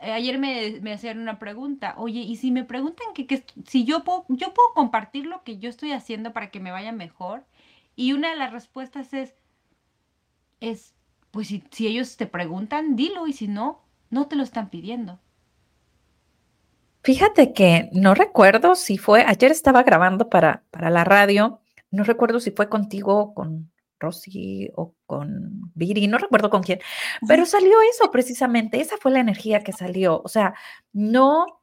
eh, 0.00 0.12
ayer 0.12 0.38
me, 0.38 0.80
me, 0.80 0.92
hacían 0.92 1.18
una 1.18 1.38
pregunta, 1.38 1.94
oye, 1.98 2.20
y 2.20 2.36
si 2.36 2.50
me 2.50 2.64
preguntan 2.64 3.06
que, 3.14 3.26
que, 3.26 3.44
si 3.66 3.84
yo 3.84 4.04
puedo, 4.04 4.24
yo 4.28 4.52
puedo 4.52 4.72
compartir 4.74 5.26
lo 5.26 5.42
que 5.44 5.58
yo 5.58 5.70
estoy 5.70 5.92
haciendo 5.92 6.32
para 6.32 6.50
que 6.50 6.60
me 6.60 6.72
vaya 6.72 6.92
mejor, 6.92 7.44
y 7.96 8.12
una 8.12 8.30
de 8.30 8.36
las 8.36 8.52
respuestas 8.52 9.12
es, 9.12 9.34
es, 10.60 10.94
pues 11.30 11.48
si, 11.48 11.64
si 11.70 11.86
ellos 11.86 12.16
te 12.16 12.26
preguntan, 12.26 12.96
dilo, 12.96 13.26
y 13.26 13.32
si 13.32 13.48
no, 13.48 13.84
no 14.10 14.28
te 14.28 14.36
lo 14.36 14.42
están 14.42 14.70
pidiendo. 14.70 15.20
Fíjate 17.02 17.52
que 17.52 17.90
no 17.92 18.14
recuerdo 18.14 18.74
si 18.76 18.96
fue, 18.96 19.22
ayer 19.26 19.50
estaba 19.52 19.82
grabando 19.82 20.30
para, 20.30 20.64
para 20.70 20.88
la 20.88 21.04
radio, 21.04 21.60
no 21.90 22.02
recuerdo 22.02 22.40
si 22.40 22.50
fue 22.50 22.68
contigo 22.68 23.18
o 23.18 23.34
con 23.34 23.70
Rosy 24.00 24.70
o 24.74 24.94
con 25.06 25.70
Viri, 25.74 26.06
no 26.06 26.18
recuerdo 26.18 26.50
con 26.50 26.62
quién, 26.62 26.80
pero 27.26 27.44
salió 27.46 27.76
eso 27.90 28.10
precisamente, 28.10 28.80
esa 28.80 28.96
fue 28.96 29.12
la 29.12 29.20
energía 29.20 29.62
que 29.62 29.72
salió. 29.72 30.22
O 30.24 30.28
sea, 30.28 30.54
no, 30.92 31.60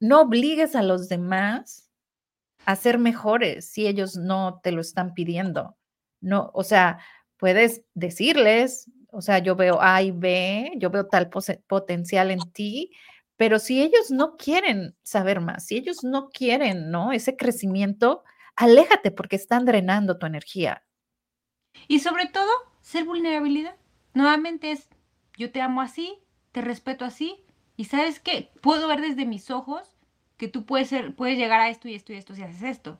no 0.00 0.22
obligues 0.22 0.74
a 0.74 0.82
los 0.82 1.08
demás 1.08 1.89
a 2.70 2.76
ser 2.76 2.98
mejores 2.98 3.70
si 3.70 3.86
ellos 3.86 4.16
no 4.16 4.60
te 4.62 4.72
lo 4.72 4.80
están 4.80 5.14
pidiendo. 5.14 5.76
No, 6.20 6.50
o 6.54 6.64
sea, 6.64 6.98
puedes 7.36 7.82
decirles, 7.94 8.90
o 9.08 9.22
sea, 9.22 9.38
yo 9.38 9.56
veo 9.56 9.80
A 9.80 10.02
y 10.02 10.10
B, 10.10 10.72
yo 10.76 10.90
veo 10.90 11.06
tal 11.06 11.30
potencial 11.30 12.30
en 12.30 12.40
ti, 12.52 12.92
pero 13.36 13.58
si 13.58 13.80
ellos 13.80 14.10
no 14.10 14.36
quieren 14.36 14.96
saber 15.02 15.40
más, 15.40 15.66
si 15.66 15.76
ellos 15.76 16.04
no 16.04 16.28
quieren, 16.28 16.90
¿no? 16.90 17.12
Ese 17.12 17.36
crecimiento, 17.36 18.22
aléjate 18.54 19.10
porque 19.10 19.36
están 19.36 19.64
drenando 19.64 20.18
tu 20.18 20.26
energía. 20.26 20.84
Y 21.88 22.00
sobre 22.00 22.26
todo, 22.26 22.50
ser 22.82 23.04
vulnerabilidad. 23.04 23.76
Nuevamente 24.12 24.72
es, 24.72 24.88
yo 25.38 25.50
te 25.50 25.62
amo 25.62 25.80
así, 25.80 26.18
te 26.52 26.60
respeto 26.60 27.04
así, 27.04 27.42
y 27.76 27.86
sabes 27.86 28.20
que 28.20 28.50
puedo 28.60 28.88
ver 28.88 29.00
desde 29.00 29.24
mis 29.24 29.50
ojos 29.50 29.89
que 30.40 30.48
tú 30.48 30.64
puedes, 30.64 30.88
ser, 30.88 31.14
puedes 31.14 31.36
llegar 31.36 31.60
a 31.60 31.68
esto 31.68 31.86
y 31.86 31.94
esto 31.94 32.14
y 32.14 32.16
esto 32.16 32.34
si 32.34 32.42
haces 32.42 32.62
esto. 32.62 32.98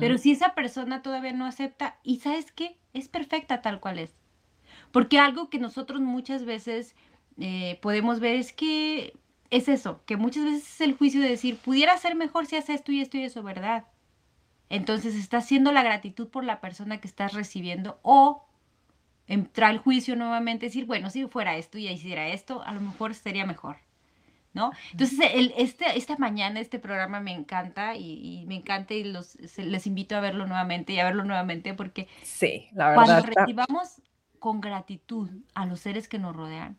Pero 0.00 0.16
si 0.16 0.32
esa 0.32 0.54
persona 0.54 1.02
todavía 1.02 1.34
no 1.34 1.44
acepta, 1.44 1.98
y 2.02 2.20
sabes 2.20 2.50
qué, 2.50 2.78
es 2.94 3.08
perfecta 3.08 3.60
tal 3.60 3.78
cual 3.78 3.98
es. 3.98 4.16
Porque 4.90 5.18
algo 5.18 5.50
que 5.50 5.58
nosotros 5.58 6.00
muchas 6.00 6.46
veces 6.46 6.96
eh, 7.38 7.78
podemos 7.82 8.20
ver 8.20 8.36
es 8.36 8.54
que 8.54 9.12
es 9.50 9.68
eso, 9.68 10.02
que 10.06 10.16
muchas 10.16 10.44
veces 10.44 10.66
es 10.66 10.80
el 10.80 10.96
juicio 10.96 11.20
de 11.20 11.28
decir, 11.28 11.58
pudiera 11.58 11.96
ser 11.98 12.16
mejor 12.16 12.46
si 12.46 12.56
haces 12.56 12.76
esto 12.76 12.90
y 12.90 13.02
esto 13.02 13.18
y 13.18 13.24
eso, 13.24 13.42
¿verdad? 13.42 13.84
Entonces 14.70 15.14
está 15.14 15.36
haciendo 15.36 15.72
la 15.72 15.82
gratitud 15.82 16.28
por 16.28 16.44
la 16.44 16.60
persona 16.60 17.02
que 17.02 17.06
estás 17.06 17.34
recibiendo 17.34 18.00
o 18.02 18.46
entra 19.26 19.70
el 19.70 19.78
juicio 19.78 20.16
nuevamente, 20.16 20.66
decir, 20.66 20.86
bueno, 20.86 21.10
si 21.10 21.26
fuera 21.26 21.58
esto 21.58 21.76
y 21.76 21.86
hiciera 21.86 22.28
esto, 22.28 22.62
a 22.62 22.72
lo 22.72 22.80
mejor 22.80 23.14
sería 23.14 23.44
mejor. 23.44 23.76
¿No? 24.52 24.72
Entonces, 24.90 25.18
el, 25.32 25.54
este, 25.56 25.96
esta 25.96 26.16
mañana 26.16 26.58
este 26.58 26.80
programa 26.80 27.20
me 27.20 27.32
encanta 27.32 27.94
y, 27.94 28.44
me 28.48 28.56
encanta 28.56 28.94
y 28.94 29.04
los, 29.04 29.36
les 29.56 29.86
invito 29.86 30.16
a 30.16 30.20
verlo 30.20 30.44
nuevamente 30.46 30.92
y 30.92 30.98
a 30.98 31.04
verlo 31.04 31.22
nuevamente 31.24 31.72
porque 31.72 32.08
sí, 32.22 32.66
la 32.72 32.90
verdad, 32.90 33.04
cuando 33.04 33.26
recibamos 33.26 34.02
con 34.40 34.60
gratitud 34.60 35.30
a 35.54 35.66
los 35.66 35.78
seres 35.78 36.08
que 36.08 36.18
nos 36.18 36.34
rodean, 36.34 36.78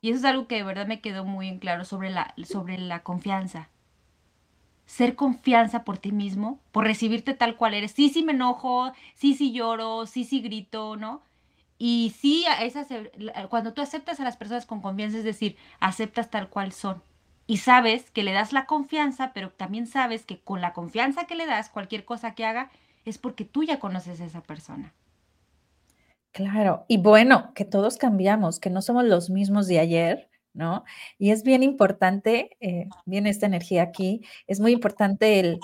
y 0.00 0.10
eso 0.10 0.20
es 0.20 0.24
algo 0.24 0.46
que 0.46 0.56
de 0.56 0.62
verdad 0.62 0.86
me 0.86 1.00
quedó 1.00 1.24
muy 1.24 1.48
en 1.48 1.58
claro 1.58 1.84
sobre 1.84 2.10
la, 2.10 2.34
sobre 2.44 2.78
la 2.78 3.02
confianza, 3.02 3.68
ser 4.86 5.14
confianza 5.14 5.84
por 5.84 5.98
ti 5.98 6.10
mismo, 6.12 6.60
por 6.72 6.84
recibirte 6.84 7.34
tal 7.34 7.56
cual 7.56 7.74
eres. 7.74 7.92
Sí, 7.92 8.08
sí 8.08 8.22
me 8.22 8.32
enojo, 8.32 8.92
sí, 9.14 9.34
sí 9.34 9.52
lloro, 9.52 10.06
sí, 10.06 10.24
sí 10.24 10.40
grito, 10.40 10.96
¿no? 10.96 11.22
Y 11.82 12.14
sí, 12.20 12.44
esas, 12.60 12.88
cuando 13.48 13.72
tú 13.72 13.80
aceptas 13.80 14.20
a 14.20 14.24
las 14.24 14.36
personas 14.36 14.66
con 14.66 14.82
confianza, 14.82 15.16
es 15.16 15.24
decir, 15.24 15.56
aceptas 15.80 16.28
tal 16.28 16.50
cual 16.50 16.72
son. 16.72 17.02
Y 17.46 17.56
sabes 17.56 18.10
que 18.10 18.22
le 18.22 18.32
das 18.32 18.52
la 18.52 18.66
confianza, 18.66 19.32
pero 19.32 19.48
también 19.50 19.86
sabes 19.86 20.26
que 20.26 20.38
con 20.42 20.60
la 20.60 20.74
confianza 20.74 21.24
que 21.24 21.36
le 21.36 21.46
das, 21.46 21.70
cualquier 21.70 22.04
cosa 22.04 22.34
que 22.34 22.44
haga, 22.44 22.70
es 23.06 23.16
porque 23.16 23.46
tú 23.46 23.64
ya 23.64 23.78
conoces 23.78 24.20
a 24.20 24.26
esa 24.26 24.42
persona. 24.42 24.92
Claro, 26.32 26.84
y 26.86 26.98
bueno, 26.98 27.54
que 27.54 27.64
todos 27.64 27.96
cambiamos, 27.96 28.60
que 28.60 28.68
no 28.68 28.82
somos 28.82 29.06
los 29.06 29.30
mismos 29.30 29.66
de 29.66 29.78
ayer, 29.78 30.28
¿no? 30.52 30.84
Y 31.16 31.30
es 31.30 31.44
bien 31.44 31.62
importante, 31.62 32.58
eh, 32.60 32.88
esta 33.06 33.46
energía 33.46 33.84
aquí, 33.84 34.20
es 34.46 34.60
muy 34.60 34.72
importante 34.72 35.40
el, 35.40 35.60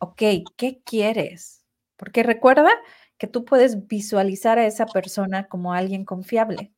ok, 0.00 0.22
¿qué 0.58 0.82
quieres? 0.84 1.64
Porque 1.96 2.22
recuerda 2.22 2.70
que 3.18 3.26
tú 3.26 3.44
puedes 3.44 3.86
visualizar 3.86 4.58
a 4.58 4.66
esa 4.66 4.86
persona 4.86 5.48
como 5.48 5.72
alguien 5.72 6.04
confiable. 6.04 6.72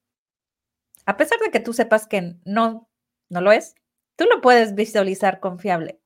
A 1.07 1.17
pesar 1.17 1.39
de 1.41 1.51
que 1.51 1.61
tú 1.61 1.73
sepas 1.73 2.07
que 2.07 2.37
no, 2.45 2.89
no 3.29 3.41
lo 3.41 3.53
es, 3.53 3.75
tú 4.17 4.25
lo 4.27 4.41
puedes 4.41 4.75
visualizar 4.75 5.41
confiable. 5.41 6.01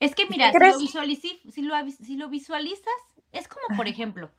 Es 0.00 0.14
que 0.14 0.26
mira, 0.26 0.52
si 0.52 0.58
lo, 0.58 0.78
si, 0.78 1.62
lo, 1.62 1.74
si 1.90 2.16
lo, 2.16 2.28
visualizas, 2.28 2.92
es 3.32 3.48
como, 3.48 3.76
por 3.76 3.88
ejemplo, 3.88 4.30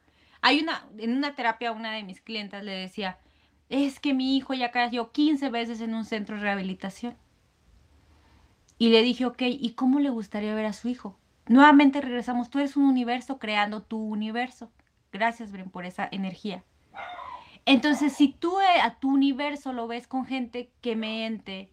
hay 0.42 0.60
una, 0.60 0.88
en 1.00 1.16
una 1.16 1.36
terapia, 1.36 1.72
una 1.72 1.94
de 1.94 2.04
mis 2.04 2.22
clientas 2.22 2.64
le 2.64 2.74
decía, 2.74 3.20
es 3.70 4.00
que 4.00 4.14
mi 4.14 4.38
hijo 4.38 4.54
ya 4.54 4.72
cayó 4.72 5.12
15 5.12 5.50
veces 5.50 5.82
en 5.82 5.96
un 5.96 6.06
centro 6.06 6.36
de 6.36 6.44
rehabilitación. 6.44 7.18
Y 8.78 8.90
le 8.90 9.02
dije, 9.02 9.26
ok, 9.26 9.42
¿y 9.42 9.74
cómo 9.74 10.00
le 10.00 10.12
gustaría 10.12 10.54
ver 10.54 10.66
a 10.66 10.74
su 10.74 10.88
hijo? 10.90 11.18
Nuevamente 11.48 12.02
regresamos, 12.02 12.50
tú 12.50 12.60
eres 12.60 12.78
un 12.78 12.84
universo 12.84 13.40
creando 13.40 13.82
tu 13.82 13.98
universo. 13.98 14.72
Gracias, 15.18 15.52
Bren, 15.52 15.72
por 15.72 15.84
esa 15.84 16.08
energía. 16.12 16.64
Entonces, 17.66 18.14
si 18.14 18.28
tú 18.28 18.60
eh, 18.62 18.82
a 18.84 19.00
tu 19.00 19.10
universo 19.10 19.74
lo 19.74 19.88
ves 19.88 20.08
con 20.08 20.28
gente 20.28 20.70
que 20.80 20.96
mente, 20.96 21.72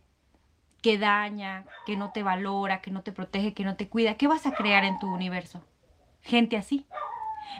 que 0.80 0.97
daña, 0.97 1.66
que 1.84 1.95
no 1.95 2.11
te 2.11 2.22
valora, 2.22 2.80
que 2.80 2.90
no 2.90 3.03
te 3.03 3.12
protege, 3.12 3.53
que 3.53 3.64
no 3.64 3.76
te 3.76 3.86
cuida, 3.86 4.14
¿qué 4.14 4.26
vas 4.26 4.47
a 4.47 4.53
crear 4.53 4.82
en 4.84 4.99
tu 4.99 5.12
universo? 5.12 5.62
Gente 6.22 6.57
así. 6.57 6.86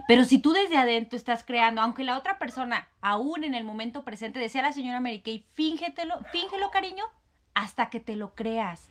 Pero 0.09 0.24
si 0.24 0.39
tú 0.39 0.55
desde 0.55 0.78
adentro 0.78 1.18
estás 1.18 1.45
creando, 1.45 1.82
aunque 1.82 2.03
la 2.03 2.16
otra 2.16 2.39
persona, 2.39 2.89
aún 3.03 3.45
en 3.45 3.55
el 3.55 3.64
momento 3.64 4.05
presente, 4.05 4.39
decía 4.39 4.62
la 4.62 4.72
señora 4.72 5.01
Mary 5.01 5.20
Kay, 5.20 5.45
fíngetelo, 5.53 6.18
fíngelo, 6.32 6.70
cariño, 6.70 7.05
hasta 7.53 7.91
que 7.91 8.01
te 8.01 8.16
lo 8.16 8.35
creas. 8.35 8.89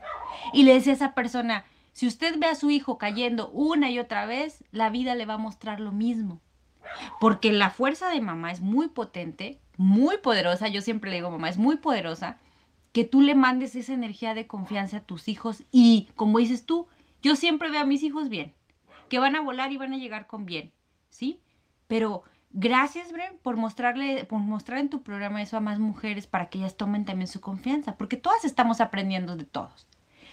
Y 0.54 0.62
le 0.62 0.76
decía 0.76 0.94
a 0.94 0.96
esa 0.96 1.16
persona, 1.16 1.66
si 1.91 2.06
usted 2.06 2.38
ve 2.38 2.46
a 2.46 2.56
su 2.56 2.70
hijo 2.70 3.00
cayendo 3.00 3.50
una 3.50 3.89
y 3.89 3.98
otra 3.98 4.28
vez, 4.28 4.64
la 4.72 4.91
vida 4.91 5.16
le 5.16 5.26
va 5.26 5.34
a 5.34 5.39
mostrar 5.39 5.80
lo 5.80 5.91
mismo. 5.91 6.39
Porque 7.20 7.52
la 7.52 7.70
fuerza 7.70 8.10
de 8.10 8.22
mamá 8.22 8.52
es 8.52 8.62
muy 8.62 8.88
potente, 8.88 9.60
muy 9.78 10.18
poderosa. 10.18 10.68
Yo 10.68 10.82
siempre 10.82 11.10
le 11.10 11.18
digo, 11.18 11.32
mamá, 11.32 11.50
es 11.50 11.58
muy 11.58 11.78
poderosa. 11.78 12.38
Que 12.92 13.04
tú 13.04 13.22
le 13.22 13.36
mandes 13.36 13.76
esa 13.76 13.94
energía 13.94 14.34
de 14.34 14.48
confianza 14.48 14.98
a 14.98 15.04
tus 15.04 15.28
hijos. 15.28 15.64
Y 15.72 16.10
como 16.16 16.40
dices 16.40 16.66
tú, 16.66 16.88
yo 17.22 17.36
siempre 17.36 17.72
veo 17.72 17.82
a 17.82 17.86
mis 17.86 18.04
hijos 18.04 18.30
bien, 18.30 18.54
que 19.10 19.20
van 19.20 19.36
a 19.36 19.42
volar 19.42 19.72
y 19.72 19.78
van 19.78 19.94
a 19.94 19.98
llegar 19.98 20.28
con 20.28 20.46
bien. 20.46 20.72
¿sí? 21.14 21.40
Pero 21.88 22.24
gracias, 22.52 23.12
Bren, 23.12 23.38
por 23.42 23.56
mostrarle, 23.56 24.26
por 24.26 24.40
mostrar 24.40 24.80
en 24.80 24.90
tu 24.90 25.04
programa 25.04 25.42
eso 25.42 25.58
a 25.58 25.62
más 25.62 25.80
mujeres 25.80 26.28
para 26.28 26.50
que 26.50 26.58
ellas 26.58 26.76
tomen 26.76 27.06
también 27.06 27.28
su 27.28 27.40
confianza, 27.40 27.96
porque 27.96 28.18
todas 28.18 28.44
estamos 28.46 28.82
aprendiendo 28.82 29.36
de 29.36 29.46
todos. 29.46 29.88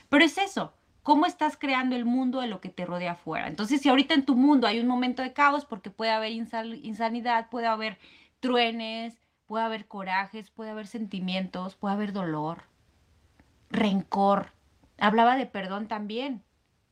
Pero 0.09 0.24
es 0.24 0.38
eso, 0.38 0.74
cómo 1.03 1.26
estás 1.26 1.57
creando 1.57 1.96
el 1.96 2.05
mundo 2.05 2.40
de 2.40 2.46
lo 2.46 2.61
que 2.61 2.68
te 2.68 2.84
rodea 2.84 3.12
afuera. 3.12 3.48
Entonces, 3.48 3.80
si 3.80 3.88
ahorita 3.88 4.14
en 4.14 4.24
tu 4.24 4.36
mundo 4.36 4.66
hay 4.66 4.80
un 4.80 4.86
momento 4.86 5.22
de 5.22 5.32
caos, 5.32 5.64
porque 5.64 5.90
puede 5.90 6.11
haber 6.11 6.32
insanidad, 6.32 7.48
puede 7.51 7.66
haber 7.66 7.98
truenes, 8.40 9.20
puede 9.46 9.64
haber 9.64 9.86
corajes, 9.86 10.51
puede 10.51 10.70
haber 10.70 10.86
sentimientos, 10.86 11.76
puede 11.76 11.94
haber 11.94 12.12
dolor, 12.12 12.64
rencor. 13.70 14.53
Hablaba 14.98 15.36
de 15.36 15.46
perdón 15.46 15.88
también, 15.88 16.42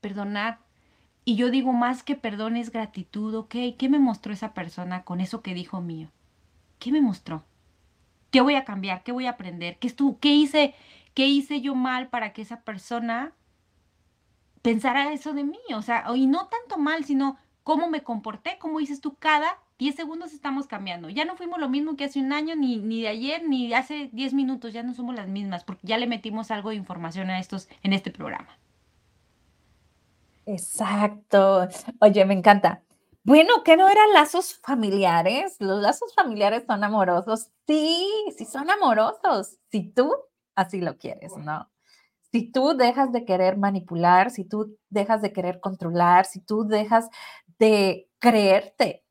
perdonar. 0.00 0.58
Y 1.24 1.36
yo 1.36 1.50
digo, 1.50 1.72
más 1.72 2.02
que 2.02 2.16
perdón 2.16 2.56
es 2.56 2.70
gratitud, 2.70 3.34
ok, 3.34 3.54
¿qué 3.78 3.88
me 3.88 3.98
mostró 3.98 4.32
esa 4.32 4.54
persona 4.54 5.04
con 5.04 5.20
eso 5.20 5.42
que 5.42 5.54
dijo 5.54 5.80
mío? 5.80 6.10
¿Qué 6.78 6.90
me 6.90 7.02
mostró? 7.02 7.44
¿Qué 8.30 8.40
voy 8.40 8.54
a 8.54 8.64
cambiar? 8.64 9.02
¿Qué 9.02 9.12
voy 9.12 9.26
a 9.26 9.30
aprender? 9.30 9.78
¿Qué, 9.78 9.86
estuvo, 9.86 10.18
qué, 10.18 10.34
hice, 10.34 10.74
¿Qué 11.14 11.26
hice 11.26 11.60
yo 11.60 11.74
mal 11.74 12.08
para 12.08 12.32
que 12.32 12.42
esa 12.42 12.62
persona 12.62 13.32
pensara 14.62 15.12
eso 15.12 15.32
de 15.32 15.44
mí? 15.44 15.58
O 15.74 15.82
sea, 15.82 16.04
y 16.14 16.26
no 16.26 16.48
tanto 16.48 16.78
mal, 16.78 17.04
sino 17.04 17.38
cómo 17.62 17.88
me 17.88 18.02
comporté, 18.02 18.58
como 18.58 18.78
dices 18.78 19.00
tú, 19.00 19.16
cada 19.18 19.58
10 19.78 19.94
segundos 19.94 20.32
estamos 20.32 20.66
cambiando. 20.66 21.08
Ya 21.10 21.24
no 21.24 21.36
fuimos 21.36 21.60
lo 21.60 21.68
mismo 21.68 21.96
que 21.96 22.04
hace 22.04 22.20
un 22.20 22.32
año, 22.32 22.56
ni, 22.56 22.78
ni 22.78 23.02
de 23.02 23.08
ayer, 23.08 23.46
ni 23.46 23.68
de 23.68 23.76
hace 23.76 24.08
10 24.12 24.34
minutos, 24.34 24.72
ya 24.72 24.82
no 24.82 24.94
somos 24.94 25.14
las 25.14 25.28
mismas, 25.28 25.64
porque 25.64 25.86
ya 25.86 25.98
le 25.98 26.06
metimos 26.06 26.50
algo 26.50 26.70
de 26.70 26.76
información 26.76 27.30
a 27.30 27.38
estos 27.38 27.68
en 27.82 27.92
este 27.92 28.10
programa. 28.10 28.58
Exacto. 30.46 31.68
Oye, 32.00 32.24
me 32.24 32.34
encanta. 32.34 32.82
Bueno, 33.22 33.62
¿qué 33.62 33.76
no 33.76 33.86
eran 33.88 34.14
lazos 34.14 34.58
familiares? 34.62 35.56
Los 35.58 35.82
lazos 35.82 36.14
familiares 36.14 36.64
son 36.66 36.82
amorosos. 36.82 37.50
Sí, 37.66 38.08
sí 38.36 38.46
son 38.46 38.70
amorosos. 38.70 39.58
Si 39.70 39.82
tú 39.82 40.10
así 40.54 40.80
lo 40.80 40.96
quieres, 40.96 41.36
¿no? 41.36 41.68
Si 42.32 42.50
tú 42.50 42.76
dejas 42.76 43.12
de 43.12 43.24
querer 43.24 43.56
manipular, 43.56 44.30
si 44.30 44.44
tú 44.44 44.76
dejas 44.90 45.22
de 45.22 45.32
querer 45.32 45.60
controlar, 45.60 46.26
si 46.26 46.40
tú 46.40 46.64
dejas 46.64 47.08
de 47.58 48.08
creerte 48.18 49.04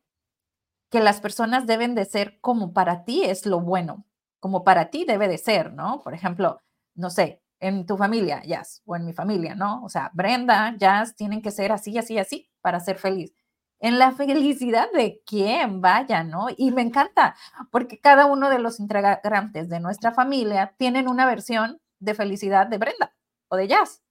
que 0.89 0.99
las 0.99 1.19
personas 1.21 1.65
deben 1.67 1.95
de 1.95 2.05
ser 2.05 2.39
como 2.41 2.73
para 2.73 3.03
ti 3.03 3.23
es 3.23 3.45
lo 3.45 3.59
bueno, 3.59 4.05
como 4.39 4.63
para 4.63 4.89
ti 4.89 5.05
debe 5.05 5.27
de 5.27 5.37
ser, 5.37 5.73
¿no? 5.73 6.01
Por 6.03 6.13
ejemplo, 6.13 6.61
no 6.95 7.09
sé, 7.09 7.41
en 7.59 7.85
tu 7.85 7.97
familia, 7.97 8.41
Jazz, 8.45 8.81
o 8.85 8.95
en 8.95 9.05
mi 9.05 9.13
familia, 9.13 9.55
¿no? 9.55 9.83
O 9.83 9.89
sea, 9.89 10.11
Brenda, 10.13 10.75
Jazz 10.77 11.15
tienen 11.15 11.41
que 11.41 11.51
ser 11.51 11.71
así, 11.71 11.97
así, 11.97 12.17
así 12.19 12.49
para 12.61 12.79
ser 12.79 12.97
feliz. 12.97 13.33
En 13.79 13.99
la 13.99 14.11
felicidad 14.11 14.87
de 14.93 15.21
quién 15.25 15.81
vaya, 15.81 16.23
¿no? 16.23 16.47
Y 16.55 16.71
me 16.71 16.81
encanta, 16.81 17.35
porque 17.71 17.99
cada 17.99 18.25
uno 18.25 18.49
de 18.49 18.59
los 18.59 18.79
integrantes 18.79 19.69
de 19.69 19.79
nuestra 19.79 20.11
familia 20.11 20.73
tienen 20.77 21.07
una 21.07 21.25
versión 21.25 21.79
de 21.99 22.13
felicidad 22.13 22.67
de 22.67 22.77
Brenda 22.77 23.15
o 23.49 23.57
de 23.57 23.67
Jazz. 23.67 24.01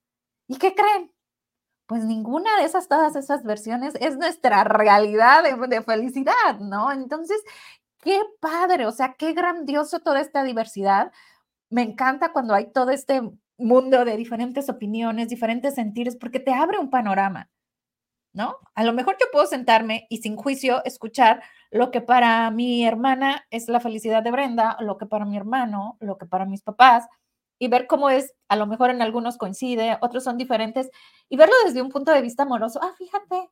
¿Y 0.47 0.57
qué 0.57 0.73
creen? 0.75 1.11
Pues 1.87 2.03
ninguna 2.03 2.57
de 2.57 2.65
esas, 2.65 2.87
todas 2.87 3.15
esas 3.15 3.43
versiones 3.43 3.95
es 3.99 4.17
nuestra 4.17 4.63
realidad 4.63 5.43
de, 5.43 5.81
felicidad, 5.83 6.59
¿no? 6.59 6.91
Entonces, 6.91 7.41
qué 7.99 8.21
padre, 8.39 8.85
o 8.85 8.91
sea, 8.91 9.15
qué 9.17 9.33
grandioso 9.33 9.99
toda 9.99 10.19
esta 10.21 10.43
diversidad, 10.43 11.11
me 11.69 11.83
encanta 11.83 12.33
cuando 12.33 12.53
hay 12.53 12.71
todo 12.71 12.91
este 12.91 13.21
mundo 13.57 14.05
de 14.05 14.17
diferentes 14.17 14.69
opiniones, 14.69 15.29
diferentes 15.29 15.75
sentires, 15.75 16.15
porque 16.15 16.39
te 16.39 16.53
abre 16.53 16.77
un 16.77 16.89
panorama, 16.89 17.49
¿no? 18.33 18.57
A 18.75 18.83
lo 18.83 18.93
mejor 18.93 19.17
yo 19.19 19.27
puedo 19.31 19.47
sentarme 19.47 20.07
y 20.09 20.17
sin 20.17 20.35
juicio 20.35 20.83
escuchar 20.85 21.41
lo 21.71 21.91
que 21.91 22.01
para 22.01 22.49
mi 22.51 22.85
hermana 22.85 23.45
es 23.49 23.67
la 23.67 23.79
felicidad 23.79 24.23
de 24.23 24.31
Brenda, 24.31 24.77
lo 24.79 24.97
que 24.97 25.05
para 25.05 25.25
mi 25.25 25.37
hermano, 25.37 25.97
lo 25.99 26.17
que 26.17 26.25
para 26.25 26.45
mis 26.45 26.61
papás, 26.61 27.07
y 27.59 27.67
ver 27.67 27.87
cómo 27.87 28.09
es, 28.09 28.33
a 28.47 28.55
lo 28.55 28.67
mejor 28.67 28.89
en 28.89 29.01
algunos 29.01 29.37
coincide, 29.37 29.97
otros 30.01 30.23
son 30.23 30.37
diferentes, 30.37 30.89
y 31.29 31.37
verlo 31.37 31.55
desde 31.65 31.81
un 31.81 31.89
punto 31.89 32.11
de 32.11 32.21
vista 32.21 32.43
amoroso. 32.43 32.79
Ah, 32.81 32.93
fíjate, 32.97 33.49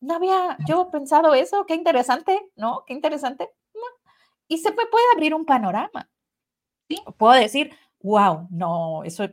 no 0.00 0.14
había 0.14 0.56
yo 0.66 0.90
pensado 0.90 1.34
eso, 1.34 1.64
qué 1.66 1.74
interesante, 1.74 2.50
¿no? 2.56 2.84
Qué 2.86 2.94
interesante. 2.94 3.50
Y 4.48 4.58
se 4.58 4.70
me 4.70 4.86
puede 4.86 5.04
abrir 5.14 5.34
un 5.34 5.44
panorama. 5.44 6.10
Puedo 7.16 7.34
decir, 7.34 7.72
wow, 8.02 8.48
no, 8.50 9.04
eso 9.04 9.28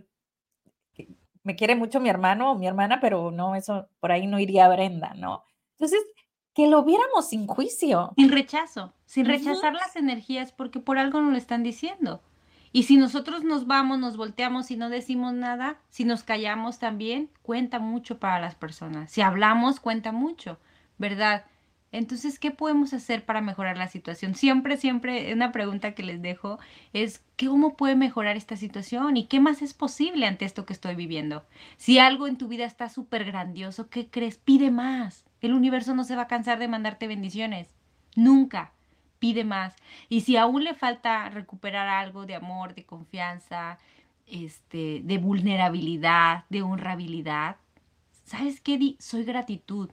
me 1.44 1.56
quiere 1.56 1.76
mucho 1.76 2.00
mi 2.00 2.10
hermano 2.10 2.52
o 2.52 2.56
mi 2.56 2.68
hermana, 2.68 3.00
pero 3.00 3.32
no, 3.32 3.56
eso 3.56 3.88
por 4.00 4.12
ahí 4.12 4.28
no 4.28 4.38
iría 4.38 4.68
Brenda, 4.68 5.14
¿no? 5.16 5.44
Entonces, 5.72 6.06
que 6.54 6.68
lo 6.68 6.84
viéramos 6.84 7.30
sin 7.30 7.48
juicio. 7.48 8.12
Sin 8.18 8.32
rechazo, 8.32 8.94
sin 9.06 9.26
rechazar 9.26 9.74
las 9.74 9.96
energías 9.96 10.52
porque 10.52 10.80
por 10.80 10.98
algo 10.98 11.22
nos 11.22 11.32
lo 11.32 11.38
están 11.38 11.64
diciendo. 11.64 12.22
Y 12.78 12.84
si 12.84 12.96
nosotros 12.96 13.44
nos 13.44 13.66
vamos, 13.66 13.98
nos 13.98 14.18
volteamos 14.18 14.70
y 14.70 14.78
no 14.78 14.92
decimos 14.92 15.34
nada, 15.34 15.80
si 15.90 16.06
nos 16.06 16.22
callamos 16.22 16.78
también, 16.78 17.32
cuenta 17.42 17.80
mucho 17.80 18.20
para 18.20 18.40
las 18.40 18.54
personas. 18.54 19.12
Si 19.12 19.22
hablamos, 19.22 19.80
cuenta 19.80 20.12
mucho, 20.12 20.60
¿verdad? 21.00 21.46
Entonces, 21.92 22.38
¿qué 22.38 22.52
podemos 22.52 22.94
hacer 22.94 23.26
para 23.26 23.42
mejorar 23.42 23.78
la 23.78 23.88
situación? 23.88 24.36
Siempre, 24.36 24.78
siempre, 24.78 25.34
una 25.34 25.52
pregunta 25.52 25.96
que 25.96 26.04
les 26.04 26.22
dejo 26.22 26.60
es, 26.94 27.24
¿cómo 27.44 27.76
puede 27.76 27.96
mejorar 27.96 28.38
esta 28.38 28.56
situación? 28.56 29.18
¿Y 29.18 29.26
qué 29.26 29.40
más 29.40 29.64
es 29.64 29.74
posible 29.74 30.28
ante 30.28 30.46
esto 30.46 30.68
que 30.68 30.74
estoy 30.74 30.94
viviendo? 30.94 31.48
Si 31.78 31.98
algo 31.98 32.28
en 32.28 32.38
tu 32.38 32.48
vida 32.48 32.66
está 32.66 32.90
súper 32.90 33.26
grandioso, 33.26 33.90
¿qué 33.90 34.08
crees? 34.08 34.38
Pide 34.38 34.70
más. 34.70 35.26
El 35.42 35.56
universo 35.56 35.96
no 35.96 36.04
se 36.04 36.16
va 36.16 36.22
a 36.22 36.28
cansar 36.28 36.60
de 36.60 36.68
mandarte 36.68 37.08
bendiciones. 37.08 37.74
Nunca. 38.16 38.72
Pide 39.20 39.44
más. 39.44 39.76
Y 40.10 40.22
si 40.22 40.38
aún 40.38 40.64
le 40.64 40.74
falta 40.74 41.30
recuperar 41.30 41.88
algo 41.88 42.26
de 42.26 42.36
amor, 42.36 42.76
de 42.76 42.86
confianza, 42.86 43.78
este, 44.26 45.02
de 45.04 45.18
vulnerabilidad, 45.18 46.46
de 46.50 46.62
honrabilidad, 46.62 47.58
¿sabes 48.26 48.62
qué? 48.62 48.96
Soy 49.00 49.24
gratitud 49.24 49.92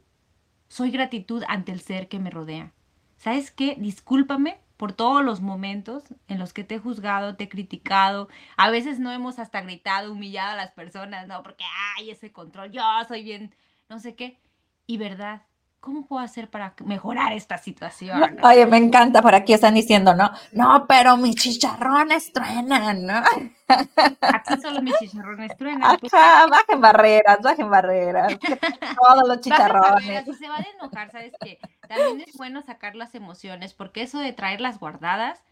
soy 0.74 0.90
gratitud 0.90 1.44
ante 1.46 1.70
el 1.70 1.80
ser 1.80 2.08
que 2.08 2.18
me 2.18 2.30
rodea. 2.30 2.72
¿Sabes 3.16 3.52
qué? 3.52 3.76
Discúlpame 3.78 4.58
por 4.76 4.92
todos 4.92 5.24
los 5.24 5.40
momentos 5.40 6.02
en 6.26 6.40
los 6.40 6.52
que 6.52 6.64
te 6.64 6.74
he 6.74 6.78
juzgado, 6.80 7.36
te 7.36 7.44
he 7.44 7.48
criticado. 7.48 8.28
A 8.56 8.70
veces 8.70 8.98
no 8.98 9.12
hemos 9.12 9.38
hasta 9.38 9.60
gritado, 9.60 10.12
humillado 10.12 10.50
a 10.50 10.56
las 10.56 10.72
personas, 10.72 11.28
¿no? 11.28 11.44
Porque 11.44 11.62
hay 11.96 12.10
ese 12.10 12.32
control, 12.32 12.72
yo 12.72 12.82
soy 13.06 13.22
bien, 13.22 13.54
no 13.88 14.00
sé 14.00 14.16
qué. 14.16 14.40
Y 14.84 14.96
verdad, 14.98 15.42
¿cómo 15.85 16.07
puedo 16.07 16.24
hacer 16.24 16.49
para 16.49 16.74
mejorar 16.82 17.35
esta 17.35 17.59
situación? 17.59 18.39
Oye, 18.43 18.64
me 18.64 18.78
encanta, 18.78 19.20
por 19.20 19.35
aquí 19.35 19.53
están 19.53 19.74
diciendo, 19.74 20.14
¿no? 20.14 20.30
No, 20.53 20.87
pero 20.89 21.18
mis 21.18 21.37
chicharrones 21.37 22.32
truenan, 22.32 23.05
¿no? 23.05 23.22
Aquí 23.68 24.61
solo 24.62 24.80
mis 24.80 24.99
chicharrones 24.99 25.55
truenan. 25.59 25.99
Pues. 25.99 26.11
bajen 26.11 26.80
barreras, 26.80 27.39
bajen 27.43 27.68
barreras. 27.68 28.35
Todos 28.39 29.28
los 29.28 29.41
chicharrones. 29.41 30.24
Si 30.24 30.32
se 30.32 30.49
van 30.49 30.64
a 30.64 30.68
enojar, 30.70 31.12
¿sabes 31.12 31.35
qué? 31.39 31.59
También 31.87 32.26
es 32.26 32.35
bueno 32.39 32.62
sacar 32.62 32.97
las 32.97 33.14
emociones, 33.14 33.74
porque 33.74 34.01
eso 34.01 34.18
de 34.18 34.32
traerlas 34.32 34.80
guardadas, 34.80 35.43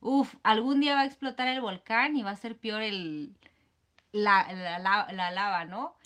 uff, 0.00 0.34
algún 0.42 0.80
día 0.80 0.96
va 0.96 1.00
a 1.00 1.06
explotar 1.06 1.48
el 1.48 1.62
volcán 1.62 2.14
y 2.14 2.22
va 2.22 2.32
a 2.32 2.36
ser 2.36 2.58
peor 2.58 2.82
el, 2.82 3.34
la, 4.12 4.46
la 4.82 5.30
lava, 5.30 5.64
¿no? 5.64 5.96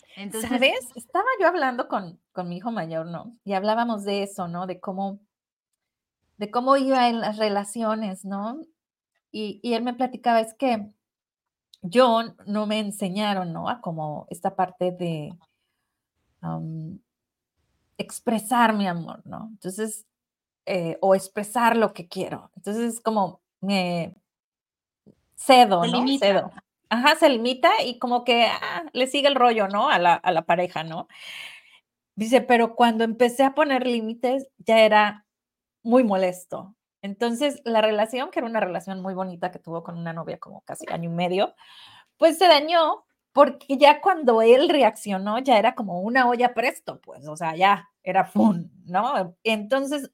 ¿Sabes? 0.49 0.89
Estaba 0.95 1.27
yo 1.41 1.49
hablando 1.49 1.89
con, 1.89 2.19
con 2.37 2.51
mi 2.51 2.59
hijo 2.59 2.70
mayor, 2.70 3.07
¿no? 3.07 3.34
Y 3.45 3.55
hablábamos 3.55 4.05
de 4.05 4.22
eso, 4.22 4.47
¿no? 4.47 4.66
De 4.66 4.78
cómo, 4.78 5.20
de 6.37 6.51
cómo 6.51 6.76
iba 6.76 7.09
en 7.09 7.20
las 7.20 7.39
relaciones, 7.39 8.26
¿no? 8.26 8.61
Y, 9.32 9.59
y 9.62 9.72
él 9.72 9.82
me 9.82 9.95
platicaba, 9.95 10.41
es 10.41 10.53
que 10.53 10.93
yo 11.80 12.34
no 12.47 12.66
me 12.66 12.78
enseñaron, 12.78 13.55
¿no? 13.55 13.70
A 13.70 13.80
como 13.80 14.26
esta 14.28 14.55
parte 14.55 14.93
de 14.93 15.32
expresar 17.97 18.74
mi 18.74 18.87
amor, 18.87 19.22
¿no? 19.24 19.49
Entonces, 19.53 20.07
eh, 20.66 20.99
o 21.01 21.14
expresar 21.14 21.74
lo 21.76 21.95
que 21.95 22.07
quiero. 22.07 22.51
Entonces, 22.55 23.01
como 23.01 23.41
me 23.62 24.14
cedo, 25.37 25.87
¿no? 25.87 26.18
Cedo. 26.18 26.51
Ajá, 26.89 27.16
se 27.16 27.28
limita 27.30 27.70
y 27.82 27.99
como 27.99 28.24
que 28.24 28.47
ah, 28.47 28.84
le 28.93 29.07
sigue 29.07 29.28
el 29.28 29.34
rollo, 29.34 29.68
¿no? 29.68 29.89
A 29.89 29.99
la, 29.99 30.14
a 30.14 30.30
la 30.32 30.43
pareja, 30.43 30.84
¿no? 30.84 31.09
Dice, 32.17 32.41
pero 32.41 32.75
cuando 32.75 33.05
empecé 33.05 33.45
a 33.45 33.55
poner 33.55 33.87
límites 33.87 34.49
ya 34.59 34.81
era 34.81 35.27
muy 35.83 36.03
molesto. 36.03 36.75
Entonces, 37.03 37.61
la 37.64 37.83
relación, 37.83 38.31
que 38.31 38.41
era 38.41 38.49
una 38.49 38.61
relación 38.61 39.03
muy 39.03 39.14
bonita 39.14 39.51
que 39.53 39.59
tuvo 39.59 39.83
con 39.85 39.99
una 39.99 40.12
novia 40.14 40.39
como 40.39 40.62
casi 40.62 40.87
año 40.91 41.11
y 41.11 41.14
medio, 41.14 41.55
pues 42.19 42.39
se 42.39 42.49
dañó 42.49 43.05
porque 43.33 43.77
ya 43.79 44.01
cuando 44.01 44.43
él 44.43 44.69
reaccionó 44.71 45.39
ya 45.41 45.59
era 45.59 45.75
como 45.75 46.01
una 46.01 46.29
olla 46.29 46.55
presto, 46.55 47.01
pues, 47.03 47.29
o 47.29 47.37
sea, 47.37 47.55
ya 47.57 47.89
era 48.03 48.25
fun, 48.25 48.73
¿no? 48.87 49.37
Entonces, 49.45 50.11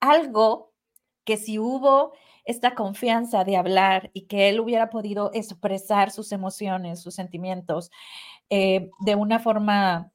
algo 0.00 0.72
que 1.24 1.36
si 1.38 1.58
hubo 1.58 2.12
esta 2.44 2.74
confianza 2.74 3.44
de 3.44 3.56
hablar 3.56 4.10
y 4.14 4.26
que 4.26 4.48
él 4.50 4.60
hubiera 4.60 4.90
podido 4.90 5.30
expresar 5.34 6.10
sus 6.10 6.32
emociones, 6.32 7.00
sus 7.02 7.14
sentimientos 7.14 7.90
eh, 8.50 8.90
de 9.00 9.14
una 9.14 9.38
forma 9.38 10.12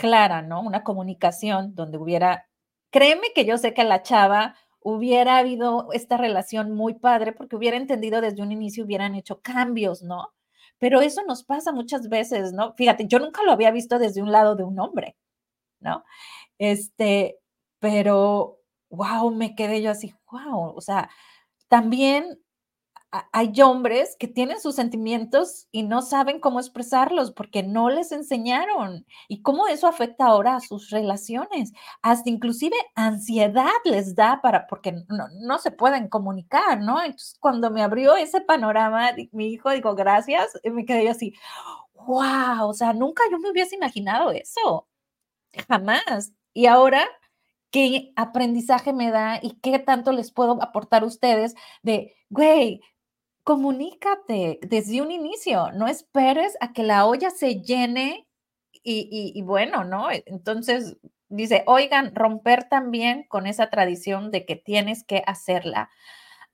clara, 0.00 0.40
¿no? 0.40 0.62
Una 0.62 0.82
comunicación 0.82 1.74
donde 1.74 1.98
hubiera, 1.98 2.48
créeme 2.90 3.28
que 3.34 3.44
yo 3.44 3.58
sé 3.58 3.74
que 3.74 3.84
la 3.84 4.02
chava 4.02 4.56
hubiera 4.80 5.36
habido 5.36 5.92
esta 5.92 6.16
relación 6.16 6.72
muy 6.72 6.94
padre 6.94 7.32
porque 7.32 7.54
hubiera 7.56 7.76
entendido 7.76 8.22
desde 8.22 8.42
un 8.42 8.50
inicio, 8.50 8.84
hubieran 8.84 9.14
hecho 9.14 9.42
cambios, 9.42 10.02
¿no? 10.02 10.32
Pero 10.78 11.02
eso 11.02 11.22
nos 11.24 11.44
pasa 11.44 11.70
muchas 11.72 12.08
veces, 12.08 12.54
¿no? 12.54 12.72
Fíjate, 12.72 13.06
yo 13.06 13.18
nunca 13.18 13.42
lo 13.44 13.52
había 13.52 13.70
visto 13.70 13.98
desde 13.98 14.22
un 14.22 14.32
lado 14.32 14.56
de 14.56 14.64
un 14.64 14.80
hombre, 14.80 15.16
¿no? 15.80 16.02
Este, 16.58 17.38
pero 17.78 18.58
wow, 18.88 19.30
me 19.30 19.54
quedé 19.54 19.82
yo 19.82 19.90
así, 19.90 20.14
wow, 20.32 20.74
o 20.74 20.80
sea, 20.80 21.10
también 21.68 22.40
hay 23.32 23.60
hombres 23.60 24.16
que 24.18 24.28
tienen 24.28 24.60
sus 24.60 24.76
sentimientos 24.76 25.66
y 25.72 25.82
no 25.82 26.00
saben 26.00 26.38
cómo 26.38 26.60
expresarlos 26.60 27.32
porque 27.32 27.62
no 27.62 27.90
les 27.90 28.12
enseñaron 28.12 29.04
y 29.28 29.42
cómo 29.42 29.66
eso 29.66 29.88
afecta 29.88 30.26
ahora 30.26 30.56
a 30.56 30.60
sus 30.60 30.90
relaciones. 30.90 31.72
Hasta 32.02 32.30
inclusive 32.30 32.76
ansiedad 32.94 33.70
les 33.84 34.14
da 34.14 34.40
para, 34.42 34.66
porque 34.68 34.92
no, 35.08 35.28
no 35.40 35.58
se 35.58 35.72
pueden 35.72 36.08
comunicar, 36.08 36.80
¿no? 36.80 37.02
Entonces, 37.02 37.36
cuando 37.40 37.70
me 37.70 37.82
abrió 37.82 38.14
ese 38.16 38.40
panorama, 38.42 39.10
mi 39.32 39.48
hijo 39.48 39.70
dijo, 39.70 39.94
gracias, 39.96 40.52
y 40.62 40.70
me 40.70 40.84
quedé 40.84 41.04
yo 41.04 41.10
así, 41.10 41.34
wow, 42.06 42.68
o 42.68 42.74
sea, 42.74 42.92
nunca 42.92 43.24
yo 43.30 43.38
me 43.38 43.50
hubiese 43.50 43.76
imaginado 43.76 44.30
eso, 44.30 44.88
jamás. 45.68 46.32
Y 46.54 46.66
ahora 46.66 47.06
qué 47.70 48.12
aprendizaje 48.16 48.92
me 48.92 49.10
da 49.10 49.38
y 49.42 49.52
qué 49.60 49.78
tanto 49.78 50.12
les 50.12 50.32
puedo 50.32 50.62
aportar 50.62 51.02
a 51.02 51.06
ustedes 51.06 51.54
de, 51.82 52.14
güey, 52.28 52.80
comunícate 53.44 54.58
desde 54.62 55.02
un 55.02 55.10
inicio, 55.10 55.72
no 55.72 55.88
esperes 55.88 56.56
a 56.60 56.72
que 56.72 56.82
la 56.82 57.06
olla 57.06 57.30
se 57.30 57.60
llene 57.62 58.26
y, 58.82 59.42
bueno, 59.42 59.84
¿no? 59.84 60.10
E, 60.10 60.22
entonces 60.26 60.96
dice, 61.28 61.64
oigan, 61.66 62.14
romper 62.14 62.68
también 62.68 63.24
con 63.28 63.46
esa 63.46 63.70
tradición 63.70 64.30
de 64.30 64.46
que 64.46 64.56
tienes 64.56 65.04
que 65.04 65.22
hacerla 65.26 65.90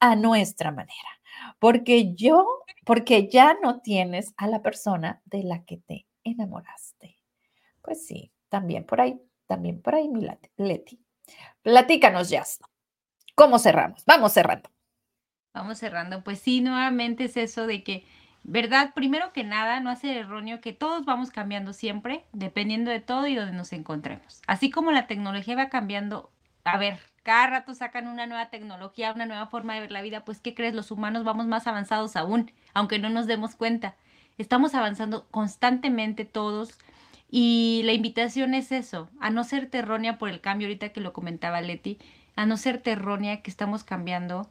a 0.00 0.16
nuestra 0.16 0.70
manera, 0.72 1.20
porque 1.58 2.14
yo, 2.14 2.46
porque 2.84 3.28
ya 3.28 3.56
no 3.62 3.80
tienes 3.80 4.34
a 4.36 4.48
la 4.48 4.62
persona 4.62 5.22
de 5.24 5.42
la 5.44 5.64
que 5.64 5.78
te 5.78 6.06
enamoraste. 6.24 7.18
Pues 7.82 8.06
sí, 8.06 8.32
también 8.48 8.84
por 8.84 9.00
ahí, 9.00 9.20
también 9.46 9.80
por 9.80 9.94
ahí, 9.94 10.08
mi 10.08 10.26
Leti. 10.56 11.00
Platícanos, 11.62 12.28
ya. 12.30 12.44
¿Cómo 13.34 13.58
cerramos? 13.58 14.04
Vamos 14.06 14.32
cerrando. 14.32 14.75
Vamos 15.56 15.78
cerrando. 15.78 16.22
Pues 16.22 16.38
sí, 16.38 16.60
nuevamente 16.60 17.24
es 17.24 17.38
eso 17.38 17.66
de 17.66 17.82
que, 17.82 18.04
¿verdad? 18.44 18.92
Primero 18.94 19.32
que 19.32 19.42
nada, 19.42 19.80
no 19.80 19.88
hacer 19.88 20.14
erróneo 20.14 20.60
que 20.60 20.74
todos 20.74 21.06
vamos 21.06 21.30
cambiando 21.30 21.72
siempre, 21.72 22.26
dependiendo 22.34 22.90
de 22.90 23.00
todo 23.00 23.26
y 23.26 23.34
donde 23.34 23.56
nos 23.56 23.72
encontremos. 23.72 24.42
Así 24.46 24.70
como 24.70 24.92
la 24.92 25.06
tecnología 25.06 25.56
va 25.56 25.70
cambiando, 25.70 26.30
a 26.64 26.76
ver, 26.76 26.98
cada 27.22 27.46
rato 27.46 27.72
sacan 27.72 28.06
una 28.06 28.26
nueva 28.26 28.50
tecnología, 28.50 29.14
una 29.14 29.24
nueva 29.24 29.46
forma 29.46 29.72
de 29.72 29.80
ver 29.80 29.92
la 29.92 30.02
vida, 30.02 30.26
pues 30.26 30.40
¿qué 30.40 30.54
crees? 30.54 30.74
Los 30.74 30.90
humanos 30.90 31.24
vamos 31.24 31.46
más 31.46 31.66
avanzados 31.66 32.16
aún, 32.16 32.52
aunque 32.74 32.98
no 32.98 33.08
nos 33.08 33.26
demos 33.26 33.54
cuenta. 33.54 33.94
Estamos 34.36 34.74
avanzando 34.74 35.26
constantemente 35.30 36.26
todos 36.26 36.78
y 37.30 37.80
la 37.86 37.94
invitación 37.94 38.52
es 38.52 38.72
eso, 38.72 39.08
a 39.20 39.30
no 39.30 39.42
ser 39.42 39.70
terronia 39.70 40.18
por 40.18 40.28
el 40.28 40.42
cambio, 40.42 40.68
ahorita 40.68 40.90
que 40.90 41.00
lo 41.00 41.14
comentaba 41.14 41.62
Leti, 41.62 41.96
a 42.36 42.44
no 42.44 42.58
ser 42.58 42.76
terronia 42.76 43.40
que 43.40 43.50
estamos 43.50 43.84
cambiando 43.84 44.50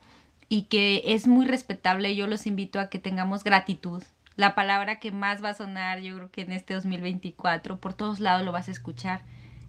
y 0.50 0.64
que 0.64 1.02
es 1.06 1.28
muy 1.28 1.46
respetable. 1.46 2.16
Yo 2.16 2.28
los 2.28 2.48
invito 2.48 2.80
a 2.80 2.90
que 2.90 3.00
tengamos 3.00 3.44
gratitud. 3.44 4.04
La 4.36 4.54
palabra 4.54 5.00
que 5.00 5.12
más 5.12 5.44
va 5.44 5.50
a 5.50 5.54
sonar, 5.54 6.02
yo 6.02 6.16
creo 6.16 6.32
que 6.32 6.42
en 6.42 6.52
este 6.52 6.74
2024, 6.74 7.80
por 7.80 7.94
todos 7.94 8.20
lados 8.20 8.46
lo 8.46 8.52
vas 8.52 8.68
a 8.68 8.72
escuchar. 8.72 9.22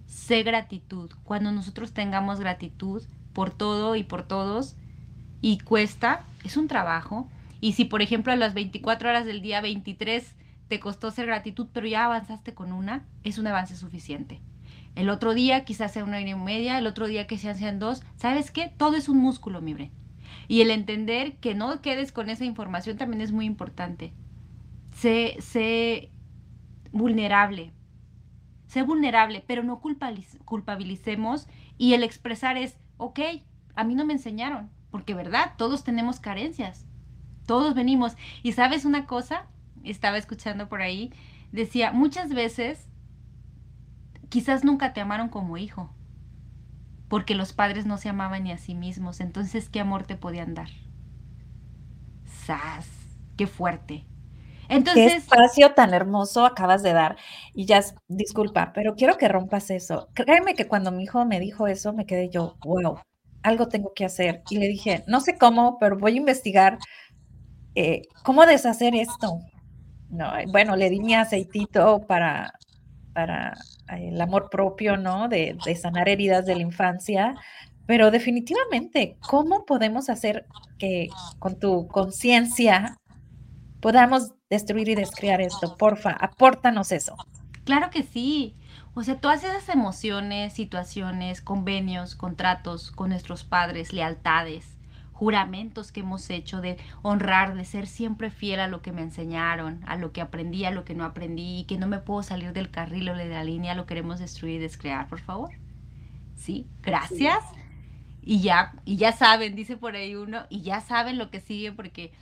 Sé 0.07 0.43
gratitud. 0.43 1.11
Cuando 1.25 1.53
nosotros 1.53 1.93
tengamos 1.93 2.41
gratitud 2.41 3.03
por 3.33 3.51
todo 3.51 3.97
y 3.97 4.03
por 4.03 4.23
todos, 4.23 4.77
y 5.41 5.59
cuesta, 5.59 6.25
es 6.45 6.57
un 6.57 6.69
trabajo. 6.69 7.29
Y 7.61 7.73
si, 7.73 7.85
por 7.85 8.03
ejemplo, 8.03 8.33
a 8.33 8.37
las 8.37 8.55
24 8.55 9.09
horas 9.09 9.27
del 9.27 9.43
día 9.43 9.61
23 9.61 10.35
te 10.69 10.81
costó 10.81 11.11
ser 11.11 11.27
gratitud, 11.27 11.69
pero 11.73 11.87
ya 11.87 12.05
avanzaste 12.05 12.55
con 12.55 12.73
una, 12.73 13.05
es 13.23 13.39
un 13.39 13.47
avance 13.47 13.77
suficiente. 13.77 14.41
El 14.97 15.11
otro 15.11 15.35
día 15.35 15.65
quizás 15.65 15.93
sea 15.93 16.05
una 16.05 16.17
hora 16.17 16.29
y 16.29 16.35
media, 16.35 16.79
el 16.79 16.87
otro 16.87 17.07
día 17.07 17.27
que 17.27 17.39
sean, 17.39 17.57
sean 17.57 17.79
dos. 17.79 18.03
¿Sabes 18.17 18.51
qué? 18.51 18.73
Todo 18.77 18.97
es 18.97 19.09
un 19.09 19.19
músculo, 19.19 19.61
mi 19.61 19.75
Y 20.49 20.61
el 20.61 20.71
entender 20.71 21.37
que 21.37 21.55
no 21.55 21.81
quedes 21.81 22.13
con 22.13 22.31
esa 22.31 22.45
información 22.45 22.97
también 22.97 23.21
es 23.21 23.33
muy 23.33 23.47
importante. 23.47 24.13
Sé, 24.93 25.37
sé 25.41 26.11
vulnerable. 26.93 27.73
Sé 28.67 28.83
vulnerable, 28.83 29.45
pero 29.47 29.63
no 29.63 29.81
culpabilicemos. 29.81 31.49
Y 31.79 31.95
el 31.95 32.03
expresar 32.03 32.57
es, 32.57 32.79
ok, 32.97 33.21
a 33.75 33.85
mí 33.85 33.95
no 33.95 34.05
me 34.05 34.15
enseñaron. 34.15 34.71
Porque, 34.91 35.15
¿verdad? 35.15 35.53
Todos 35.57 35.85
tenemos 35.85 36.21
carencias. 36.21 36.87
Todos 37.47 37.75
venimos. 37.75 38.17
Y 38.43 38.53
sabes 38.53 38.85
una 38.85 39.07
cosa, 39.07 39.47
estaba 39.85 40.19
escuchando 40.19 40.69
por 40.69 40.83
ahí, 40.83 41.13
decía, 41.53 41.93
muchas 41.93 42.35
veces 42.35 42.89
quizás 44.29 44.65
nunca 44.65 44.93
te 44.93 45.01
amaron 45.01 45.29
como 45.29 45.57
hijo, 45.57 45.91
porque 47.09 47.35
los 47.35 47.53
padres 47.53 47.87
no 47.87 47.99
se 47.99 48.09
amaban 48.09 48.45
ni 48.45 48.53
a 48.53 48.59
sí 48.59 48.75
mismos, 48.75 49.21
entonces 49.21 49.69
¿qué 49.69 49.81
amor 49.81 50.05
te 50.05 50.17
podían 50.17 50.55
dar? 50.55 50.69
¡Sas! 52.25 52.89
¡Qué 53.37 53.47
fuerte! 53.47 54.07
Entonces, 54.69 55.13
Qué 55.13 55.19
espacio 55.19 55.75
tan 55.75 55.95
hermoso 55.95 56.45
acabas 56.45 56.83
de 56.83 56.93
dar. 56.93 57.17
Y 57.55 57.67
ya, 57.67 57.83
disculpa, 58.09 58.73
pero 58.75 58.95
quiero 58.95 59.17
que 59.17 59.29
rompas 59.29 59.71
eso. 59.71 60.09
Créeme 60.15 60.55
que 60.55 60.67
cuando 60.67 60.91
mi 60.91 61.05
hijo 61.05 61.25
me 61.25 61.39
dijo 61.39 61.67
eso, 61.69 61.93
me 61.93 62.07
quedé 62.07 62.29
yo, 62.31 62.57
wow, 62.65 62.99
algo 63.43 63.69
tengo 63.69 63.93
que 63.95 64.05
hacer. 64.05 64.43
Y 64.51 64.59
le 64.59 64.67
dije, 64.67 65.05
no 65.07 65.21
sé 65.21 65.39
cómo, 65.39 65.79
pero 65.79 65.97
voy 65.99 66.15
a 66.15 66.17
investigar 66.17 66.79
eh, 67.75 68.03
cómo 68.25 68.45
deshacer 68.47 68.95
esto. 68.97 69.39
No, 70.09 70.33
bueno, 70.49 70.77
le 70.77 70.91
di 70.91 71.01
mi 71.01 71.15
aceitito 71.15 72.01
para, 72.07 72.53
para 73.17 73.57
el 73.89 74.21
amor 74.21 74.51
propio, 74.51 74.99
¿no? 74.99 75.27
De, 75.27 75.57
sanar 75.81 76.07
heridas 76.07 76.45
de 76.45 76.55
la 76.55 76.61
infancia, 76.61 77.35
pero 77.87 78.11
definitivamente, 78.11 79.17
¿cómo 79.27 79.65
podemos 79.65 80.11
hacer 80.11 80.45
que 80.79 81.09
con 81.39 81.59
tu 81.59 81.89
conciencia 81.89 82.99
podamos 83.81 84.33
destruir 84.51 84.91
y 84.91 84.97
descrear 84.97 85.41
esto? 85.41 85.79
Porfa, 85.79 86.11
apórtanos 86.11 86.93
eso. 86.93 87.17
Claro 87.65 87.89
que 87.89 88.03
sí. 88.03 88.55
O 88.93 89.03
sea, 89.03 89.19
todas 89.19 89.45
esas 89.45 89.71
emociones, 89.71 90.53
situaciones, 90.53 91.41
convenios, 91.41 92.17
contratos 92.17 92.91
con 92.91 93.09
nuestros 93.09 93.45
padres, 93.45 93.95
lealtades, 93.95 94.76
juramentos 95.17 95.93
que 95.93 96.01
hemos 96.01 96.29
hecho 96.29 96.61
de 96.61 96.77
honrar, 97.01 97.55
de 97.55 97.65
ser 97.65 97.87
siempre 97.87 98.31
fiel 98.31 98.61
a 98.61 98.69
lo 98.69 98.83
que 98.83 98.93
me 98.93 99.01
enseñaron, 99.01 99.81
a 99.87 99.97
lo 99.97 100.13
que 100.13 100.21
aprendí, 100.21 100.67
a 100.67 100.71
lo 100.71 100.85
que 100.85 100.95
no 100.95 101.07
aprendí, 101.07 101.61
y 101.61 101.65
que 101.65 101.79
no 101.79 101.87
me 101.87 102.01
puedo 102.01 102.23
salir 102.23 102.53
del 102.53 102.71
carril 102.71 103.09
o 103.09 103.17
de 103.17 103.27
la 103.27 103.43
línea, 103.43 103.75
lo 103.75 103.87
queremos 103.87 104.19
destruir 104.19 104.57
y 104.57 104.59
descrear, 104.59 105.09
por 105.09 105.21
favor. 105.21 105.53
Sí, 106.35 106.67
gracias. 106.83 107.43
Y 108.21 108.43
ya, 108.43 108.75
y 108.85 108.97
ya 108.97 109.13
saben, 109.13 109.57
dice 109.57 109.79
por 109.79 109.97
ahí 109.97 110.15
uno, 110.15 110.45
y 110.51 110.61
ya 110.61 110.83
saben 110.83 111.17
lo 111.17 111.31
que 111.31 111.41
sigue 111.41 111.73
porque 111.73 112.13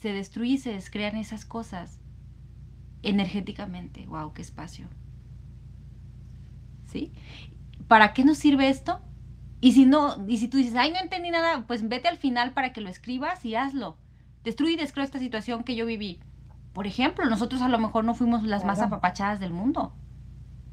se 0.00 0.12
destruye 0.12 0.52
y 0.52 0.58
se 0.58 0.72
descrean 0.72 1.16
esas 1.16 1.44
cosas 1.44 1.98
energéticamente. 3.02 4.06
Wow, 4.06 4.34
qué 4.34 4.42
espacio. 4.42 4.86
¿Sí? 6.86 7.12
¿Para 7.88 8.12
qué 8.12 8.24
nos 8.24 8.38
sirve 8.38 8.68
esto? 8.68 9.00
Y 9.60 9.72
si 9.72 9.84
no, 9.84 10.16
y 10.26 10.38
si 10.38 10.48
tú 10.48 10.56
dices, 10.56 10.74
ay, 10.74 10.90
no 10.90 10.98
entendí 10.98 11.30
nada, 11.30 11.64
pues 11.66 11.86
vete 11.86 12.08
al 12.08 12.16
final 12.16 12.52
para 12.52 12.72
que 12.72 12.80
lo 12.80 12.88
escribas 12.88 13.44
y 13.44 13.54
hazlo. 13.54 13.98
Destruye 14.42 14.72
y 14.72 14.76
descreo 14.76 15.04
esta 15.04 15.18
situación 15.18 15.64
que 15.64 15.76
yo 15.76 15.84
viví. 15.84 16.20
Por 16.72 16.86
ejemplo, 16.86 17.26
nosotros 17.26 17.60
a 17.60 17.68
lo 17.68 17.78
mejor 17.78 18.04
no 18.04 18.14
fuimos 18.14 18.42
las 18.42 18.64
más 18.64 18.80
apapachadas 18.80 19.38
del 19.38 19.52
mundo. 19.52 19.92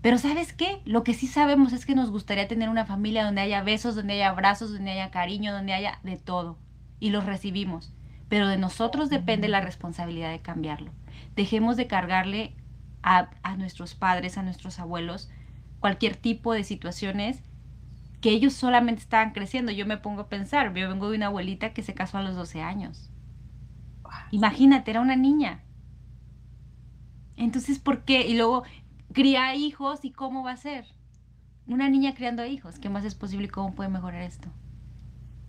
Pero 0.01 0.17
¿sabes 0.17 0.53
qué? 0.53 0.81
Lo 0.85 1.03
que 1.03 1.13
sí 1.13 1.27
sabemos 1.27 1.73
es 1.73 1.85
que 1.85 1.95
nos 1.95 2.11
gustaría 2.11 2.47
tener 2.47 2.69
una 2.69 2.85
familia 2.85 3.25
donde 3.25 3.41
haya 3.41 3.61
besos, 3.61 3.95
donde 3.95 4.13
haya 4.13 4.29
abrazos, 4.29 4.71
donde 4.71 4.91
haya 4.91 5.11
cariño, 5.11 5.51
donde 5.51 5.73
haya 5.73 5.99
de 6.03 6.15
todo. 6.15 6.57
Y 6.99 7.09
los 7.09 7.25
recibimos. 7.25 7.93
Pero 8.29 8.47
de 8.47 8.57
nosotros 8.57 9.09
depende 9.09 9.49
la 9.49 9.59
responsabilidad 9.59 10.31
de 10.31 10.41
cambiarlo. 10.41 10.91
Dejemos 11.35 11.75
de 11.75 11.87
cargarle 11.87 12.55
a, 13.03 13.31
a 13.43 13.57
nuestros 13.57 13.95
padres, 13.95 14.37
a 14.37 14.43
nuestros 14.43 14.79
abuelos, 14.79 15.29
cualquier 15.79 16.15
tipo 16.15 16.53
de 16.53 16.63
situaciones 16.63 17.41
que 18.27 18.33
ellos 18.33 18.55
solamente 18.55 19.01
estaban 19.01 19.31
creciendo. 19.31 19.71
Yo 19.71 19.85
me 19.85 19.95
pongo 19.99 20.23
a 20.23 20.27
pensar, 20.27 20.73
yo 20.73 20.89
vengo 20.89 21.09
de 21.09 21.15
una 21.15 21.27
abuelita 21.27 21.71
que 21.73 21.81
se 21.81 21.93
casó 21.93 22.17
a 22.17 22.23
los 22.23 22.35
12 22.35 22.61
años. 22.61 23.09
Imagínate, 24.31 24.91
era 24.91 25.01
una 25.01 25.15
niña. 25.17 25.65
Entonces, 27.37 27.79
¿por 27.79 28.03
qué? 28.03 28.27
Y 28.27 28.35
luego 28.35 28.63
cría 29.13 29.55
hijos 29.55 30.03
y 30.03 30.11
cómo 30.11 30.43
va 30.43 30.51
a 30.51 30.57
ser. 30.57 30.85
Una 31.67 31.89
niña 31.89 32.13
criando 32.15 32.45
hijos, 32.45 32.79
¿qué 32.79 32.89
más 32.89 33.05
es 33.05 33.15
posible 33.15 33.47
y 33.47 33.49
cómo 33.49 33.75
puede 33.75 33.89
mejorar 33.89 34.23
esto? 34.23 34.49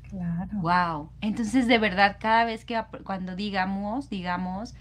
Claro. 0.03 0.59
Wow. 0.63 1.13
Entonces, 1.21 1.67
de 1.67 1.79
verdad, 1.79 2.17
cada 2.21 2.45
vez 2.45 2.65
que 2.65 2.83
cuando 3.05 3.37
digamos, 3.37 4.09
digamos, 4.09 4.75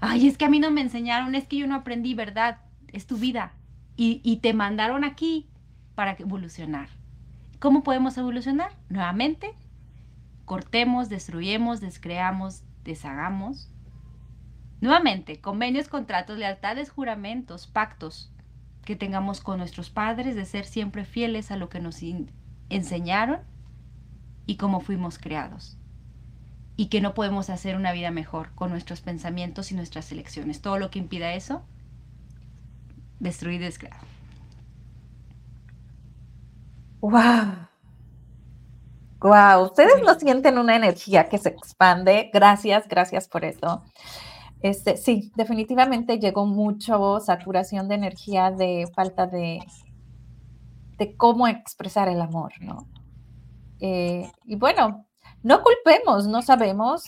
ay, 0.00 0.28
es 0.28 0.38
que 0.38 0.46
a 0.46 0.50
mí 0.50 0.60
no 0.60 0.70
me 0.70 0.82
enseñaron, 0.82 1.34
es 1.34 1.46
que 1.48 1.58
yo 1.58 1.66
no 1.66 1.76
aprendí, 1.76 2.14
¿verdad? 2.14 2.60
Es 2.88 3.06
tu 3.06 3.18
vida. 3.18 3.54
Y, 3.96 4.20
y 4.24 4.38
te 4.38 4.54
mandaron 4.54 5.04
aquí 5.04 5.50
para 5.94 6.12
evolucionar. 6.18 6.90
¿Cómo 7.62 7.84
podemos 7.84 8.18
evolucionar? 8.18 8.72
Nuevamente, 8.88 9.54
cortemos, 10.46 11.08
destruyemos, 11.08 11.80
descreamos, 11.80 12.64
deshagamos. 12.82 13.70
Nuevamente, 14.80 15.40
convenios, 15.40 15.86
contratos, 15.86 16.38
lealtades, 16.38 16.90
juramentos, 16.90 17.68
pactos 17.68 18.32
que 18.84 18.96
tengamos 18.96 19.40
con 19.40 19.58
nuestros 19.58 19.90
padres 19.90 20.34
de 20.34 20.44
ser 20.44 20.64
siempre 20.64 21.04
fieles 21.04 21.52
a 21.52 21.56
lo 21.56 21.68
que 21.68 21.78
nos 21.78 22.00
enseñaron 22.68 23.38
y 24.44 24.56
cómo 24.56 24.80
fuimos 24.80 25.20
creados. 25.20 25.78
Y 26.76 26.86
que 26.86 27.00
no 27.00 27.14
podemos 27.14 27.48
hacer 27.48 27.76
una 27.76 27.92
vida 27.92 28.10
mejor 28.10 28.50
con 28.56 28.72
nuestros 28.72 29.02
pensamientos 29.02 29.70
y 29.70 29.76
nuestras 29.76 30.10
elecciones. 30.10 30.62
Todo 30.62 30.80
lo 30.80 30.90
que 30.90 30.98
impida 30.98 31.34
eso, 31.34 31.62
destruir 33.20 33.60
y 33.60 33.64
descrear. 33.66 34.11
Wow. 37.02 37.68
Wow, 39.20 39.64
ustedes 39.64 40.00
no 40.04 40.14
sienten 40.14 40.56
una 40.56 40.76
energía 40.76 41.28
que 41.28 41.38
se 41.38 41.48
expande. 41.48 42.30
Gracias, 42.32 42.86
gracias 42.88 43.28
por 43.28 43.44
eso. 43.44 43.82
Este, 44.60 44.96
sí, 44.96 45.32
definitivamente 45.34 46.20
llegó 46.20 46.46
mucho 46.46 47.18
saturación 47.18 47.88
de 47.88 47.96
energía, 47.96 48.52
de 48.52 48.88
falta 48.94 49.26
de, 49.26 49.58
de 50.96 51.16
cómo 51.16 51.48
expresar 51.48 52.08
el 52.08 52.20
amor, 52.20 52.52
¿no? 52.60 52.86
Eh, 53.80 54.30
y 54.44 54.54
bueno, 54.54 55.04
no 55.42 55.60
culpemos, 55.62 56.28
no 56.28 56.40
sabemos. 56.40 57.02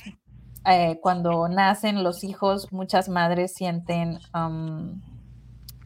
Eh, 0.67 0.99
cuando 1.03 1.49
nacen 1.49 2.03
los 2.03 2.25
hijos, 2.25 2.73
muchas 2.73 3.09
madres 3.09 3.55
sienten, 3.55 4.19
um, 4.35 5.01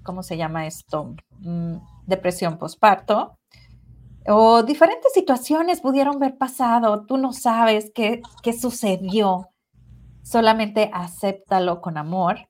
¿cómo 0.02 0.22
se 0.22 0.38
llama 0.38 0.66
esto? 0.66 1.14
Mm, 1.40 1.76
depresión 2.06 2.56
postparto 2.56 3.37
o 4.28 4.62
diferentes 4.62 5.12
situaciones 5.12 5.80
pudieron 5.80 6.16
haber 6.16 6.36
pasado, 6.36 7.04
tú 7.06 7.16
no 7.16 7.32
sabes 7.32 7.90
qué, 7.94 8.22
qué 8.42 8.52
sucedió, 8.52 9.48
solamente 10.22 10.90
acéptalo 10.92 11.80
con 11.80 11.96
amor 11.96 12.48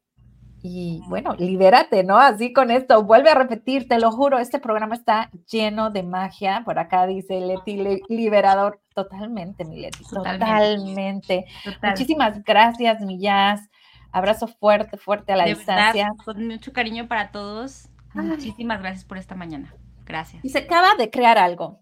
y 0.62 1.02
bueno, 1.08 1.34
libérate, 1.38 2.02
¿no? 2.02 2.18
Así 2.18 2.52
con 2.52 2.70
esto, 2.70 3.04
vuelve 3.04 3.30
a 3.30 3.34
repetir, 3.34 3.86
te 3.86 3.98
lo 3.98 4.10
juro, 4.10 4.38
este 4.38 4.58
programa 4.58 4.94
está 4.96 5.30
lleno 5.50 5.90
de 5.90 6.02
magia. 6.02 6.62
Por 6.64 6.78
acá 6.78 7.06
dice 7.06 7.40
Leti, 7.40 7.78
liberador. 8.08 8.80
Totalmente, 8.94 9.64
mi 9.64 9.80
Leti, 9.80 10.04
totalmente. 10.04 11.46
Muchísimas 11.82 12.42
gracias, 12.42 13.00
mi 13.00 13.20
Jazz. 13.20 13.68
Abrazo 14.10 14.48
fuerte, 14.48 14.96
fuerte 14.96 15.32
a 15.32 15.36
la 15.36 15.44
distancia. 15.44 16.10
con 16.24 16.46
mucho 16.46 16.72
cariño 16.72 17.06
para 17.06 17.30
todos. 17.30 17.88
Muchísimas 18.14 18.80
gracias 18.80 19.04
por 19.04 19.18
esta 19.18 19.36
mañana. 19.36 19.72
Gracias. 20.08 20.44
Y 20.44 20.48
se 20.48 20.58
acaba 20.58 20.94
de 20.96 21.10
crear 21.10 21.38
algo. 21.38 21.80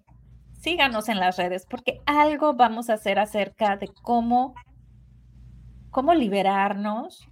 Síganos 0.52 1.08
en 1.08 1.20
las 1.20 1.36
redes 1.36 1.64
porque 1.64 2.00
algo 2.06 2.54
vamos 2.54 2.90
a 2.90 2.94
hacer 2.94 3.18
acerca 3.18 3.76
de 3.76 3.88
cómo, 4.02 4.54
cómo 5.90 6.12
liberarnos 6.12 7.28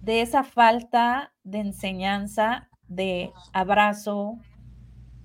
de 0.00 0.22
esa 0.22 0.42
falta 0.42 1.32
de 1.44 1.60
enseñanza, 1.60 2.68
de 2.88 3.32
abrazo, 3.52 4.38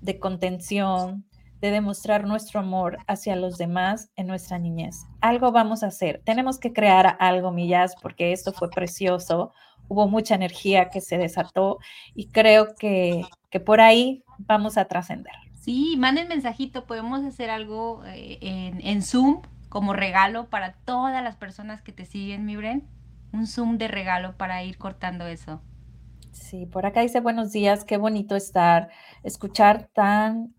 de 0.01 0.20
contención, 0.20 1.26
de 1.62 1.72
demostrar 1.72 2.26
nuestro 2.26 2.60
amor 2.60 2.97
hacia 3.08 3.38
los 3.38 3.58
demás 3.58 4.12
en 4.18 4.28
nuestra 4.28 4.60
niñez. 4.60 5.06
Algo 5.22 5.51
vamos 5.51 5.82
a 5.82 5.88
hacer. 5.88 6.22
Tenemos 6.26 6.60
que 6.60 6.74
crear 6.74 7.16
algo, 7.20 7.51
Millas, 7.51 7.95
porque 8.01 8.34
esto 8.34 8.51
fue 8.51 8.70
precioso. 8.70 9.54
Hubo 9.88 10.08
mucha 10.08 10.36
energía 10.36 10.89
que 10.89 10.99
se 10.99 11.18
desató 11.18 11.80
y 12.14 12.28
creo 12.28 12.76
que, 12.76 13.24
que 13.49 13.60
por 13.62 13.80
ahí 13.80 14.22
vamos 14.39 14.77
a 14.77 14.86
trascender. 14.86 15.34
Sí, 15.53 15.95
manden 15.97 16.27
mensajito. 16.27 16.86
Podemos 16.86 17.23
hacer 17.23 17.49
algo 17.49 18.03
eh, 18.05 18.38
en, 18.41 18.86
en 18.86 19.01
Zoom 19.01 19.41
como 19.69 19.93
regalo 19.93 20.49
para 20.49 20.73
todas 20.73 21.23
las 21.23 21.36
personas 21.36 21.81
que 21.81 21.91
te 21.91 22.05
siguen, 22.05 22.45
mi 22.45 22.55
Bren 22.55 22.88
un 23.34 23.47
Zoom 23.47 23.77
de 23.77 23.88
regalo 23.89 24.38
para 24.38 24.63
ir 24.63 24.77
cortando 24.77 25.27
eso. 25.27 25.61
Sí, 26.31 26.65
por 26.65 26.86
acá 26.86 27.01
dice 27.01 27.19
buenos 27.19 27.51
días, 27.51 27.84
qué 27.84 27.97
bonito 27.97 28.36
estar, 28.36 28.89
escuchar 29.23 29.89
tan 29.93 30.53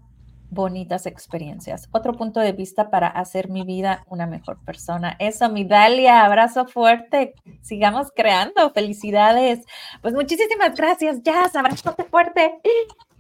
bonitas 0.51 1.07
experiencias. 1.07 1.89
Otro 1.91 2.13
punto 2.13 2.39
de 2.39 2.53
vista 2.53 2.91
para 2.91 3.09
hacer 3.09 3.49
mi 3.49 3.65
vida 3.65 4.05
una 4.09 4.27
mejor 4.27 4.63
persona. 4.65 5.17
Eso, 5.19 5.49
mi 5.49 5.65
Dalia, 5.65 6.25
abrazo 6.25 6.67
fuerte. 6.67 7.35
Sigamos 7.61 8.13
creando. 8.15 8.71
Felicidades. 8.71 9.65
Pues 10.01 10.15
muchísimas 10.15 10.77
gracias, 10.77 11.23
Jazz. 11.23 11.57
Abrazote 11.57 12.05
fuerte. 12.05 12.61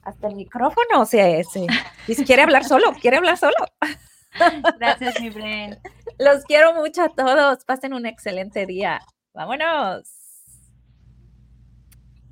Hasta 0.04 0.28
el 0.28 0.36
micrófono, 0.36 1.00
o 1.00 1.06
sea, 1.06 1.28
ese. 1.28 1.66
Y 2.06 2.14
si 2.14 2.24
quiere 2.24 2.42
hablar 2.42 2.64
solo, 2.64 2.92
quiere 3.00 3.16
hablar 3.16 3.38
solo. 3.38 3.54
Gracias, 4.78 5.20
mi 5.20 5.30
Bren. 5.30 5.78
Los 6.18 6.44
quiero 6.44 6.74
mucho 6.74 7.02
a 7.02 7.08
todos. 7.08 7.64
Pasen 7.64 7.94
un 7.94 8.06
excelente 8.06 8.66
día. 8.66 9.00
Vámonos. 9.32 10.23